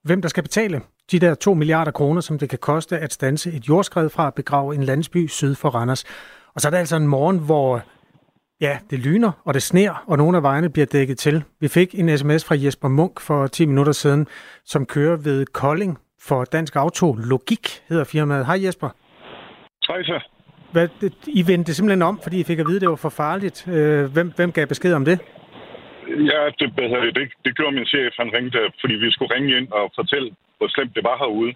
hvem 0.03 0.21
der 0.21 0.29
skal 0.29 0.43
betale 0.43 0.81
de 1.11 1.19
der 1.19 1.35
2 1.35 1.53
milliarder 1.53 1.91
kroner, 1.91 2.21
som 2.21 2.39
det 2.39 2.49
kan 2.49 2.59
koste 2.59 2.97
at 2.97 3.13
stanse 3.13 3.51
et 3.51 3.69
jordskred 3.69 4.09
fra 4.09 4.27
at 4.27 4.33
begrave 4.33 4.75
en 4.75 4.83
landsby 4.83 5.27
syd 5.27 5.55
for 5.55 5.69
Randers. 5.69 6.03
Og 6.55 6.61
så 6.61 6.67
er 6.67 6.69
det 6.69 6.77
altså 6.77 6.95
en 6.95 7.07
morgen, 7.07 7.39
hvor 7.39 7.83
ja, 8.61 8.77
det 8.89 8.99
lyner 8.99 9.31
og 9.45 9.53
det 9.53 9.63
sner, 9.63 10.03
og 10.07 10.17
nogle 10.17 10.37
af 10.37 10.43
vejene 10.43 10.69
bliver 10.69 10.85
dækket 10.85 11.17
til. 11.17 11.43
Vi 11.59 11.67
fik 11.67 11.99
en 11.99 12.17
sms 12.17 12.45
fra 12.45 12.55
Jesper 12.55 12.87
Munk 12.87 13.19
for 13.19 13.47
10 13.47 13.65
minutter 13.65 13.93
siden, 13.93 14.27
som 14.65 14.85
kører 14.85 15.15
ved 15.15 15.45
Kolding 15.45 15.97
for 16.27 16.43
Dansk 16.43 16.75
Auto. 16.75 17.07
Logik 17.13 17.65
hedder 17.89 18.03
firmaet. 18.03 18.45
Hej 18.45 18.57
Jesper. 18.65 18.89
Hej 19.87 20.03
så. 20.03 20.19
Hvad, 20.71 20.87
I 21.39 21.41
vendte 21.51 21.73
simpelthen 21.73 22.01
om, 22.01 22.19
fordi 22.23 22.39
I 22.39 22.43
fik 22.43 22.59
at 22.59 22.67
vide, 22.67 22.77
at 22.77 22.81
det 22.81 22.89
var 22.89 22.95
for 23.07 23.09
farligt. 23.23 23.57
Øh, 23.67 24.03
hvem, 24.13 24.27
hvem 24.37 24.51
gav 24.51 24.65
besked 24.67 24.93
om 24.93 25.05
det? 25.05 25.17
Ja, 26.31 26.39
det, 26.59 26.67
det, 26.77 27.15
det, 27.17 27.25
det 27.45 27.51
gjorde 27.57 27.75
min 27.75 27.85
chef. 27.85 28.13
Han 28.19 28.29
ringte, 28.37 28.59
fordi 28.81 28.95
vi 29.03 29.11
skulle 29.11 29.35
ringe 29.35 29.57
ind 29.57 29.67
og 29.71 29.91
fortælle, 29.95 30.29
hvor 30.57 30.67
slemt 30.67 30.95
det 30.95 31.03
var 31.03 31.17
herude. 31.17 31.53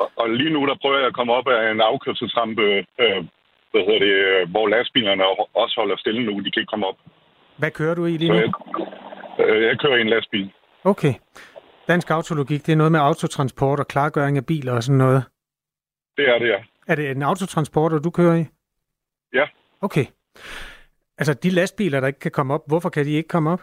Og, 0.00 0.08
og 0.16 0.30
lige 0.30 0.52
nu, 0.54 0.66
der 0.66 0.76
prøver 0.82 0.98
jeg 0.98 1.06
at 1.06 1.14
komme 1.18 1.32
op 1.32 1.48
af 1.48 1.70
en 1.70 1.80
afkørselsrampe, 1.80 2.62
øh, 3.02 3.20
hvad 3.70 3.82
hedder 3.86 4.02
det, 4.08 4.48
hvor 4.48 4.68
lastbilerne 4.68 5.24
også 5.62 5.74
holder 5.80 5.96
stille 5.96 6.22
nu. 6.26 6.32
De 6.44 6.50
kan 6.50 6.60
ikke 6.60 6.72
komme 6.74 6.86
op. 6.86 6.98
Hvad 7.56 7.70
kører 7.70 7.94
du 7.94 8.06
i 8.06 8.16
lige 8.16 8.32
nu? 8.32 8.34
Jeg, 8.34 8.52
øh, 9.46 9.62
jeg 9.62 9.78
kører 9.78 9.96
i 9.96 10.00
en 10.00 10.08
lastbil. 10.08 10.50
Okay. 10.84 11.14
Dansk 11.88 12.10
autologik, 12.10 12.66
det 12.66 12.72
er 12.72 12.76
noget 12.76 12.92
med 12.92 13.00
autotransport 13.00 13.80
og 13.80 13.88
klargøring 13.88 14.36
af 14.36 14.46
biler 14.46 14.72
og 14.72 14.82
sådan 14.82 14.98
noget? 14.98 15.24
Det 16.16 16.28
er 16.28 16.38
det, 16.38 16.48
ja. 16.48 16.58
Er 16.86 16.94
det 16.94 17.10
en 17.10 17.22
autotransporter, 17.22 17.98
du 17.98 18.10
kører 18.10 18.36
i? 18.36 18.44
Ja. 19.34 19.46
Okay. 19.80 20.06
Altså, 21.18 21.34
de 21.34 21.50
lastbiler, 21.50 22.00
der 22.00 22.06
ikke 22.06 22.18
kan 22.18 22.30
komme 22.30 22.54
op, 22.54 22.60
hvorfor 22.66 22.88
kan 22.88 23.04
de 23.04 23.12
ikke 23.12 23.28
komme 23.28 23.50
op? 23.50 23.62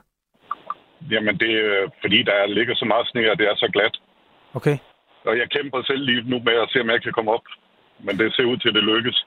Jamen, 1.11 1.37
det 1.39 1.51
er 1.51 1.89
fordi, 2.01 2.23
der 2.23 2.47
ligger 2.47 2.75
så 2.75 2.85
meget 2.85 3.07
sne, 3.07 3.31
og 3.31 3.37
det 3.37 3.47
er 3.47 3.55
så 3.55 3.69
glat. 3.73 3.95
Okay. 4.53 4.77
Og 5.25 5.37
jeg 5.37 5.49
kæmper 5.49 5.81
selv 5.83 6.03
lige 6.05 6.29
nu 6.29 6.39
med 6.39 6.53
at 6.53 6.69
se, 6.71 6.81
om 6.81 6.89
jeg 6.89 7.03
kan 7.03 7.11
komme 7.13 7.31
op. 7.31 7.45
Men 7.99 8.19
det 8.19 8.35
ser 8.35 8.43
ud 8.43 8.57
til, 8.57 8.69
at 8.69 8.75
det 8.75 8.83
lykkes. 8.83 9.25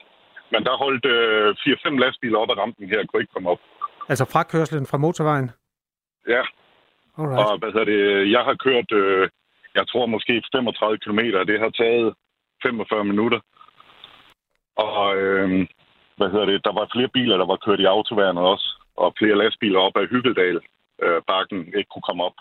Men 0.52 0.64
der 0.64 0.76
holdt 0.76 1.04
øh, 1.04 1.54
4-5 1.94 1.98
lastbiler 2.04 2.38
op 2.38 2.50
ad 2.50 2.58
rampen 2.58 2.88
her, 2.88 2.98
og 3.00 3.08
kunne 3.08 3.22
ikke 3.22 3.32
komme 3.32 3.50
op. 3.50 3.58
Altså 4.08 4.24
fra 4.32 4.42
kørslen 4.42 4.86
fra 4.86 4.98
motorvejen? 4.98 5.50
Ja. 6.28 6.42
Alright. 7.18 7.38
Og 7.40 7.58
hvad 7.58 7.70
hedder 7.72 7.90
det, 7.94 8.30
jeg 8.30 8.42
har 8.48 8.56
kørt, 8.66 8.92
øh, 8.92 9.28
jeg 9.74 9.84
tror 9.88 10.06
måske 10.06 10.42
35 10.52 10.98
km, 10.98 11.20
det 11.50 11.60
har 11.64 11.70
taget 11.70 12.14
45 12.62 13.04
minutter. 13.04 13.40
Og 14.76 15.16
øh, 15.16 15.66
hvad 16.16 16.28
hedder 16.32 16.46
det, 16.46 16.64
der 16.64 16.72
var 16.72 16.90
flere 16.94 17.08
biler, 17.08 17.36
der 17.36 17.46
var 17.46 17.58
kørt 17.66 17.80
i 17.80 17.84
autoværnet 17.84 18.42
også, 18.42 18.66
og 18.96 19.14
flere 19.18 19.38
lastbiler 19.38 19.78
op 19.78 19.96
ad 19.96 20.06
Hyggeldal 20.10 20.60
øh, 21.02 21.22
bakken 21.26 21.58
ikke 21.78 21.90
kunne 21.92 22.08
komme 22.08 22.24
op. 22.24 22.36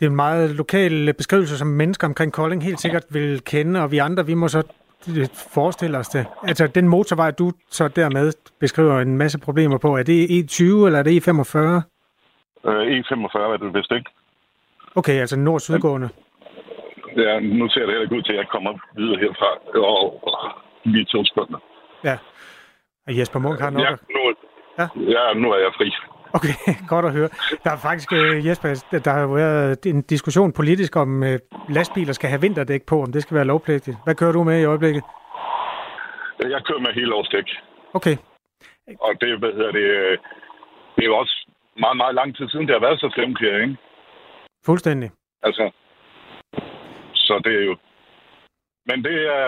Det 0.00 0.06
er 0.06 0.10
en 0.10 0.16
meget 0.16 0.50
lokal 0.50 1.14
beskrivelse, 1.14 1.58
som 1.58 1.66
mennesker 1.66 2.06
omkring 2.06 2.32
Kolding 2.32 2.64
helt 2.64 2.80
sikkert 2.80 3.04
vil 3.10 3.40
kende, 3.44 3.82
og 3.82 3.90
vi 3.90 3.98
andre, 3.98 4.26
vi 4.26 4.34
må 4.34 4.48
så 4.48 4.62
forestille 5.54 5.98
os 5.98 6.08
det. 6.08 6.26
Altså, 6.42 6.66
den 6.66 6.88
motorvej, 6.88 7.30
du 7.30 7.52
så 7.70 7.88
dermed 7.88 8.32
beskriver 8.60 9.00
en 9.00 9.16
masse 9.16 9.38
problemer 9.38 9.78
på, 9.78 9.96
er 9.96 10.02
det 10.02 10.26
E20 10.26 10.62
eller 10.62 10.98
er 10.98 11.02
det 11.02 11.28
E45? 11.28 11.58
Øh, 12.66 12.98
E45 12.98 13.38
er 13.38 13.56
det 13.56 13.74
vist 13.74 13.92
ikke. 13.92 14.10
Okay, 14.96 15.20
altså 15.20 15.36
nord-sydgående. 15.36 16.08
Ja, 17.16 17.40
nu 17.40 17.68
ser 17.68 17.80
det 17.80 17.88
heller 17.88 18.02
ikke 18.02 18.16
ud 18.16 18.22
til, 18.22 18.32
at 18.32 18.38
jeg 18.38 18.48
kommer 18.48 18.72
videre 18.96 19.18
herfra. 19.20 19.50
Og, 19.78 20.24
og 20.28 20.50
lige 20.84 21.04
to 21.04 21.24
sekunder. 21.24 21.58
Ja. 22.04 22.18
Og 23.06 23.18
Jesper 23.18 23.38
Munk 23.38 23.60
har 23.60 23.70
nok... 23.70 23.82
Ja, 23.82 23.90
nu, 23.90 24.34
ja. 24.78 24.86
ja, 25.14 25.34
nu 25.34 25.52
er 25.52 25.58
jeg 25.58 25.72
fri. 25.76 25.92
Okay, 26.32 26.54
godt 26.92 27.04
at 27.04 27.12
høre. 27.12 27.28
Der 27.64 27.70
er 27.70 27.76
faktisk, 27.76 28.12
øh, 28.12 28.46
Jesper, 28.46 28.68
der 29.04 29.10
har 29.10 29.20
jo 29.20 29.28
været 29.28 29.86
en 29.86 30.02
diskussion 30.02 30.52
politisk 30.52 30.96
om, 30.96 31.22
øh, 31.22 31.38
lastbiler 31.68 32.12
skal 32.12 32.30
have 32.30 32.40
vinterdæk 32.40 32.82
på, 32.86 33.02
om 33.02 33.12
det 33.12 33.22
skal 33.22 33.34
være 33.34 33.44
lovpligtigt. 33.44 33.96
Hvad 34.04 34.14
kører 34.14 34.32
du 34.32 34.44
med 34.44 34.60
i 34.60 34.64
øjeblikket? 34.64 35.02
Jeg 36.40 36.60
kører 36.64 36.80
med 36.80 36.92
hele 36.94 37.14
årsdæk. 37.14 37.44
Okay. 37.94 38.16
Og 39.00 39.12
det, 39.20 39.38
hvad 39.38 39.52
hedder 39.52 39.72
det, 39.72 39.86
øh, 40.00 40.18
det 40.96 41.02
er 41.02 41.06
jo 41.06 41.16
også 41.16 41.47
meget, 41.84 41.96
meget 42.02 42.14
lang 42.14 42.36
tid 42.36 42.48
siden, 42.48 42.66
det 42.66 42.74
har 42.74 42.86
været 42.86 43.00
så 43.00 43.08
her, 43.40 43.56
ikke? 43.64 43.76
Fuldstændig. 44.66 45.10
Altså, 45.42 45.64
så 47.14 47.34
det 47.44 47.54
er 47.60 47.64
jo... 47.70 47.76
Men 48.88 49.04
det 49.04 49.16
er, 49.38 49.44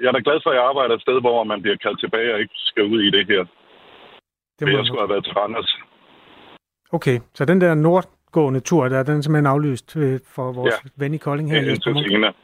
jeg 0.00 0.08
er 0.08 0.12
da 0.12 0.20
glad 0.24 0.38
for, 0.42 0.50
at 0.50 0.56
jeg 0.56 0.64
arbejder 0.64 0.94
et 0.94 1.02
sted, 1.02 1.20
hvor 1.20 1.44
man 1.44 1.62
bliver 1.62 1.76
kaldt 1.76 2.00
tilbage 2.00 2.34
og 2.34 2.40
ikke 2.40 2.54
skal 2.70 2.84
ud 2.84 3.00
i 3.02 3.10
det 3.10 3.26
her. 3.26 3.44
Det 4.58 4.68
må 4.68 4.76
jeg 4.78 4.86
skulle 4.86 5.00
have 5.00 5.12
været 5.14 5.24
til 5.24 5.34
Randers. 5.34 5.76
Okay, 6.92 7.20
så 7.34 7.44
den 7.44 7.60
der 7.60 7.74
nordgående 7.74 8.60
tur, 8.60 8.88
der, 8.88 9.02
den 9.02 9.16
er 9.18 9.22
simpelthen 9.22 9.46
aflyst 9.46 9.96
øh, 9.96 10.20
for 10.34 10.52
vores 10.52 10.74
ja. 10.84 10.90
ven 10.96 11.14
i 11.14 11.18
Kolding 11.18 11.50
her. 11.50 11.62
Ja, 11.62 11.70
det 11.70 12.34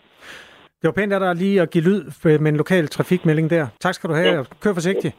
det 0.81 0.89
var 0.89 0.93
pænt 0.93 1.13
af 1.13 1.21
dig 1.21 1.35
lige 1.35 1.61
at 1.63 1.71
give 1.71 1.85
lyd 1.85 2.03
med 2.39 2.53
en 2.53 2.57
lokal 2.57 2.89
trafikmelding 2.89 3.51
der. 3.51 3.67
Tak 3.81 3.95
skal 3.95 4.11
du 4.11 4.15
have, 4.15 4.35
jo. 4.35 4.41
og 4.41 4.47
kør 4.63 4.75
forsigtigt. 4.75 5.17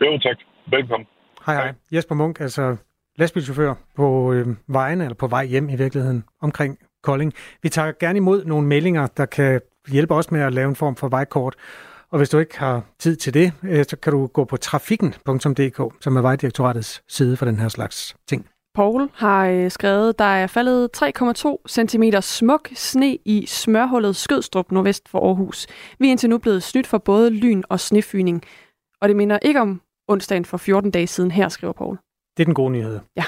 Jo, 0.00 0.18
tak. 0.18 0.36
Velkommen. 0.66 1.06
Hej, 1.46 1.54
hej. 1.54 1.72
Jesper 1.92 2.14
Munk, 2.14 2.40
altså 2.40 2.76
lastbilchauffør 3.18 3.74
på 3.96 4.32
øh, 4.32 4.46
vejen, 4.66 5.00
eller 5.00 5.14
på 5.14 5.26
vej 5.26 5.44
hjem 5.44 5.68
i 5.68 5.76
virkeligheden, 5.76 6.24
omkring 6.40 6.78
Kolding. 7.02 7.32
Vi 7.62 7.68
tager 7.68 7.92
gerne 8.00 8.16
imod 8.16 8.44
nogle 8.44 8.66
meldinger, 8.66 9.06
der 9.06 9.26
kan 9.26 9.60
hjælpe 9.88 10.14
os 10.14 10.30
med 10.30 10.40
at 10.40 10.54
lave 10.54 10.68
en 10.68 10.76
form 10.76 10.96
for 10.96 11.08
vejkort. 11.08 11.54
Og 12.10 12.18
hvis 12.18 12.28
du 12.28 12.38
ikke 12.38 12.58
har 12.58 12.82
tid 12.98 13.16
til 13.16 13.34
det, 13.34 13.52
øh, 13.62 13.84
så 13.88 13.96
kan 13.96 14.12
du 14.12 14.26
gå 14.26 14.44
på 14.44 14.56
trafikken.dk, 14.56 15.94
som 16.00 16.16
er 16.16 16.20
Vejdirektoratets 16.20 17.02
side 17.08 17.36
for 17.36 17.44
den 17.44 17.58
her 17.58 17.68
slags 17.68 18.16
ting. 18.28 18.46
Paul 18.74 19.10
har 19.14 19.46
øh, 19.46 19.70
skrevet, 19.70 20.18
der 20.18 20.24
er 20.24 20.46
faldet 20.46 20.90
3,2 20.96 21.56
cm 21.68 22.02
smuk 22.20 22.68
sne 22.74 23.18
i 23.24 23.46
smørhullet 23.46 24.16
Skødstrup 24.16 24.72
nordvest 24.72 25.08
for 25.08 25.26
Aarhus. 25.26 25.66
Vi 25.98 26.06
er 26.06 26.10
indtil 26.10 26.30
nu 26.30 26.38
blevet 26.38 26.62
snydt 26.62 26.86
for 26.86 26.98
både 26.98 27.30
lyn 27.30 27.62
og 27.68 27.80
snefyning. 27.80 28.42
Og 29.00 29.08
det 29.08 29.16
minder 29.16 29.38
ikke 29.42 29.60
om 29.60 29.80
onsdagen 30.08 30.44
for 30.44 30.56
14 30.56 30.90
dage 30.90 31.06
siden 31.06 31.30
her, 31.30 31.48
skriver 31.48 31.72
Paul. 31.72 31.98
Det 32.36 32.42
er 32.42 32.44
den 32.44 32.54
gode 32.54 32.72
nyhed. 32.72 33.00
Ja. 33.16 33.24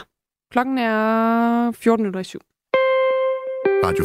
Klokken 0.51 0.79
er 0.79 1.73
14 1.73 2.03
minutter 2.03 2.21
i 2.21 2.25
syv. 2.25 2.41
Radio 3.85 4.05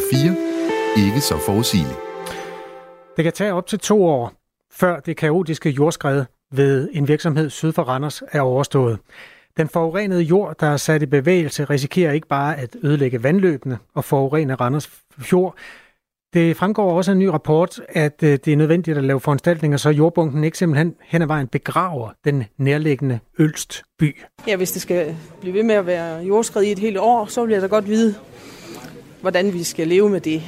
4. 0.96 1.06
Ikke 1.06 1.20
så 1.20 1.38
forudsigeligt. 1.46 1.98
Det 3.16 3.24
kan 3.24 3.32
tage 3.32 3.52
op 3.52 3.66
til 3.66 3.78
to 3.78 4.04
år, 4.04 4.32
før 4.70 5.00
det 5.00 5.16
kaotiske 5.16 5.70
jordskred 5.70 6.24
ved 6.52 6.88
en 6.92 7.08
virksomhed 7.08 7.50
syd 7.50 7.72
for 7.72 7.82
Randers 7.82 8.22
er 8.32 8.40
overstået. 8.40 8.98
Den 9.56 9.68
forurenede 9.68 10.22
jord, 10.22 10.56
der 10.60 10.66
er 10.66 10.76
sat 10.76 11.02
i 11.02 11.06
bevægelse, 11.06 11.64
risikerer 11.64 12.12
ikke 12.12 12.28
bare 12.28 12.56
at 12.56 12.76
ødelægge 12.82 13.22
vandløbene 13.22 13.78
og 13.94 14.04
forurene 14.04 14.54
Randers 14.54 14.90
Fjord. 15.18 15.56
Det 16.34 16.56
fremgår 16.56 16.92
også 16.96 17.10
af 17.10 17.12
en 17.12 17.18
ny 17.18 17.26
rapport, 17.26 17.80
at 17.88 18.22
øh, 18.22 18.38
det 18.44 18.48
er 18.52 18.56
nødvendigt 18.56 18.98
at 18.98 19.04
lave 19.04 19.20
foranstaltninger, 19.20 19.76
så 19.76 19.90
jordbunken 19.90 20.44
ikke 20.44 20.58
simpelthen 20.58 20.94
hen 21.02 21.22
ad 21.22 21.26
vejen 21.26 21.46
begraver 21.46 22.10
den 22.24 22.44
nærliggende 22.58 23.18
Ølst 23.38 23.82
by. 23.98 24.16
Ja, 24.46 24.56
hvis 24.56 24.72
det 24.72 24.82
skal 24.82 25.16
blive 25.40 25.54
ved 25.54 25.62
med 25.62 25.74
at 25.74 25.86
være 25.86 26.24
jordskred 26.24 26.62
i 26.62 26.72
et 26.72 26.78
helt 26.78 26.98
år, 26.98 27.26
så 27.26 27.44
vil 27.44 27.52
jeg 27.52 27.62
da 27.62 27.66
godt 27.66 27.88
vide, 27.88 28.14
hvordan 29.20 29.52
vi 29.52 29.62
skal 29.62 29.88
leve 29.88 30.10
med 30.10 30.20
det. 30.20 30.42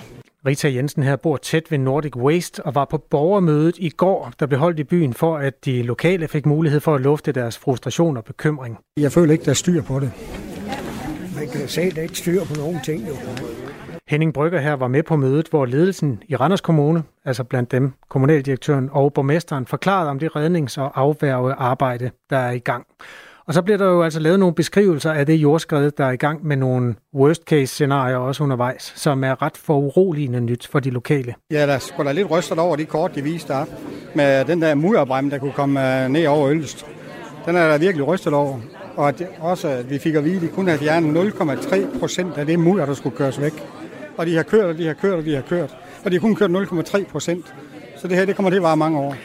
Rita 0.47 0.69
Jensen 0.69 1.03
her 1.03 1.17
bor 1.17 1.37
tæt 1.37 1.71
ved 1.71 1.79
Nordic 1.79 2.17
Waste 2.17 2.67
og 2.67 2.75
var 2.75 2.85
på 2.85 2.99
borgermødet 2.99 3.79
i 3.79 3.89
går, 3.89 4.33
der 4.41 4.47
blev 4.47 4.59
holdt 4.59 4.79
i 4.79 4.85
byen 4.85 5.15
for, 5.15 5.37
at 5.37 5.65
de 5.65 5.83
lokale 5.83 6.29
fik 6.29 6.47
mulighed 6.47 6.81
for 6.81 6.95
at 6.95 7.01
lufte 7.01 7.33
deres 7.33 7.59
frustration 7.59 8.17
og 8.17 8.25
bekymring. 8.25 8.79
Jeg 8.97 9.13
føler 9.13 9.33
ikke, 9.33 9.45
der 9.45 9.51
er 9.51 9.55
styr 9.55 9.83
på 9.83 10.01
det. 10.01 10.13
Man 11.37 11.49
kan 11.49 11.69
selv 11.69 11.99
ikke 11.99 12.19
styr 12.19 12.45
på 12.45 12.55
nogen 12.55 12.79
ting. 12.85 13.09
Jo. 13.09 13.15
Henning 14.09 14.35
Brygger 14.35 14.61
her 14.61 14.73
var 14.73 14.89
med 14.89 15.03
på 15.03 15.17
mødet, 15.17 15.49
hvor 15.49 15.67
ledelsen 15.67 16.23
i 16.29 16.37
Randers 16.37 16.61
Kommune, 16.61 17.03
altså 17.25 17.45
blandt 17.45 17.73
dem 17.73 17.93
kommunaldirektøren 18.09 18.89
og 18.93 19.13
borgmesteren, 19.13 19.67
forklarede 19.67 20.11
om 20.11 20.19
det 20.19 20.37
rednings- 20.37 20.81
og 20.81 21.01
afværge 21.01 21.53
arbejde, 21.53 22.11
der 22.31 22.37
er 22.37 22.51
i 22.51 22.59
gang. 22.59 22.87
Og 23.47 23.55
så 23.55 23.63
bliver 23.63 23.79
der 23.79 23.87
jo 23.87 24.03
altså 24.03 24.21
lavet 24.21 24.39
nogle 24.39 24.55
beskrivelser 24.55 25.13
af 25.13 25.27
det 25.27 25.35
jordskred, 25.35 25.91
der 25.91 26.05
er 26.05 26.11
i 26.11 26.17
gang 26.17 26.47
med 26.47 26.57
nogle 26.57 26.95
worst 27.15 27.43
case 27.43 27.67
scenarier 27.67 28.17
også 28.17 28.45
undervejs, 28.45 28.93
som 28.97 29.25
er 29.25 29.43
ret 29.43 29.57
foruroligende 29.57 30.41
nyt 30.41 30.67
for 30.67 30.81
de 30.81 30.91
lokale. 30.91 31.35
Ja, 31.51 31.67
der 31.67 31.79
skulle 31.79 32.09
da 32.09 32.13
lidt 32.13 32.31
rystet 32.31 32.59
over 32.59 32.77
de 32.77 32.85
kort, 32.85 33.15
de 33.15 33.23
viste 33.23 33.53
der 33.53 33.65
med 34.15 34.45
den 34.45 34.63
der 34.63 34.75
murbrem, 34.75 35.31
der 35.31 35.39
kunne 35.39 35.53
komme 35.53 36.05
øh, 36.05 36.11
ned 36.11 36.27
over 36.27 36.51
Ølst. 36.51 36.87
Den 37.47 37.57
er 37.57 37.69
der 37.69 37.79
virkelig 37.79 38.07
rystet 38.07 38.33
over. 38.33 38.61
Og 38.97 39.09
at 39.09 39.23
også, 39.41 39.69
at 39.69 39.91
vi 39.91 39.99
fik 39.99 40.15
at 40.15 40.25
vide, 40.25 40.37
at 40.37 40.43
de 40.43 40.49
kun 40.49 40.67
havde 40.67 40.79
fjernet 40.79 41.33
0,3 41.33 41.99
procent 41.99 42.39
af 42.39 42.47
det 42.47 42.59
mur, 42.59 42.85
der 42.85 42.95
skulle 42.95 43.17
køres 43.17 43.41
væk. 43.41 43.53
Og 44.17 44.27
de 44.27 44.37
har 44.37 44.43
kørt, 44.43 44.65
og 44.65 44.79
de 44.79 44.87
har 44.87 44.95
kørt, 44.95 45.15
og 45.15 45.25
de 45.25 45.35
har 45.35 45.43
kørt. 45.43 45.77
Og 46.05 46.11
de 46.11 46.17
har 46.17 46.21
kun 46.21 46.35
kørt 46.35 46.51
0,3 46.51 47.05
procent. 47.11 47.55
Så 47.97 48.09
det 48.09 48.17
her, 48.17 48.25
det 48.25 48.37
kommer 48.37 48.51
til 48.51 48.57
at 48.57 48.63
vare 48.63 48.77
mange 48.77 48.99
år. 48.99 49.17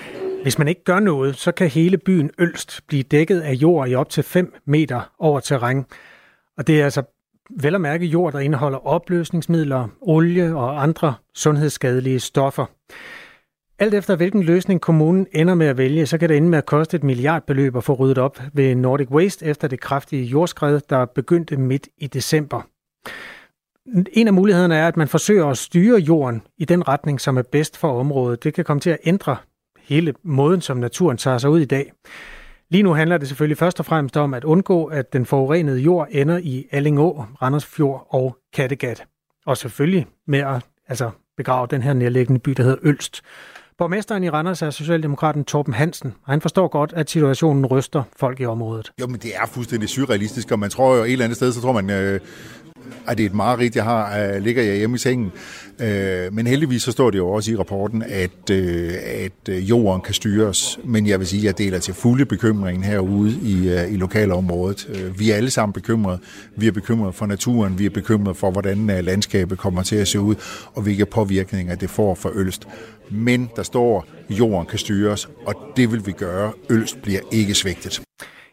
Hvis 0.44 0.58
man 0.58 0.68
ikke 0.68 0.84
gør 0.84 1.00
noget, 1.00 1.36
så 1.36 1.52
kan 1.52 1.68
hele 1.70 1.98
byen 1.98 2.32
Ølst 2.40 2.82
blive 2.88 3.04
dækket 3.04 3.42
af 3.42 3.54
jord 3.54 3.90
i 3.90 3.96
op 3.96 4.10
til 4.10 4.24
5 4.24 4.54
meter 4.66 5.12
over 5.20 5.40
terræn. 5.40 5.86
Og 6.58 6.68
det 6.68 6.82
er 6.82 6.84
altså 6.84 7.04
vel 7.50 7.76
at 7.76 7.82
mærke 7.82 8.06
jord, 8.06 8.34
der 8.34 8.40
indeholder 8.40 8.88
opløsningsmidler, 8.88 9.88
olie 10.02 10.56
og 10.56 10.84
andre 10.84 11.14
sundhedsskadelige 11.34 12.20
stoffer. 12.20 12.66
Alt 13.80 13.94
efter 13.94 14.16
hvilken 14.16 14.44
løsning 14.44 14.82
kommunen 14.82 15.28
ender 15.32 15.56
med 15.56 15.68
at 15.68 15.78
vælge, 15.78 16.06
så 16.06 16.18
kan 16.18 16.30
det 16.30 16.38
ende 16.38 16.50
med 16.50 16.58
at 16.58 16.66
koste 16.66 16.98
et 16.98 17.04
milliardbeløb 17.04 17.76
at 17.76 17.84
få 17.84 17.94
ryddet 17.94 18.18
op 18.18 18.42
ved 18.54 18.76
Nordic 18.76 19.10
Waste 19.12 19.46
efter 19.46 19.68
det 19.68 19.80
kraftige 19.80 20.24
jordskred, 20.24 20.80
der 20.90 21.06
begyndte 21.06 21.58
midt 21.58 21.88
i 21.98 22.08
december. 22.08 22.62
En 24.14 24.28
af 24.28 24.34
mulighederne 24.34 24.76
er, 24.76 24.88
at 24.88 24.98
man 24.98 25.08
forsøger 25.08 25.48
at 25.48 25.58
styre 25.58 26.00
jorden 26.00 26.42
i 26.58 26.66
den 26.66 26.88
retning, 26.88 27.22
som 27.22 27.38
er 27.38 27.42
bedst 27.42 27.78
for 27.78 28.00
området. 28.00 28.44
Det 28.44 28.54
kan 28.54 28.66
komme 28.66 28.82
til 28.82 28.90
at 28.90 28.98
ændre 29.06 29.38
hele 29.80 30.14
måden, 30.24 30.62
som 30.62 30.78
naturen 30.78 31.18
tager 31.18 31.38
sig 31.38 31.50
ud 31.50 31.60
i 31.60 31.66
dag. 31.66 31.92
Lige 32.70 32.84
nu 32.84 32.94
handler 32.94 33.18
det 33.18 33.28
selvfølgelig 33.28 33.58
først 33.58 33.80
og 33.80 33.86
fremmest 33.86 34.18
om 34.18 34.34
at 34.34 34.44
undgå, 34.44 34.86
at 34.86 35.14
den 35.14 35.26
forurenede 35.26 35.80
jord 35.80 36.08
ender 36.12 36.38
i 36.38 36.68
Allingå, 36.72 37.26
Randersfjord 37.42 38.08
og 38.10 38.38
Kattegat. 38.54 39.04
Og 39.46 39.58
selvfølgelig 39.58 40.08
med 40.28 40.40
at 40.40 40.62
altså, 40.88 41.10
begrave 41.38 41.68
den 41.72 41.82
her 41.82 41.94
nærliggende 41.94 42.40
by, 42.40 42.52
der 42.52 42.64
hedder 42.64 42.78
Ølst. 42.82 43.22
Borgmesteren 43.78 44.24
i 44.24 44.30
Randers 44.30 44.62
er 44.62 44.70
Socialdemokraten 44.70 45.46
Torben 45.46 45.74
Hansen, 45.74 46.16
og 46.24 46.34
han 46.34 46.42
forstår 46.42 46.68
godt, 46.68 46.94
at 46.94 47.10
situationen 47.10 47.66
ryster 47.66 48.04
folk 48.18 48.40
i 48.40 48.46
området. 48.46 48.92
Jo, 49.02 49.08
men 49.08 49.20
det 49.20 49.36
er 49.36 49.46
fuldstændig 49.46 49.90
surrealistisk, 49.90 50.52
og 50.52 50.60
man 50.60 50.70
tror 50.70 50.96
jo 50.96 51.04
et 51.04 51.12
eller 51.12 51.26
andet 51.26 51.36
sted, 51.36 51.52
så 51.52 51.62
tror 51.62 51.72
man, 51.72 51.90
øh, 51.90 52.20
at 53.08 53.18
det 53.18 53.24
er 53.24 53.30
et 53.30 53.36
mareridt, 53.36 53.76
jeg 53.76 53.84
har, 53.84 54.20
øh, 54.20 54.44
ligger 54.44 54.64
jeg 54.64 54.78
hjemme 54.78 54.96
i 54.96 55.00
sengen. 55.00 55.32
Øh, 55.80 56.34
men 56.34 56.48
heldigvis 56.48 56.82
så 56.82 56.92
står 56.92 57.12
det 57.12 57.18
jo 57.18 57.30
også 57.30 57.52
i 57.52 57.56
rapporten, 57.56 58.04
at, 58.08 58.50
øh, 58.52 58.94
at 59.04 59.50
jorden 59.50 60.02
kan 60.02 60.14
styres. 60.14 60.80
Men 60.84 61.08
jeg 61.08 61.20
vil 61.20 61.28
sige, 61.28 61.40
at 61.40 61.46
jeg 61.46 61.58
deler 61.58 61.80
til 61.80 61.94
fulde 61.94 62.26
bekymringen 62.26 62.84
herude 62.84 63.40
i, 63.44 63.94
i 63.94 63.98
lokalområdet. 63.98 65.14
Vi 65.18 65.32
er 65.32 65.36
alle 65.36 65.50
sammen 65.50 65.74
bekymrede. 65.74 66.20
Vi 66.56 66.68
er 66.68 66.72
bekymrede 66.72 67.14
for 67.14 67.26
naturen, 67.26 67.80
vi 67.80 67.86
er 67.86 67.90
bekymrede 67.90 68.36
for, 68.36 68.52
hvordan 68.52 68.88
landskabet 68.88 69.58
kommer 69.58 69.84
til 69.84 69.96
at 69.96 70.08
se 70.08 70.20
ud, 70.20 70.36
og 70.74 70.82
hvilke 70.82 71.06
påvirkninger 71.06 71.76
det 71.76 71.90
får 71.90 72.16
for 72.16 72.32
Ølst. 72.36 72.68
Men 73.12 73.50
der 73.56 73.64
står, 73.64 74.06
at 74.30 74.40
jorden 74.40 74.68
kan 74.68 74.80
styres, 74.80 75.30
og 75.46 75.56
det 75.78 75.92
vil 75.92 76.06
vi 76.06 76.12
gøre. 76.12 76.52
Ølst 76.70 77.02
bliver 77.02 77.20
ikke 77.32 77.54
svigtet. 77.54 78.02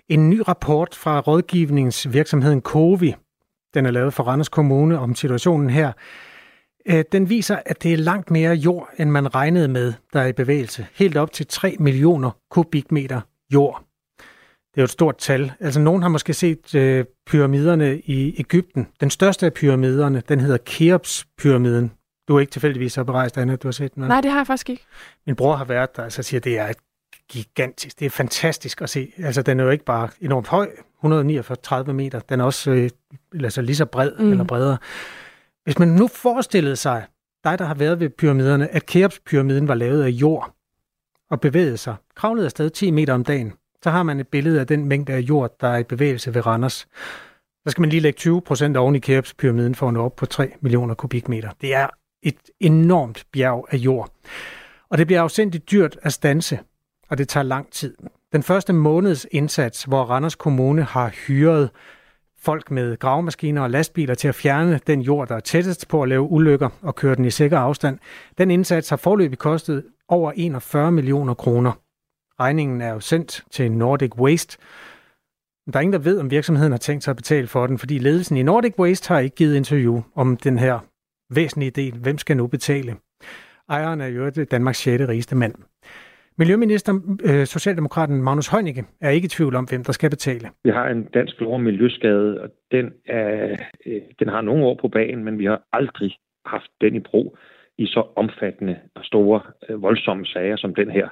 En 0.08 0.30
ny 0.30 0.42
rapport 0.48 0.94
fra 0.94 1.20
rådgivningsvirksomheden 1.20 2.60
Covi, 2.60 3.14
den 3.74 3.86
er 3.86 3.90
lavet 3.90 4.14
for 4.14 4.22
Randers 4.22 4.48
Kommune 4.48 4.98
om 4.98 5.14
situationen 5.14 5.70
her, 5.70 5.92
Øh, 6.88 7.04
den 7.12 7.28
viser, 7.28 7.58
at 7.66 7.82
det 7.82 7.92
er 7.92 7.96
langt 7.96 8.30
mere 8.30 8.54
jord, 8.54 8.88
end 8.98 9.10
man 9.10 9.34
regnede 9.34 9.68
med, 9.68 9.92
der 10.12 10.20
er 10.20 10.26
i 10.26 10.32
bevægelse. 10.32 10.86
Helt 10.94 11.16
op 11.16 11.32
til 11.32 11.46
3 11.46 11.76
millioner 11.80 12.30
kubikmeter 12.50 13.20
jord. 13.52 13.82
Det 14.74 14.80
er 14.80 14.82
jo 14.82 14.84
et 14.84 14.90
stort 14.90 15.16
tal. 15.16 15.52
Altså, 15.60 15.80
nogen 15.80 16.02
har 16.02 16.08
måske 16.08 16.34
set 16.34 16.74
øh, 16.74 17.04
pyramiderne 17.26 17.98
i 17.98 18.40
Ægypten. 18.40 18.88
Den 19.00 19.10
største 19.10 19.46
af 19.46 19.52
pyramiderne, 19.52 20.22
den 20.28 20.40
hedder 20.40 20.58
Keops-pyramiden. 20.58 21.92
Du 22.28 22.36
er 22.36 22.40
ikke 22.40 22.50
tilfældigvis 22.50 22.92
så 22.92 23.04
berejst, 23.04 23.38
Anna, 23.38 23.56
du 23.56 23.68
har 23.68 23.72
set 23.72 23.94
den? 23.94 24.02
Nej, 24.02 24.20
det 24.20 24.30
har 24.30 24.38
jeg 24.38 24.46
faktisk 24.46 24.70
ikke. 24.70 24.82
Min 25.26 25.36
bror 25.36 25.56
har 25.56 25.64
været 25.64 25.96
der, 25.96 26.02
altså 26.02 26.22
siger, 26.22 26.40
det 26.40 26.58
er 26.58 26.66
et 26.68 26.76
gigantisk. 27.30 27.98
Det 27.98 28.06
er 28.06 28.10
fantastisk 28.10 28.82
at 28.82 28.90
se. 28.90 29.12
Altså, 29.18 29.42
den 29.42 29.60
er 29.60 29.64
jo 29.64 29.70
ikke 29.70 29.84
bare 29.84 30.08
enormt 30.20 30.48
høj, 30.48 30.70
139 30.98 31.94
meter. 31.94 32.20
Den 32.20 32.40
er 32.40 32.44
også 32.44 32.70
øh, 32.70 32.90
altså 33.44 33.62
lige 33.62 33.76
så 33.76 33.84
bred 33.84 34.12
mm. 34.18 34.30
eller 34.30 34.44
bredere. 34.44 34.78
Hvis 35.64 35.78
man 35.78 35.88
nu 35.88 36.08
forestillede 36.08 36.76
sig, 36.76 37.04
dig 37.44 37.58
der 37.58 37.64
har 37.64 37.74
været 37.74 38.00
ved 38.00 38.10
pyramiderne, 38.10 38.68
at 38.68 38.86
Keops-pyramiden 38.86 39.68
var 39.68 39.74
lavet 39.74 40.02
af 40.02 40.08
jord 40.08 40.52
og 41.30 41.40
bevægede 41.40 41.76
sig, 41.76 41.94
kravlede 42.14 42.44
afsted 42.44 42.70
10 42.70 42.90
meter 42.90 43.14
om 43.14 43.24
dagen, 43.24 43.52
så 43.82 43.90
har 43.90 44.02
man 44.02 44.20
et 44.20 44.28
billede 44.28 44.60
af 44.60 44.66
den 44.66 44.84
mængde 44.84 45.12
af 45.12 45.20
jord, 45.20 45.56
der 45.60 45.68
er 45.68 45.78
i 45.78 45.82
bevægelse 45.82 46.34
ved 46.34 46.46
Randers. 46.46 46.88
Så 47.66 47.70
skal 47.70 47.80
man 47.80 47.90
lige 47.90 48.00
lægge 48.00 48.16
20 48.16 48.42
procent 48.42 48.76
oven 48.76 48.96
i 48.96 48.98
Keops-pyramiden 48.98 49.74
for 49.74 49.88
at 49.88 49.94
nå 49.94 50.04
op 50.04 50.16
på 50.16 50.26
3 50.26 50.52
millioner 50.60 50.94
kubikmeter. 50.94 51.50
Det 51.60 51.74
er 51.74 51.88
et 52.22 52.38
enormt 52.60 53.26
bjerg 53.32 53.66
af 53.70 53.76
jord. 53.76 54.10
Og 54.88 54.98
det 54.98 55.06
bliver 55.06 55.22
afsendigt 55.22 55.70
dyrt 55.70 55.98
at 56.02 56.12
stanse, 56.12 56.58
og 57.08 57.18
det 57.18 57.28
tager 57.28 57.44
lang 57.44 57.72
tid. 57.72 57.96
Den 58.32 58.42
første 58.42 58.72
måneds 58.72 59.26
indsats, 59.30 59.84
hvor 59.84 60.02
Randers 60.02 60.34
Kommune 60.34 60.82
har 60.82 61.08
hyret 61.08 61.70
folk 62.38 62.70
med 62.70 62.96
gravemaskiner 62.96 63.62
og 63.62 63.70
lastbiler 63.70 64.14
til 64.14 64.28
at 64.28 64.34
fjerne 64.34 64.80
den 64.86 65.00
jord, 65.00 65.28
der 65.28 65.36
er 65.36 65.40
tættest 65.40 65.88
på 65.88 66.02
at 66.02 66.08
lave 66.08 66.22
ulykker 66.22 66.68
og 66.82 66.94
køre 66.94 67.14
den 67.14 67.24
i 67.24 67.30
sikker 67.30 67.58
afstand, 67.58 67.98
den 68.38 68.50
indsats 68.50 68.90
har 68.90 68.96
forløbig 68.96 69.38
kostet 69.38 69.84
over 70.08 70.32
41 70.36 70.92
millioner 70.92 71.34
kroner. 71.34 71.72
Regningen 72.40 72.80
er 72.80 72.92
jo 72.92 73.00
sendt 73.00 73.44
til 73.50 73.72
Nordic 73.72 74.16
Waste. 74.18 74.58
Men 75.66 75.72
der 75.72 75.78
er 75.78 75.82
ingen, 75.82 75.92
der 75.92 75.98
ved, 75.98 76.20
om 76.20 76.30
virksomheden 76.30 76.72
har 76.72 76.78
tænkt 76.78 77.04
sig 77.04 77.10
at 77.10 77.16
betale 77.16 77.46
for 77.46 77.66
den, 77.66 77.78
fordi 77.78 77.98
ledelsen 77.98 78.36
i 78.36 78.42
Nordic 78.42 78.78
Waste 78.78 79.08
har 79.08 79.18
ikke 79.18 79.36
givet 79.36 79.56
interview 79.56 80.02
om 80.14 80.36
den 80.36 80.58
her 80.58 80.78
væsentlige 81.34 81.70
del. 81.70 81.98
Hvem 81.98 82.18
skal 82.18 82.36
nu 82.36 82.46
betale? 82.46 82.96
Ejeren 83.68 84.00
er 84.00 84.06
jo 84.06 84.30
Danmarks 84.30 84.78
6. 84.78 85.08
rigeste 85.08 85.36
mand. 85.36 85.54
Miljøminister, 86.38 86.92
øh, 87.24 87.46
Socialdemokraten 87.46 88.22
Magnus 88.22 88.48
Heunicke, 88.48 88.84
er 89.00 89.10
ikke 89.10 89.26
i 89.26 89.28
tvivl 89.28 89.54
om, 89.54 89.64
hvem 89.64 89.84
der 89.84 89.92
skal 89.92 90.10
betale. 90.10 90.48
Vi 90.64 90.70
har 90.70 90.88
en 90.88 91.04
dansk 91.04 91.40
lov 91.40 91.54
om 91.54 91.60
miljøskade, 91.60 92.40
og 92.42 92.48
den, 92.70 92.92
er, 93.06 93.56
øh, 93.86 94.02
den 94.18 94.28
har 94.28 94.40
nogle 94.40 94.64
år 94.64 94.78
på 94.80 94.88
banen, 94.88 95.24
men 95.24 95.38
vi 95.38 95.44
har 95.44 95.62
aldrig 95.72 96.12
haft 96.46 96.70
den 96.80 96.94
i 96.94 97.00
brug 97.00 97.38
i 97.78 97.86
så 97.86 98.06
omfattende 98.16 98.76
og 98.94 99.04
store, 99.04 99.40
øh, 99.68 99.82
voldsomme 99.82 100.26
sager 100.26 100.56
som 100.56 100.74
den 100.74 100.90
her. 100.90 101.08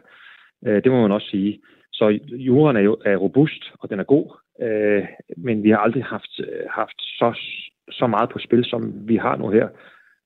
Øh, 0.66 0.85
det 0.85 0.93
må 0.93 1.03
man 1.03 1.12
også 1.12 1.29
sige. 1.31 1.61
Så 1.93 2.18
jorden 2.31 2.77
er 2.77 2.81
jo 2.81 2.97
er 3.05 3.16
robust, 3.16 3.72
og 3.79 3.91
den 3.91 4.01
er 4.01 4.05
god, 4.05 4.27
øh, 4.62 5.05
men 5.37 5.62
vi 5.62 5.70
har 5.70 5.79
aldrig 5.79 6.05
haft, 6.05 6.41
øh, 6.41 6.66
haft 6.70 6.99
så, 6.99 7.39
så 7.91 8.07
meget 8.07 8.31
på 8.31 8.39
spil, 8.39 8.64
som 8.64 9.09
vi 9.09 9.16
har 9.16 9.37
nu 9.37 9.49
her. 9.49 9.68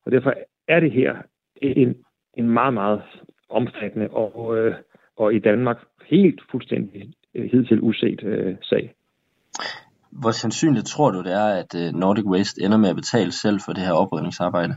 Og 0.07 0.13
derfor 0.13 0.35
er 0.69 0.81
det 0.81 0.93
her 0.93 1.17
en, 1.63 1.97
en 2.35 2.49
meget, 2.51 2.75
meget 2.75 3.03
omfattende 3.49 4.09
og, 4.09 4.59
øh, 4.59 4.75
og 5.19 5.35
i 5.35 5.39
Danmark 5.39 5.79
helt 6.07 6.41
fuldstændig 6.51 7.13
øh, 7.35 7.51
hidtil 7.51 7.81
uset 7.81 8.23
øh, 8.23 8.57
sag. 8.63 8.95
Hvor 10.11 10.31
sandsynligt 10.31 10.87
tror 10.87 11.11
du 11.11 11.19
det 11.23 11.33
er, 11.33 11.49
at 11.63 11.71
øh, 11.83 12.01
Nordic 12.01 12.25
Waste 12.25 12.63
ender 12.65 12.79
med 12.79 12.89
at 12.89 12.97
betale 12.97 13.33
selv 13.33 13.59
for 13.67 13.73
det 13.73 13.83
her 13.83 13.93
oprydningsarbejde? 13.93 14.75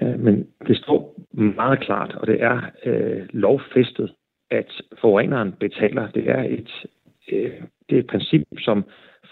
Men 0.00 0.46
det 0.66 0.76
står 0.76 1.14
meget 1.34 1.80
klart, 1.80 2.14
og 2.14 2.26
det 2.26 2.42
er 2.42 2.60
øh, 2.84 3.28
lovfæstet, 3.32 4.12
at 4.50 4.82
forureneren 5.00 5.52
betaler. 5.52 6.10
Det 6.10 6.30
er 6.30 6.42
et, 6.42 6.70
øh, 7.32 7.52
det 7.88 7.96
er 7.96 8.00
et 8.00 8.06
princip, 8.06 8.42
som 8.58 8.84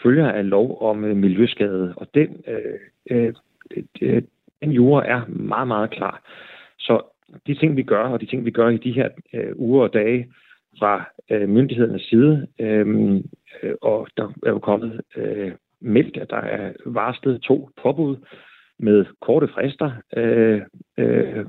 følger 0.02 0.28
af 0.32 0.48
lov 0.48 0.82
om 0.82 1.04
øh, 1.04 1.16
miljøskade, 1.16 1.94
og 1.96 2.06
den, 2.14 2.44
øh, 2.46 3.34
øh, 4.00 4.22
den 4.60 4.72
jure 4.72 5.06
er 5.06 5.26
meget, 5.26 5.68
meget 5.68 5.90
klar. 5.90 6.22
Så 6.78 7.02
de 7.46 7.54
ting, 7.54 7.76
vi 7.76 7.82
gør, 7.82 8.04
og 8.04 8.20
de 8.20 8.26
ting, 8.26 8.44
vi 8.44 8.50
gør 8.50 8.68
i 8.68 8.76
de 8.76 8.92
her 8.92 9.08
øh, 9.34 9.52
uger 9.56 9.82
og 9.82 9.92
dage 9.92 10.28
fra 10.78 11.04
øh, 11.30 11.48
myndighedernes 11.48 12.02
side, 12.02 12.46
øhm, 12.60 13.16
øh, 13.62 13.74
og 13.82 14.08
der 14.16 14.32
er 14.46 14.50
jo 14.50 14.58
kommet 14.58 15.00
øh, 15.16 15.52
meldt, 15.80 16.16
at 16.16 16.30
der 16.30 16.36
er 16.36 16.72
varslet 16.86 17.42
to 17.42 17.70
påbud 17.82 18.16
med 18.78 19.04
korte 19.20 19.48
frister 19.48 19.90
øh, 20.16 20.60
øh, 20.98 21.44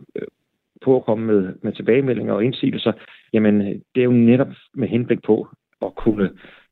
på 0.81 0.95
at 0.95 1.05
komme 1.05 1.25
med, 1.25 1.53
med 1.61 1.73
tilbagemeldinger 1.73 2.33
og 2.33 2.43
indsigelser, 2.43 2.91
jamen 3.33 3.59
det 3.95 4.01
er 4.01 4.03
jo 4.03 4.11
netop 4.11 4.47
med 4.73 4.87
henblik 4.87 5.23
på 5.25 5.47
at 5.81 5.95
kunne 5.95 6.29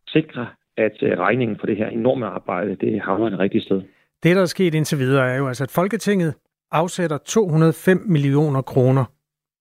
sikre, 0.07 0.47
at 0.78 0.97
øh, 1.01 1.20
regningen 1.20 1.57
for 1.60 1.68
det 1.68 1.78
her 1.78 1.88
enorme 1.88 2.26
arbejde, 2.26 2.76
det 2.76 3.01
havner 3.01 3.30
det 3.30 3.39
rigtige 3.39 3.62
sted. 3.62 3.82
Det, 4.24 4.36
der 4.36 4.41
er 4.41 4.45
sket 4.45 4.76
indtil 4.76 4.99
videre, 4.99 5.32
er 5.32 5.38
jo 5.38 5.47
altså, 5.47 5.64
at 5.64 5.72
Folketinget 5.72 6.36
afsætter 6.72 7.17
205 7.17 8.03
millioner 8.05 8.61
kroner 8.61 9.05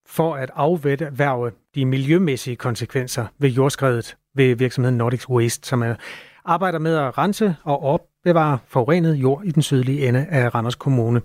for 0.07 0.35
at 0.35 0.51
afværge 0.55 1.51
de 1.75 1.85
miljømæssige 1.85 2.55
konsekvenser 2.55 3.25
ved 3.39 3.49
jordskredet 3.49 4.17
ved 4.35 4.55
virksomheden 4.55 4.97
Nordic 4.97 5.29
Waste, 5.29 5.67
som 5.67 5.81
er, 5.81 5.95
arbejder 6.45 6.79
med 6.79 6.95
at 6.95 7.17
rense 7.17 7.55
og 7.63 7.83
opbevare 7.83 8.57
forurenet 8.67 9.15
jord 9.15 9.41
i 9.45 9.51
den 9.51 9.61
sydlige 9.61 10.07
ende 10.07 10.25
af 10.29 10.55
Randers 10.55 10.75
Kommune. 10.75 11.21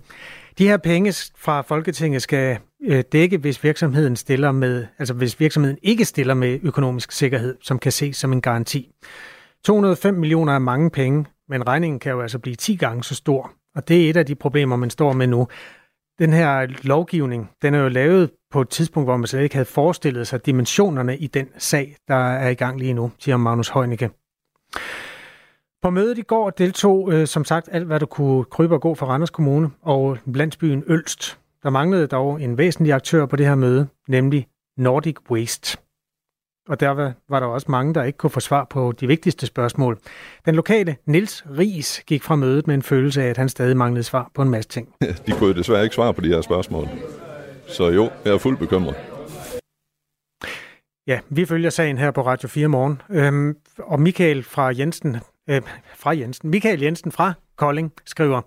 De 0.57 0.67
her 0.67 0.77
penge 0.77 1.13
fra 1.37 1.61
Folketinget 1.61 2.21
skal 2.21 2.57
øh, 2.83 3.03
dække, 3.11 3.37
hvis 3.37 3.63
virksomheden 3.63 4.15
stiller 4.15 4.51
med, 4.51 4.85
altså 4.99 5.13
hvis 5.13 5.39
virksomheden 5.39 5.77
ikke 5.81 6.05
stiller 6.05 6.33
med 6.33 6.59
økonomisk 6.63 7.11
sikkerhed, 7.11 7.57
som 7.61 7.79
kan 7.79 7.91
ses 7.91 8.17
som 8.17 8.33
en 8.33 8.41
garanti. 8.41 8.91
205 9.65 10.13
millioner 10.13 10.53
er 10.53 10.59
mange 10.59 10.89
penge, 10.89 11.25
men 11.49 11.67
regningen 11.67 11.99
kan 11.99 12.11
jo 12.11 12.21
altså 12.21 12.39
blive 12.39 12.55
10 12.55 12.75
gange 12.75 13.03
så 13.03 13.15
stor. 13.15 13.51
Og 13.75 13.87
det 13.87 14.05
er 14.05 14.09
et 14.09 14.17
af 14.17 14.25
de 14.25 14.35
problemer, 14.35 14.75
man 14.75 14.89
står 14.89 15.13
med 15.13 15.27
nu. 15.27 15.47
Den 16.19 16.33
her 16.33 16.67
lovgivning, 16.83 17.49
den 17.61 17.73
er 17.73 17.79
jo 17.79 17.89
lavet 17.89 18.31
på 18.51 18.61
et 18.61 18.69
tidspunkt, 18.69 19.07
hvor 19.07 19.17
man 19.17 19.27
slet 19.27 19.43
ikke 19.43 19.55
havde 19.55 19.65
forestillet 19.65 20.27
sig 20.27 20.45
dimensionerne 20.45 21.17
i 21.17 21.27
den 21.27 21.47
sag, 21.57 21.95
der 22.07 22.15
er 22.15 22.49
i 22.49 22.53
gang 22.53 22.79
lige 22.79 22.93
nu, 22.93 23.11
siger 23.19 23.37
Magnus 23.37 23.69
Heunicke. 23.69 24.09
På 25.81 25.89
mødet 25.89 26.17
i 26.17 26.21
går 26.21 26.49
deltog, 26.49 27.13
øh, 27.13 27.27
som 27.27 27.45
sagt, 27.45 27.69
alt 27.71 27.85
hvad 27.85 27.99
du 27.99 28.05
kunne 28.05 28.43
krybe 28.43 28.73
og 28.73 28.81
gå 28.81 28.95
for 28.95 29.05
Randers 29.05 29.29
Kommune 29.29 29.69
og 29.81 30.17
landsbyen 30.25 30.83
Ølst. 30.87 31.39
Der 31.63 31.69
manglede 31.69 32.07
dog 32.07 32.41
en 32.41 32.57
væsentlig 32.57 32.93
aktør 32.93 33.25
på 33.25 33.35
det 33.35 33.45
her 33.45 33.55
møde, 33.55 33.87
nemlig 34.07 34.47
Nordic 34.77 35.15
Waste. 35.31 35.77
Og 36.69 36.79
der 36.79 36.89
var, 36.89 37.13
var 37.29 37.39
der 37.39 37.47
også 37.47 37.71
mange, 37.71 37.93
der 37.93 38.03
ikke 38.03 38.17
kunne 38.17 38.29
få 38.29 38.39
svar 38.39 38.63
på 38.69 38.93
de 38.99 39.07
vigtigste 39.07 39.45
spørgsmål. 39.45 39.99
Den 40.45 40.55
lokale 40.55 40.95
Nils 41.05 41.45
Ries 41.57 42.03
gik 42.07 42.23
fra 42.23 42.35
mødet 42.35 42.67
med 42.67 42.75
en 42.75 42.81
følelse 42.81 43.23
af, 43.23 43.29
at 43.29 43.37
han 43.37 43.49
stadig 43.49 43.77
manglede 43.77 44.03
svar 44.03 44.31
på 44.33 44.41
en 44.41 44.49
masse 44.49 44.69
ting. 44.69 44.93
De 45.27 45.31
kunne 45.31 45.53
desværre 45.55 45.83
ikke 45.83 45.95
svare 45.95 46.13
på 46.13 46.21
de 46.21 46.27
her 46.27 46.41
spørgsmål. 46.41 46.87
Så 47.67 47.89
jo, 47.89 48.09
jeg 48.25 48.33
er 48.33 48.37
fuldt 48.37 48.59
bekymret. 48.59 48.95
Ja, 51.07 51.19
vi 51.29 51.45
følger 51.45 51.69
sagen 51.69 51.97
her 51.97 52.11
på 52.11 52.21
Radio 52.21 52.47
4 52.47 52.67
morgen. 52.67 53.01
Øhm, 53.09 53.57
og 53.77 53.99
Michael 53.99 54.43
fra 54.43 54.73
Jensen, 54.77 55.17
øh, 55.49 55.61
fra 55.95 56.17
Jensen, 56.17 56.49
Michael 56.49 56.81
Jensen 56.81 57.11
fra 57.11 57.33
Kolding 57.55 57.93
skriver, 58.05 58.41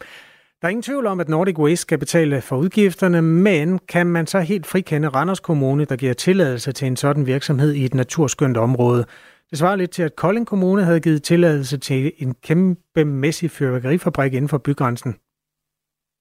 der 0.62 0.68
er 0.68 0.70
ingen 0.70 0.82
tvivl 0.82 1.06
om, 1.06 1.20
at 1.20 1.28
Nordic 1.28 1.58
Waste 1.58 1.82
skal 1.82 1.98
betale 1.98 2.40
for 2.40 2.56
udgifterne, 2.56 3.22
men 3.22 3.78
kan 3.78 4.06
man 4.06 4.26
så 4.26 4.40
helt 4.40 4.66
frikende 4.66 5.08
Randers 5.08 5.40
Kommune, 5.40 5.84
der 5.84 5.96
giver 5.96 6.12
tilladelse 6.12 6.72
til 6.72 6.86
en 6.86 6.96
sådan 6.96 7.26
virksomhed 7.26 7.72
i 7.72 7.84
et 7.84 7.94
naturskønt 7.94 8.56
område? 8.56 9.04
Det 9.50 9.58
svarer 9.58 9.76
lidt 9.76 9.90
til, 9.90 10.02
at 10.02 10.16
Kolding 10.16 10.46
Kommune 10.46 10.84
havde 10.84 11.00
givet 11.00 11.22
tilladelse 11.22 11.78
til 11.78 12.12
en 12.18 12.34
kæmpemæssig 12.34 13.50
fyrværkerifabrik 13.50 14.34
inden 14.34 14.48
for 14.48 14.58
bygrænsen. 14.58 15.16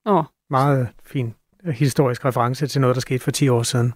Åh. 0.05 0.17
Oh. 0.17 0.23
Meget 0.49 0.89
fin 1.03 1.33
historisk 1.65 2.25
reference 2.25 2.67
til 2.67 2.81
noget, 2.81 2.95
der 2.95 3.01
skete 3.01 3.19
for 3.19 3.31
10 3.31 3.49
år 3.49 3.63
siden. 3.63 3.93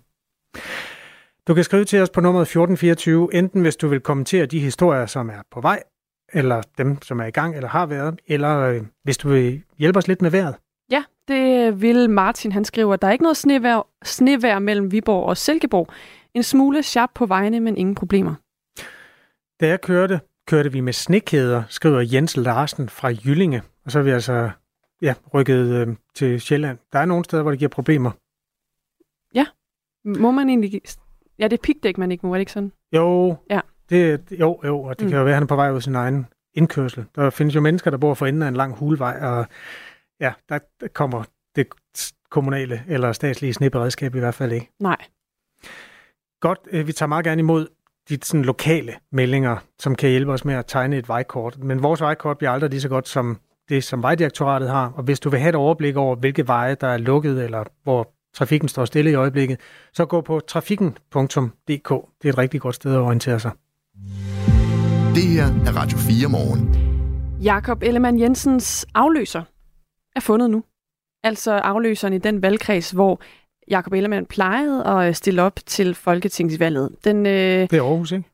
Du 1.48 1.54
kan 1.54 1.64
skrive 1.64 1.86
til 1.86 2.02
os 2.02 2.10
på 2.10 2.22
nummeret 2.22 2.46
1424, 2.46 3.34
enten 3.34 3.62
hvis 3.62 3.76
du 3.76 3.88
vil 3.88 4.00
kommentere 4.00 4.46
de 4.46 4.60
historier, 4.60 5.06
som 5.06 5.30
er 5.30 5.42
på 5.52 5.62
vej, 5.62 5.84
eller 6.34 6.62
dem, 6.78 7.02
som 7.02 7.20
er 7.20 7.26
i 7.26 7.32
gang 7.32 7.56
eller 7.56 7.70
har 7.70 7.86
været, 7.86 8.20
eller 8.28 8.60
øh, 8.60 8.82
hvis 9.04 9.18
du 9.18 9.30
vil 9.30 9.64
hjælpe 9.78 9.98
os 9.98 10.08
lidt 10.08 10.22
med 10.22 10.32
vejret. 10.32 10.56
Ja, 10.92 11.04
det 11.28 11.82
vil 11.82 12.10
Martin. 12.10 12.52
Han 12.52 12.66
skriver, 12.66 12.94
at 12.94 13.02
der 13.02 13.08
er 13.08 13.12
ikke 13.12 13.24
noget 13.24 13.38
snevær, 13.38 13.88
snevær 14.04 14.60
mellem 14.60 14.92
Viborg 14.92 15.26
og 15.26 15.38
Silkeborg. 15.38 15.88
En 16.34 16.44
smule 16.44 16.84
sharp 16.84 17.10
på 17.16 17.26
vejene, 17.26 17.60
men 17.60 17.78
ingen 17.78 17.96
problemer. 17.96 18.36
Da 19.60 19.68
jeg 19.68 19.82
kørte, 19.82 20.20
kørte 20.48 20.72
vi 20.72 20.80
med 20.80 20.94
snekæder, 20.94 21.64
skriver 21.70 22.02
Jens 22.14 22.38
Larsen 22.38 22.90
fra 22.90 23.08
Jyllinge. 23.08 23.62
Og 23.86 23.92
så 23.92 24.00
er 24.00 24.04
vi 24.04 24.10
altså 24.10 24.50
ja, 25.02 25.14
rykket 25.34 25.88
øh, 25.88 25.96
til 26.16 26.42
Sjælland. 26.42 26.78
Der 26.94 27.00
er 27.00 27.06
nogle 27.06 27.24
steder, 27.24 27.42
hvor 27.42 27.52
det 27.52 27.60
giver 27.60 27.70
problemer. 27.70 28.12
Ja, 29.36 29.46
må 30.06 30.32
man 30.32 30.50
egentlig... 30.50 30.82
Ja, 31.40 31.44
det 31.48 31.54
er 31.54 31.62
pigdæk, 31.64 31.98
man 31.98 32.12
ikke 32.12 32.26
må, 32.26 32.34
er 32.34 32.38
det 32.38 32.42
ikke 32.42 32.52
sådan? 32.52 32.72
Jo, 32.96 33.36
ja. 33.50 33.60
Det, 33.92 34.22
jo, 34.40 34.60
jo, 34.66 34.82
og 34.82 35.00
det 35.00 35.06
mm. 35.06 35.10
kan 35.10 35.18
jo 35.18 35.24
være, 35.24 35.34
at 35.34 35.36
han 35.36 35.44
er 35.44 35.48
på 35.48 35.56
vej 35.56 35.72
ud 35.72 35.82
sin 35.82 35.96
egen 35.96 36.28
indkørsel. 36.54 37.06
Der 37.16 37.30
findes 37.30 37.56
jo 37.56 37.62
mennesker, 37.62 37.92
der 37.92 37.98
bor 37.98 38.14
for 38.14 38.26
enden 38.26 38.42
af 38.42 38.48
en 38.48 38.56
lang 38.56 38.76
hulvej, 38.76 39.20
og 39.22 39.46
ja, 40.20 40.34
der 40.50 40.60
kommer 40.94 41.24
det 41.56 41.68
kommunale 42.30 42.84
eller 42.88 43.12
statslige 43.12 43.54
sneberedskab 43.54 44.16
i 44.16 44.20
hvert 44.20 44.36
fald 44.36 44.52
ikke. 44.52 44.70
Nej. 44.80 44.98
Godt, 46.40 46.60
øh, 46.72 46.88
vi 46.88 46.92
tager 46.94 47.08
meget 47.08 47.26
gerne 47.26 47.40
imod 47.40 47.68
de 48.10 48.18
sådan, 48.24 48.46
lokale 48.46 48.94
meldinger, 49.12 49.58
som 49.80 49.96
kan 49.96 50.10
hjælpe 50.10 50.32
os 50.32 50.46
med 50.46 50.56
at 50.56 50.66
tegne 50.68 50.98
et 50.98 51.08
vejkort. 51.08 51.58
Men 51.60 51.84
vores 51.84 52.02
vejkort 52.02 52.38
bliver 52.38 52.52
aldrig 52.52 52.70
lige 52.70 52.82
så 52.82 52.90
godt 52.90 53.08
som 53.08 53.40
det, 53.70 53.84
som 53.84 54.04
Vejdirektoratet 54.04 54.70
har. 54.70 54.92
Og 54.96 55.04
hvis 55.04 55.20
du 55.20 55.30
vil 55.30 55.40
have 55.40 55.50
et 55.50 55.56
overblik 55.56 55.96
over, 55.96 56.16
hvilke 56.16 56.48
veje, 56.48 56.76
der 56.76 56.88
er 56.88 56.98
lukket, 56.98 57.44
eller 57.44 57.64
hvor 57.84 58.14
trafikken 58.34 58.70
står 58.70 58.86
stille 58.86 59.12
i 59.12 59.14
øjeblikket, 59.14 59.60
så 59.94 60.06
gå 60.06 60.22
på 60.22 60.40
trafikken.dk. 60.40 61.90
Det 62.22 62.28
er 62.28 62.30
et 62.30 62.38
rigtig 62.38 62.62
godt 62.62 62.76
sted 62.76 62.94
at 62.94 63.00
orientere 63.00 63.40
sig. 63.40 63.52
Det 65.16 65.24
her 65.24 65.46
er 65.46 65.78
Radio 65.78 65.98
4 65.98 66.30
morgen. 66.30 66.76
Jakob 67.44 67.84
Ellemann 67.84 68.20
Jensens 68.20 68.86
afløser 68.94 69.44
er 70.16 70.20
fundet 70.20 70.50
nu. 70.50 70.64
Altså 71.24 71.52
afløseren 71.52 72.14
i 72.14 72.18
den 72.18 72.42
valgkreds, 72.42 72.92
hvor 72.92 73.22
Jakob 73.70 73.94
Ellemann 73.94 74.26
plejede 74.26 74.86
at 74.86 75.16
stille 75.16 75.42
op 75.42 75.60
til 75.66 75.96
Folketingsvalget. 75.96 76.90
Den, 77.04 77.26
øh... 77.26 77.62
Det 77.70 77.74
er 77.74 77.84
Aarhus, 77.84 78.12
ikke? 78.12 78.30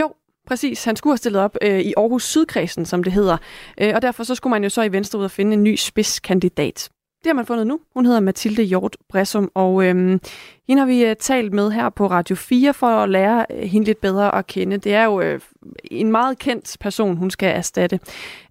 Jo, 0.00 0.12
præcis. 0.46 0.84
Han 0.84 0.96
skulle 0.96 1.12
have 1.12 1.18
stillet 1.18 1.42
op 1.42 1.56
øh, 1.62 1.80
i 1.80 1.94
Aarhus 1.96 2.24
Sydkredsen, 2.24 2.84
som 2.84 3.02
det 3.02 3.12
hedder. 3.12 3.36
Øh, 3.80 3.92
og 3.94 4.02
derfor 4.02 4.24
så 4.24 4.34
skulle 4.34 4.50
man 4.50 4.62
jo 4.62 4.68
så 4.68 4.82
i 4.82 4.92
Venstre 4.92 5.18
ud 5.18 5.24
og 5.24 5.30
finde 5.30 5.52
en 5.52 5.62
ny 5.62 5.76
spidskandidat. 5.76 6.90
Det 7.28 7.34
har 7.34 7.36
man 7.36 7.46
fundet 7.46 7.66
nu. 7.66 7.80
Hun 7.94 8.06
hedder 8.06 8.20
Mathilde 8.20 8.62
Hjort 8.62 8.96
Bressum, 9.08 9.50
og 9.54 9.84
øhm, 9.84 10.20
hende 10.68 10.80
har 10.80 10.86
vi 10.86 11.04
øh, 11.04 11.16
talt 11.16 11.52
med 11.52 11.70
her 11.70 11.88
på 11.88 12.06
Radio 12.06 12.36
4 12.36 12.74
for 12.74 12.86
at 12.86 13.08
lære 13.08 13.46
uh, 13.50 13.58
hende 13.58 13.86
lidt 13.86 14.00
bedre 14.00 14.34
at 14.34 14.46
kende. 14.46 14.76
Det 14.76 14.94
er 14.94 15.04
jo 15.04 15.20
øh, 15.20 15.40
en 15.84 16.10
meget 16.10 16.38
kendt 16.38 16.76
person, 16.80 17.16
hun 17.16 17.30
skal 17.30 17.48
erstatte. 17.56 18.00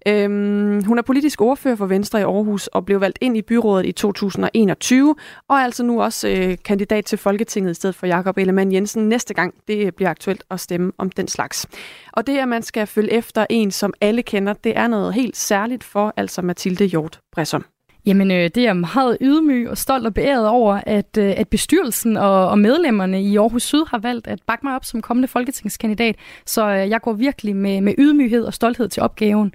Øhm, 0.06 0.84
hun 0.84 0.98
er 0.98 1.02
politisk 1.02 1.40
ordfører 1.40 1.76
for 1.76 1.86
Venstre 1.86 2.20
i 2.20 2.22
Aarhus 2.22 2.66
og 2.66 2.86
blev 2.86 3.00
valgt 3.00 3.18
ind 3.20 3.36
i 3.36 3.42
byrådet 3.42 3.86
i 3.86 3.92
2021, 3.92 5.14
og 5.48 5.56
er 5.56 5.60
altså 5.60 5.82
nu 5.82 6.02
også 6.02 6.28
øh, 6.28 6.56
kandidat 6.64 7.04
til 7.04 7.18
Folketinget 7.18 7.70
i 7.70 7.74
stedet 7.74 7.94
for 7.94 8.06
Jakob 8.06 8.38
Ellemann 8.38 8.72
Jensen 8.72 9.08
næste 9.08 9.34
gang. 9.34 9.54
Det 9.68 9.86
øh, 9.86 9.92
bliver 9.92 10.10
aktuelt 10.10 10.44
at 10.50 10.60
stemme 10.60 10.92
om 10.98 11.10
den 11.10 11.28
slags. 11.28 11.66
Og 12.12 12.26
det, 12.26 12.38
at 12.38 12.48
man 12.48 12.62
skal 12.62 12.86
følge 12.86 13.12
efter 13.12 13.46
en, 13.50 13.70
som 13.70 13.92
alle 14.00 14.22
kender, 14.22 14.52
det 14.52 14.76
er 14.76 14.88
noget 14.88 15.14
helt 15.14 15.36
særligt 15.36 15.84
for 15.84 16.14
altså 16.16 16.42
Mathilde 16.42 16.84
Hjort 16.84 17.20
Bressum. 17.32 17.64
Jamen, 18.08 18.30
øh, 18.30 18.36
det 18.36 18.56
er 18.56 18.62
jeg 18.62 18.76
meget 18.76 19.18
ydmyg 19.20 19.68
og 19.70 19.78
stolt 19.78 20.06
og 20.06 20.14
beæret 20.14 20.48
over, 20.48 20.80
at, 20.86 21.18
øh, 21.18 21.34
at 21.36 21.48
bestyrelsen 21.48 22.16
og, 22.16 22.48
og 22.48 22.58
medlemmerne 22.58 23.22
i 23.22 23.36
Aarhus 23.36 23.62
Syd 23.62 23.84
har 23.88 23.98
valgt 23.98 24.26
at 24.26 24.38
bakke 24.46 24.66
mig 24.66 24.74
op 24.74 24.84
som 24.84 25.02
kommende 25.02 25.28
folketingskandidat. 25.28 26.16
Så 26.46 26.68
øh, 26.68 26.90
jeg 26.90 27.00
går 27.00 27.12
virkelig 27.12 27.56
med, 27.56 27.80
med 27.80 27.94
ydmyghed 27.98 28.44
og 28.44 28.54
stolthed 28.54 28.88
til 28.88 29.02
opgaven. 29.02 29.54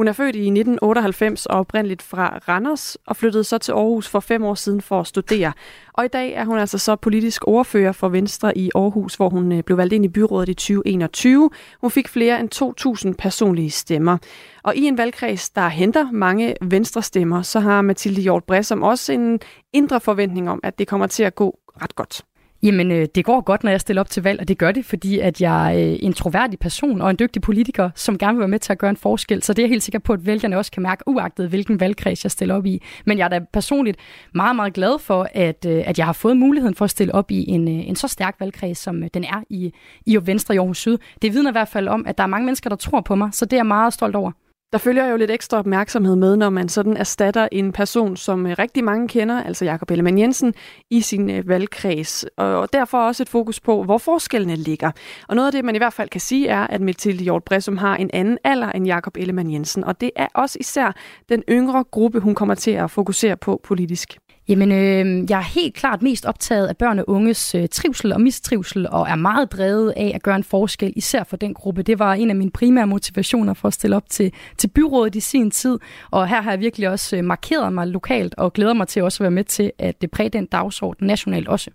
Hun 0.00 0.08
er 0.08 0.12
født 0.12 0.36
i 0.36 0.38
1998 0.38 1.46
og 1.46 1.58
oprindeligt 1.58 2.02
fra 2.02 2.38
Randers 2.48 2.96
og 3.06 3.16
flyttede 3.16 3.44
så 3.44 3.58
til 3.58 3.72
Aarhus 3.72 4.08
for 4.08 4.20
fem 4.20 4.44
år 4.44 4.54
siden 4.54 4.80
for 4.80 5.00
at 5.00 5.06
studere. 5.06 5.52
Og 5.92 6.04
i 6.04 6.08
dag 6.08 6.32
er 6.32 6.44
hun 6.44 6.58
altså 6.58 6.78
så 6.78 6.96
politisk 6.96 7.48
ordfører 7.48 7.92
for 7.92 8.08
Venstre 8.08 8.58
i 8.58 8.70
Aarhus, 8.74 9.14
hvor 9.14 9.28
hun 9.28 9.52
øh, 9.52 9.62
blev 9.62 9.78
valgt 9.78 9.92
ind 9.92 10.04
i 10.04 10.08
byrådet 10.08 10.48
i 10.48 10.54
2021. 10.54 11.50
Hun 11.80 11.90
fik 11.90 12.08
flere 12.08 12.40
end 12.40 13.06
2.000 13.08 13.14
personlige 13.18 13.70
stemmer. 13.70 14.18
Og 14.62 14.76
i 14.76 14.84
en 14.84 14.98
valgkreds, 14.98 15.50
der 15.50 15.68
henter 15.68 16.10
mange 16.10 16.54
venstre 16.62 17.02
stemmer, 17.02 17.42
så 17.42 17.60
har 17.60 17.82
Mathilde 17.82 18.20
Hjort 18.20 18.44
Bressom 18.44 18.82
også 18.82 19.12
en 19.12 19.40
indre 19.72 20.00
forventning 20.00 20.50
om, 20.50 20.60
at 20.62 20.78
det 20.78 20.88
kommer 20.88 21.06
til 21.06 21.22
at 21.22 21.34
gå 21.34 21.58
ret 21.82 21.94
godt. 21.94 22.22
Jamen, 22.62 22.90
øh, 22.90 23.08
det 23.14 23.24
går 23.24 23.40
godt, 23.40 23.64
når 23.64 23.70
jeg 23.70 23.80
stiller 23.80 24.00
op 24.00 24.10
til 24.10 24.22
valg, 24.22 24.40
og 24.40 24.48
det 24.48 24.58
gør 24.58 24.72
det, 24.72 24.84
fordi 24.84 25.18
at 25.18 25.40
jeg 25.40 25.80
er 25.80 25.96
en 26.00 26.12
troværdig 26.12 26.58
person 26.58 27.00
og 27.00 27.10
en 27.10 27.16
dygtig 27.18 27.42
politiker, 27.42 27.90
som 27.94 28.18
gerne 28.18 28.32
vil 28.32 28.40
være 28.40 28.48
med 28.48 28.58
til 28.58 28.72
at 28.72 28.78
gøre 28.78 28.90
en 28.90 28.96
forskel. 28.96 29.42
Så 29.42 29.52
det 29.52 29.62
er 29.62 29.66
jeg 29.66 29.70
helt 29.70 29.82
sikker 29.82 29.98
på, 29.98 30.12
at 30.12 30.26
vælgerne 30.26 30.58
også 30.58 30.70
kan 30.70 30.82
mærke, 30.82 31.02
uagtet 31.06 31.48
hvilken 31.48 31.80
valgkreds 31.80 32.24
jeg 32.24 32.30
stiller 32.30 32.54
op 32.54 32.66
i. 32.66 32.82
Men 33.06 33.18
jeg 33.18 33.24
er 33.24 33.28
da 33.28 33.40
personligt 33.52 33.98
meget, 34.34 34.56
meget 34.56 34.72
glad 34.72 34.98
for, 34.98 35.28
at, 35.34 35.66
øh, 35.68 35.82
at 35.86 35.98
jeg 35.98 36.06
har 36.06 36.12
fået 36.12 36.36
muligheden 36.36 36.74
for 36.74 36.84
at 36.84 36.90
stille 36.90 37.14
op 37.14 37.30
i 37.30 37.44
en, 37.48 37.68
øh, 37.68 37.88
en 37.88 37.96
så 37.96 38.08
stærk 38.08 38.36
valgkreds, 38.40 38.78
som 38.78 39.02
øh, 39.02 39.08
den 39.14 39.24
er 39.24 39.42
i, 39.50 39.72
i 40.06 40.18
Venstre 40.22 40.54
i 40.54 40.58
Aarhus 40.58 40.78
Syd. 40.78 40.98
Det 41.22 41.34
vidner 41.34 41.50
i 41.50 41.52
hvert 41.52 41.68
fald 41.68 41.88
om, 41.88 42.06
at 42.06 42.18
der 42.18 42.24
er 42.24 42.28
mange 42.28 42.44
mennesker, 42.44 42.70
der 42.70 42.76
tror 42.76 43.00
på 43.00 43.14
mig, 43.14 43.28
så 43.32 43.44
det 43.44 43.52
er 43.52 43.58
jeg 43.58 43.66
meget 43.66 43.92
stolt 43.92 44.16
over. 44.16 44.32
Der 44.72 44.78
følger 44.78 45.06
jo 45.06 45.16
lidt 45.16 45.30
ekstra 45.30 45.58
opmærksomhed 45.58 46.16
med, 46.16 46.36
når 46.36 46.50
man 46.50 46.68
sådan 46.68 46.96
erstatter 46.96 47.48
en 47.52 47.72
person, 47.72 48.16
som 48.16 48.46
øh, 48.46 48.56
rigtig 48.58 48.84
mange 48.84 49.08
kender, 49.08 49.42
altså 49.42 49.64
Jakob 49.64 49.90
Ellemann 49.90 50.18
Jensen, 50.18 50.54
i 50.90 51.00
sin 51.00 51.30
øh, 51.30 51.48
valgkreds. 51.48 52.24
Og 52.36 52.72
derfor 52.72 52.98
også 52.98 53.22
et 53.22 53.28
fokus 53.28 53.60
på, 53.60 53.82
hvor 53.84 53.98
forskellene 53.98 54.56
ligger. 54.56 54.90
Og 55.28 55.36
noget 55.36 55.46
af 55.46 55.52
det, 55.52 55.64
man 55.64 55.74
i 55.74 55.78
hvert 55.78 55.92
fald 55.92 56.08
kan 56.08 56.20
sige, 56.20 56.48
er, 56.48 56.66
at 56.66 56.80
Mathilde 56.80 57.22
Hjort 57.22 57.44
Bressum 57.44 57.76
har 57.76 57.96
en 57.96 58.10
anden 58.12 58.38
alder 58.44 58.72
end 58.72 58.86
Jakob 58.86 59.16
Ellemann 59.16 59.52
Jensen. 59.52 59.84
Og 59.84 60.00
det 60.00 60.10
er 60.16 60.28
også 60.34 60.58
især 60.60 60.92
den 61.28 61.42
yngre 61.48 61.84
gruppe, 61.90 62.20
hun 62.20 62.34
kommer 62.34 62.54
til 62.54 62.70
at 62.70 62.90
fokusere 62.90 63.36
på 63.36 63.60
politisk. 63.64 64.18
Jamen, 64.50 64.72
øh, 64.72 65.30
jeg 65.30 65.38
er 65.38 65.42
helt 65.42 65.74
klart 65.74 66.02
mest 66.02 66.26
optaget 66.26 66.66
af 66.66 66.76
børn 66.76 66.98
og 66.98 67.04
unges 67.08 67.54
øh, 67.54 67.68
trivsel 67.68 68.12
og 68.12 68.20
mistrivsel, 68.20 68.88
og 68.90 69.08
er 69.08 69.14
meget 69.14 69.52
drevet 69.52 69.92
af 69.96 70.12
at 70.14 70.22
gøre 70.22 70.36
en 70.36 70.44
forskel, 70.44 70.92
især 70.96 71.24
for 71.24 71.36
den 71.36 71.54
gruppe. 71.54 71.82
Det 71.82 71.98
var 71.98 72.14
en 72.14 72.30
af 72.30 72.36
mine 72.36 72.50
primære 72.50 72.86
motivationer 72.86 73.54
for 73.54 73.68
at 73.68 73.74
stille 73.74 73.96
op 73.96 74.10
til, 74.10 74.32
til 74.58 74.68
byrådet 74.68 75.14
i 75.14 75.20
sin 75.20 75.50
tid, 75.50 75.78
og 76.10 76.28
her 76.28 76.42
har 76.42 76.50
jeg 76.50 76.60
virkelig 76.60 76.88
også 76.88 77.16
øh, 77.16 77.24
markeret 77.24 77.72
mig 77.72 77.86
lokalt, 77.86 78.34
og 78.34 78.52
glæder 78.52 78.74
mig 78.74 78.88
til 78.88 79.02
også 79.02 79.16
at 79.16 79.24
være 79.24 79.30
med 79.30 79.44
til 79.44 79.72
at 79.78 79.96
øh, 80.02 80.08
præge 80.08 80.28
den 80.28 80.46
dagsorden 80.46 81.06
nationalt 81.06 81.48
også. 81.48 81.70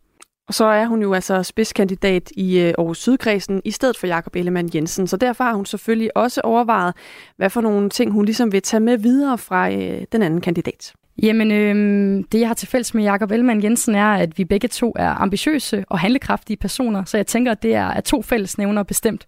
Og 0.48 0.54
så 0.54 0.66
er 0.66 0.86
hun 0.86 1.02
jo 1.02 1.14
altså 1.14 1.44
spidskandidat 1.44 2.32
i 2.38 2.60
øh, 2.60 2.74
Aarhus 2.78 2.98
Sydkredsen 2.98 3.62
i 3.66 3.72
stedet 3.72 3.98
for 3.98 4.08
Jakob 4.08 4.36
Ellemann 4.36 4.70
Jensen. 4.76 5.08
Så 5.08 5.18
derfor 5.18 5.44
har 5.44 5.54
hun 5.54 5.66
selvfølgelig 5.66 6.18
også 6.18 6.42
overvejet, 6.44 6.94
hvad 7.38 7.50
for 7.50 7.62
nogle 7.62 7.90
ting 7.90 8.12
hun 8.12 8.26
ligesom 8.26 8.52
vil 8.52 8.62
tage 8.62 8.80
med 8.80 8.98
videre 8.98 9.38
fra 9.38 9.72
øh, 9.72 10.02
den 10.12 10.22
anden 10.22 10.42
kandidat. 10.42 10.94
Jamen, 11.24 11.52
øh, 11.52 12.24
det 12.32 12.40
jeg 12.40 12.50
har 12.50 12.54
til 12.54 12.68
fælles 12.68 12.94
med 12.94 13.04
Jakob 13.04 13.32
Ellemann 13.32 13.64
Jensen 13.64 13.96
er, 13.96 14.14
at 14.14 14.38
vi 14.38 14.46
begge 14.46 14.68
to 14.68 14.94
er 14.96 15.10
ambitiøse 15.10 15.86
og 15.90 16.00
handlekraftige 16.00 16.58
personer, 16.58 17.06
så 17.06 17.18
jeg 17.18 17.28
tænker, 17.28 17.52
at 17.52 17.64
det 17.64 17.76
er, 17.76 17.88
er 17.88 18.02
to 18.02 18.22
fællesnævner 18.22 18.84
bestemt. 18.84 19.28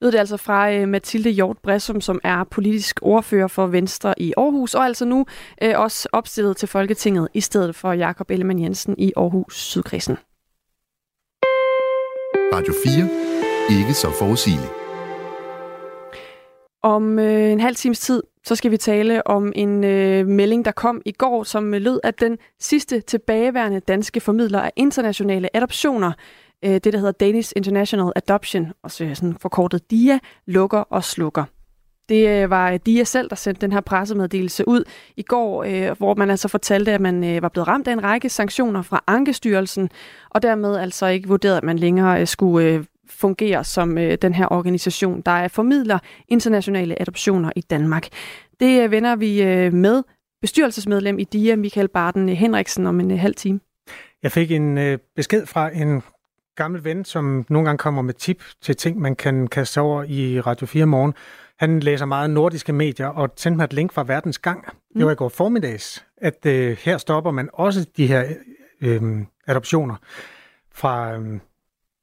Lød 0.00 0.12
det 0.12 0.18
altså 0.18 0.36
fra 0.36 0.72
øh, 0.72 0.88
Mathilde 0.88 1.30
Hjort 1.30 1.58
Bressum, 1.62 2.00
som 2.00 2.20
er 2.24 2.44
politisk 2.44 2.98
ordfører 3.02 3.48
for 3.48 3.66
Venstre 3.66 4.14
i 4.16 4.32
Aarhus, 4.36 4.74
og 4.74 4.84
altså 4.84 5.04
nu 5.04 5.26
øh, 5.62 5.72
også 5.76 6.08
opstillet 6.12 6.56
til 6.56 6.68
Folketinget 6.68 7.28
i 7.34 7.40
stedet 7.40 7.74
for 7.74 7.92
Jakob 7.92 8.30
Ellemann 8.30 8.62
Jensen 8.62 8.94
i 8.98 9.12
Aarhus 9.16 9.56
Sydkrisen. 9.56 10.16
Radio 12.54 12.74
4. 12.84 13.78
Ikke 13.78 13.94
så 13.94 14.10
forudsigeligt. 14.18 14.72
Om 16.82 17.18
øh, 17.18 17.52
en 17.52 17.60
halv 17.60 17.76
times 17.76 18.00
tid, 18.00 18.22
så 18.44 18.54
skal 18.54 18.70
vi 18.70 18.76
tale 18.76 19.26
om 19.26 19.52
en 19.54 19.84
øh, 19.84 20.26
melding, 20.26 20.64
der 20.64 20.72
kom 20.72 21.02
i 21.04 21.12
går, 21.12 21.42
som 21.42 21.72
lød, 21.72 22.00
at 22.02 22.20
den 22.20 22.38
sidste 22.60 23.00
tilbageværende 23.00 23.80
danske 23.80 24.20
formidler 24.20 24.60
af 24.60 24.72
internationale 24.76 25.56
adoptioner, 25.56 26.12
øh, 26.64 26.70
det 26.70 26.84
der 26.84 26.98
hedder 26.98 27.12
Danish 27.12 27.52
International 27.56 28.12
Adoption, 28.16 28.72
og 28.82 28.90
så 28.90 29.10
sådan 29.14 29.36
forkortet 29.40 29.90
DIA, 29.90 30.18
lukker 30.46 30.78
og 30.78 31.04
slukker. 31.04 31.44
Det 32.08 32.28
øh, 32.28 32.50
var 32.50 32.76
DIA 32.76 33.04
selv, 33.04 33.30
der 33.30 33.36
sendte 33.36 33.60
den 33.60 33.72
her 33.72 33.80
pressemeddelelse 33.80 34.68
ud 34.68 34.84
i 35.16 35.22
går, 35.22 35.64
øh, 35.64 35.96
hvor 35.98 36.14
man 36.14 36.30
altså 36.30 36.48
fortalte, 36.48 36.92
at 36.92 37.00
man 37.00 37.24
øh, 37.24 37.42
var 37.42 37.48
blevet 37.48 37.68
ramt 37.68 37.88
af 37.88 37.92
en 37.92 38.04
række 38.04 38.28
sanktioner 38.28 38.82
fra 38.82 39.04
Ankestyrelsen, 39.06 39.90
og 40.30 40.42
dermed 40.42 40.76
altså 40.76 41.06
ikke 41.06 41.28
vurderet, 41.28 41.56
at 41.56 41.64
man 41.64 41.78
længere 41.78 42.26
skulle 42.26 42.86
fungerer 43.12 43.62
som 43.62 43.98
øh, 43.98 44.18
den 44.22 44.34
her 44.34 44.52
organisation, 44.52 45.20
der 45.20 45.32
er 45.32 45.48
formidler 45.48 45.98
internationale 46.28 47.00
adoptioner 47.00 47.50
i 47.56 47.60
Danmark. 47.60 48.08
Det 48.60 48.82
øh, 48.82 48.90
vender 48.90 49.16
vi 49.16 49.42
øh, 49.42 49.72
med 49.72 50.02
bestyrelsesmedlem 50.40 51.18
i 51.18 51.24
DIA, 51.24 51.56
Michael 51.56 51.88
Barden 51.88 52.28
Henriksen, 52.28 52.86
om 52.86 53.00
en 53.00 53.10
øh, 53.10 53.18
halv 53.18 53.34
time. 53.34 53.60
Jeg 54.22 54.32
fik 54.32 54.50
en 54.50 54.78
øh, 54.78 54.98
besked 55.16 55.46
fra 55.46 55.70
en 55.70 56.02
gammel 56.56 56.84
ven, 56.84 57.04
som 57.04 57.46
nogle 57.48 57.66
gange 57.66 57.78
kommer 57.78 58.02
med 58.02 58.14
tip 58.14 58.42
til 58.62 58.76
ting, 58.76 59.00
man 59.00 59.16
kan 59.16 59.46
kaste 59.46 59.80
over 59.80 60.04
i 60.08 60.40
Radio 60.40 60.66
4 60.66 60.86
morgen. 60.86 61.14
Han 61.58 61.80
læser 61.80 62.06
meget 62.06 62.30
nordiske 62.30 62.72
medier 62.72 63.06
og 63.06 63.30
sendte 63.36 63.56
mig 63.56 63.64
et 63.64 63.72
link 63.72 63.92
fra 63.92 64.04
Verdens 64.04 64.38
Gang. 64.38 64.64
Mm. 64.64 64.98
Det 64.98 65.06
var 65.06 65.12
i 65.12 65.14
går 65.14 65.28
formiddags, 65.28 66.06
at 66.16 66.46
øh, 66.46 66.76
her 66.80 66.98
stopper 66.98 67.30
man 67.30 67.48
også 67.52 67.86
de 67.96 68.06
her 68.06 68.24
øh, 68.80 69.02
adoptioner 69.46 69.96
fra 70.74 71.16
øh, 71.16 71.40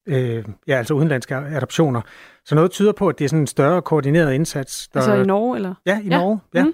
øh, 0.07 0.45
ja, 0.67 0.77
altså 0.77 0.93
udenlandske 0.93 1.35
adoptioner. 1.35 2.01
Så 2.45 2.55
noget 2.55 2.71
tyder 2.71 2.91
på, 2.91 3.07
at 3.07 3.19
det 3.19 3.25
er 3.25 3.29
sådan 3.29 3.41
en 3.41 3.47
større 3.47 3.81
koordineret 3.81 4.33
indsats. 4.33 4.87
Der, 4.87 4.99
altså 4.99 5.13
i 5.13 5.25
Norge, 5.25 5.55
eller? 5.55 5.73
Ja, 5.85 5.99
i 5.99 6.07
ja. 6.07 6.17
Norge, 6.17 6.39
ja. 6.53 6.63
Mm. 6.63 6.73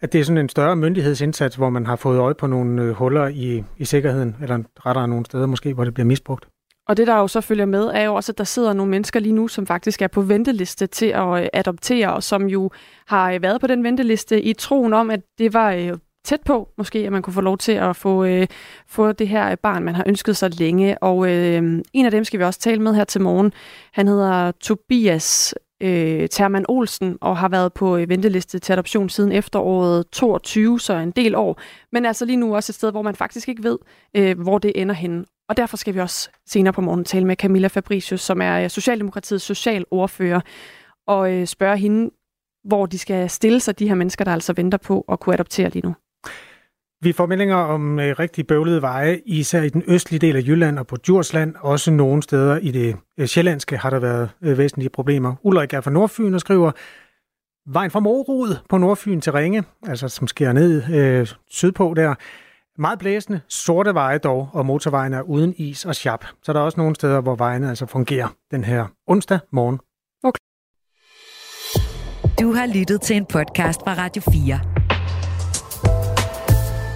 At 0.00 0.12
det 0.12 0.20
er 0.20 0.24
sådan 0.24 0.38
en 0.38 0.48
større 0.48 0.76
myndighedsindsats, 0.76 1.56
hvor 1.56 1.70
man 1.70 1.86
har 1.86 1.96
fået 1.96 2.18
øje 2.18 2.34
på 2.34 2.46
nogle 2.46 2.82
øh, 2.82 2.90
huller 2.90 3.28
i, 3.28 3.64
i 3.78 3.84
sikkerheden, 3.84 4.36
eller 4.42 4.58
rettere 4.86 5.08
nogle 5.08 5.26
steder 5.26 5.46
måske, 5.46 5.74
hvor 5.74 5.84
det 5.84 5.94
bliver 5.94 6.06
misbrugt. 6.06 6.48
Og 6.88 6.96
det, 6.96 7.06
der 7.06 7.16
jo 7.16 7.28
så 7.28 7.40
følger 7.40 7.64
med, 7.66 7.84
er 7.84 8.02
jo 8.02 8.14
også, 8.14 8.32
at 8.32 8.38
der 8.38 8.44
sidder 8.44 8.72
nogle 8.72 8.90
mennesker 8.90 9.20
lige 9.20 9.32
nu, 9.32 9.48
som 9.48 9.66
faktisk 9.66 10.02
er 10.02 10.08
på 10.08 10.20
venteliste 10.20 10.86
til 10.86 11.06
at 11.06 11.42
øh, 11.42 11.48
adoptere, 11.52 12.12
og 12.14 12.22
som 12.22 12.46
jo 12.46 12.70
har 13.06 13.38
været 13.38 13.60
på 13.60 13.66
den 13.66 13.84
venteliste 13.84 14.42
i 14.42 14.52
troen 14.52 14.92
om, 14.92 15.10
at 15.10 15.20
det 15.38 15.54
var 15.54 15.72
øh, 15.72 15.92
tæt 16.24 16.40
på, 16.46 16.68
måske, 16.78 16.98
at 16.98 17.12
man 17.12 17.22
kunne 17.22 17.34
få 17.34 17.40
lov 17.40 17.58
til 17.58 17.72
at 17.72 17.96
få, 17.96 18.24
øh, 18.24 18.46
få 18.86 19.12
det 19.12 19.28
her 19.28 19.50
øh, 19.50 19.56
barn, 19.56 19.84
man 19.84 19.94
har 19.94 20.04
ønsket 20.06 20.36
sig 20.36 20.60
længe. 20.60 21.02
Og 21.02 21.30
øh, 21.30 21.82
en 21.92 22.04
af 22.04 22.10
dem 22.10 22.24
skal 22.24 22.40
vi 22.40 22.44
også 22.44 22.60
tale 22.60 22.82
med 22.82 22.94
her 22.94 23.04
til 23.04 23.20
morgen. 23.20 23.52
Han 23.92 24.08
hedder 24.08 24.50
Tobias 24.50 25.54
øh, 25.82 26.28
Terman 26.28 26.64
Olsen 26.68 27.18
og 27.20 27.36
har 27.36 27.48
været 27.48 27.72
på 27.72 27.96
øh, 27.96 28.08
venteliste 28.08 28.58
til 28.58 28.72
adoption 28.72 29.08
siden 29.08 29.32
efteråret 29.32 30.06
22, 30.12 30.80
så 30.80 30.94
en 30.94 31.10
del 31.10 31.34
år. 31.34 31.60
Men 31.92 32.06
altså 32.06 32.24
lige 32.24 32.36
nu 32.36 32.54
også 32.56 32.70
et 32.70 32.74
sted, 32.74 32.90
hvor 32.90 33.02
man 33.02 33.14
faktisk 33.14 33.48
ikke 33.48 33.62
ved, 33.62 33.78
øh, 34.16 34.40
hvor 34.40 34.58
det 34.58 34.72
ender 34.74 34.94
henne. 34.94 35.24
Og 35.48 35.56
derfor 35.56 35.76
skal 35.76 35.94
vi 35.94 36.00
også 36.00 36.30
senere 36.46 36.72
på 36.72 36.80
morgen 36.80 37.04
tale 37.04 37.26
med 37.26 37.36
Camilla 37.36 37.68
Fabricius, 37.68 38.20
som 38.20 38.42
er 38.42 38.64
øh, 38.64 38.70
Socialdemokratiets 38.70 39.44
socialordfører, 39.44 40.40
og 41.06 41.32
øh, 41.32 41.46
spørge 41.46 41.78
hende, 41.78 42.10
hvor 42.64 42.86
de 42.86 42.98
skal 42.98 43.30
stille 43.30 43.60
sig, 43.60 43.78
de 43.78 43.88
her 43.88 43.94
mennesker, 43.94 44.24
der 44.24 44.32
altså 44.32 44.52
venter 44.52 44.78
på 44.78 45.04
at 45.08 45.20
kunne 45.20 45.34
adoptere 45.34 45.70
lige 45.70 45.86
nu. 45.86 45.94
Vi 47.04 47.12
får 47.12 47.26
meldinger 47.26 47.56
om 47.56 47.98
øh, 48.00 48.18
rigtig 48.18 48.46
bøvlede 48.46 48.82
veje, 48.82 49.20
især 49.26 49.62
i 49.62 49.68
den 49.68 49.82
østlige 49.86 50.18
del 50.20 50.36
af 50.36 50.40
Jylland 50.40 50.78
og 50.78 50.86
på 50.86 50.96
Djursland. 50.96 51.54
Også 51.60 51.90
nogle 51.90 52.22
steder 52.22 52.58
i 52.58 52.70
det 52.70 52.96
øh, 53.18 53.26
sjællandske 53.26 53.76
har 53.76 53.90
der 53.90 53.98
været 53.98 54.30
øh, 54.42 54.58
væsentlige 54.58 54.90
problemer. 54.90 55.34
Ulrik 55.42 55.72
er 55.72 55.80
fra 55.80 55.90
Nordfyn 55.90 56.34
og 56.34 56.40
skriver, 56.40 56.72
vejen 57.66 57.90
fra 57.90 58.00
Morud 58.00 58.56
på 58.68 58.78
Nordfyn 58.78 59.20
til 59.20 59.32
Ringe, 59.32 59.64
altså 59.86 60.08
som 60.08 60.26
sker 60.26 60.52
ned 60.52 60.82
øh, 60.94 61.28
sydpå 61.50 61.94
der, 61.96 62.14
meget 62.78 62.98
blæsende, 62.98 63.40
sorte 63.48 63.94
veje 63.94 64.18
dog, 64.18 64.48
og 64.52 64.66
motorvejen 64.66 65.12
er 65.12 65.22
uden 65.22 65.54
is 65.56 65.84
og 65.84 65.94
sjap. 65.94 66.24
Så 66.42 66.52
der 66.52 66.60
er 66.60 66.64
også 66.64 66.80
nogle 66.80 66.94
steder, 66.94 67.20
hvor 67.20 67.36
vejene 67.36 67.68
altså 67.68 67.86
fungerer 67.86 68.28
den 68.50 68.64
her 68.64 68.86
onsdag 69.06 69.38
morgen. 69.52 69.80
Okay. 70.24 70.38
Du 72.40 72.52
har 72.52 72.66
lyttet 72.66 73.00
til 73.00 73.16
en 73.16 73.26
podcast 73.26 73.80
fra 73.80 73.94
Radio 73.94 74.22
4. 74.32 74.81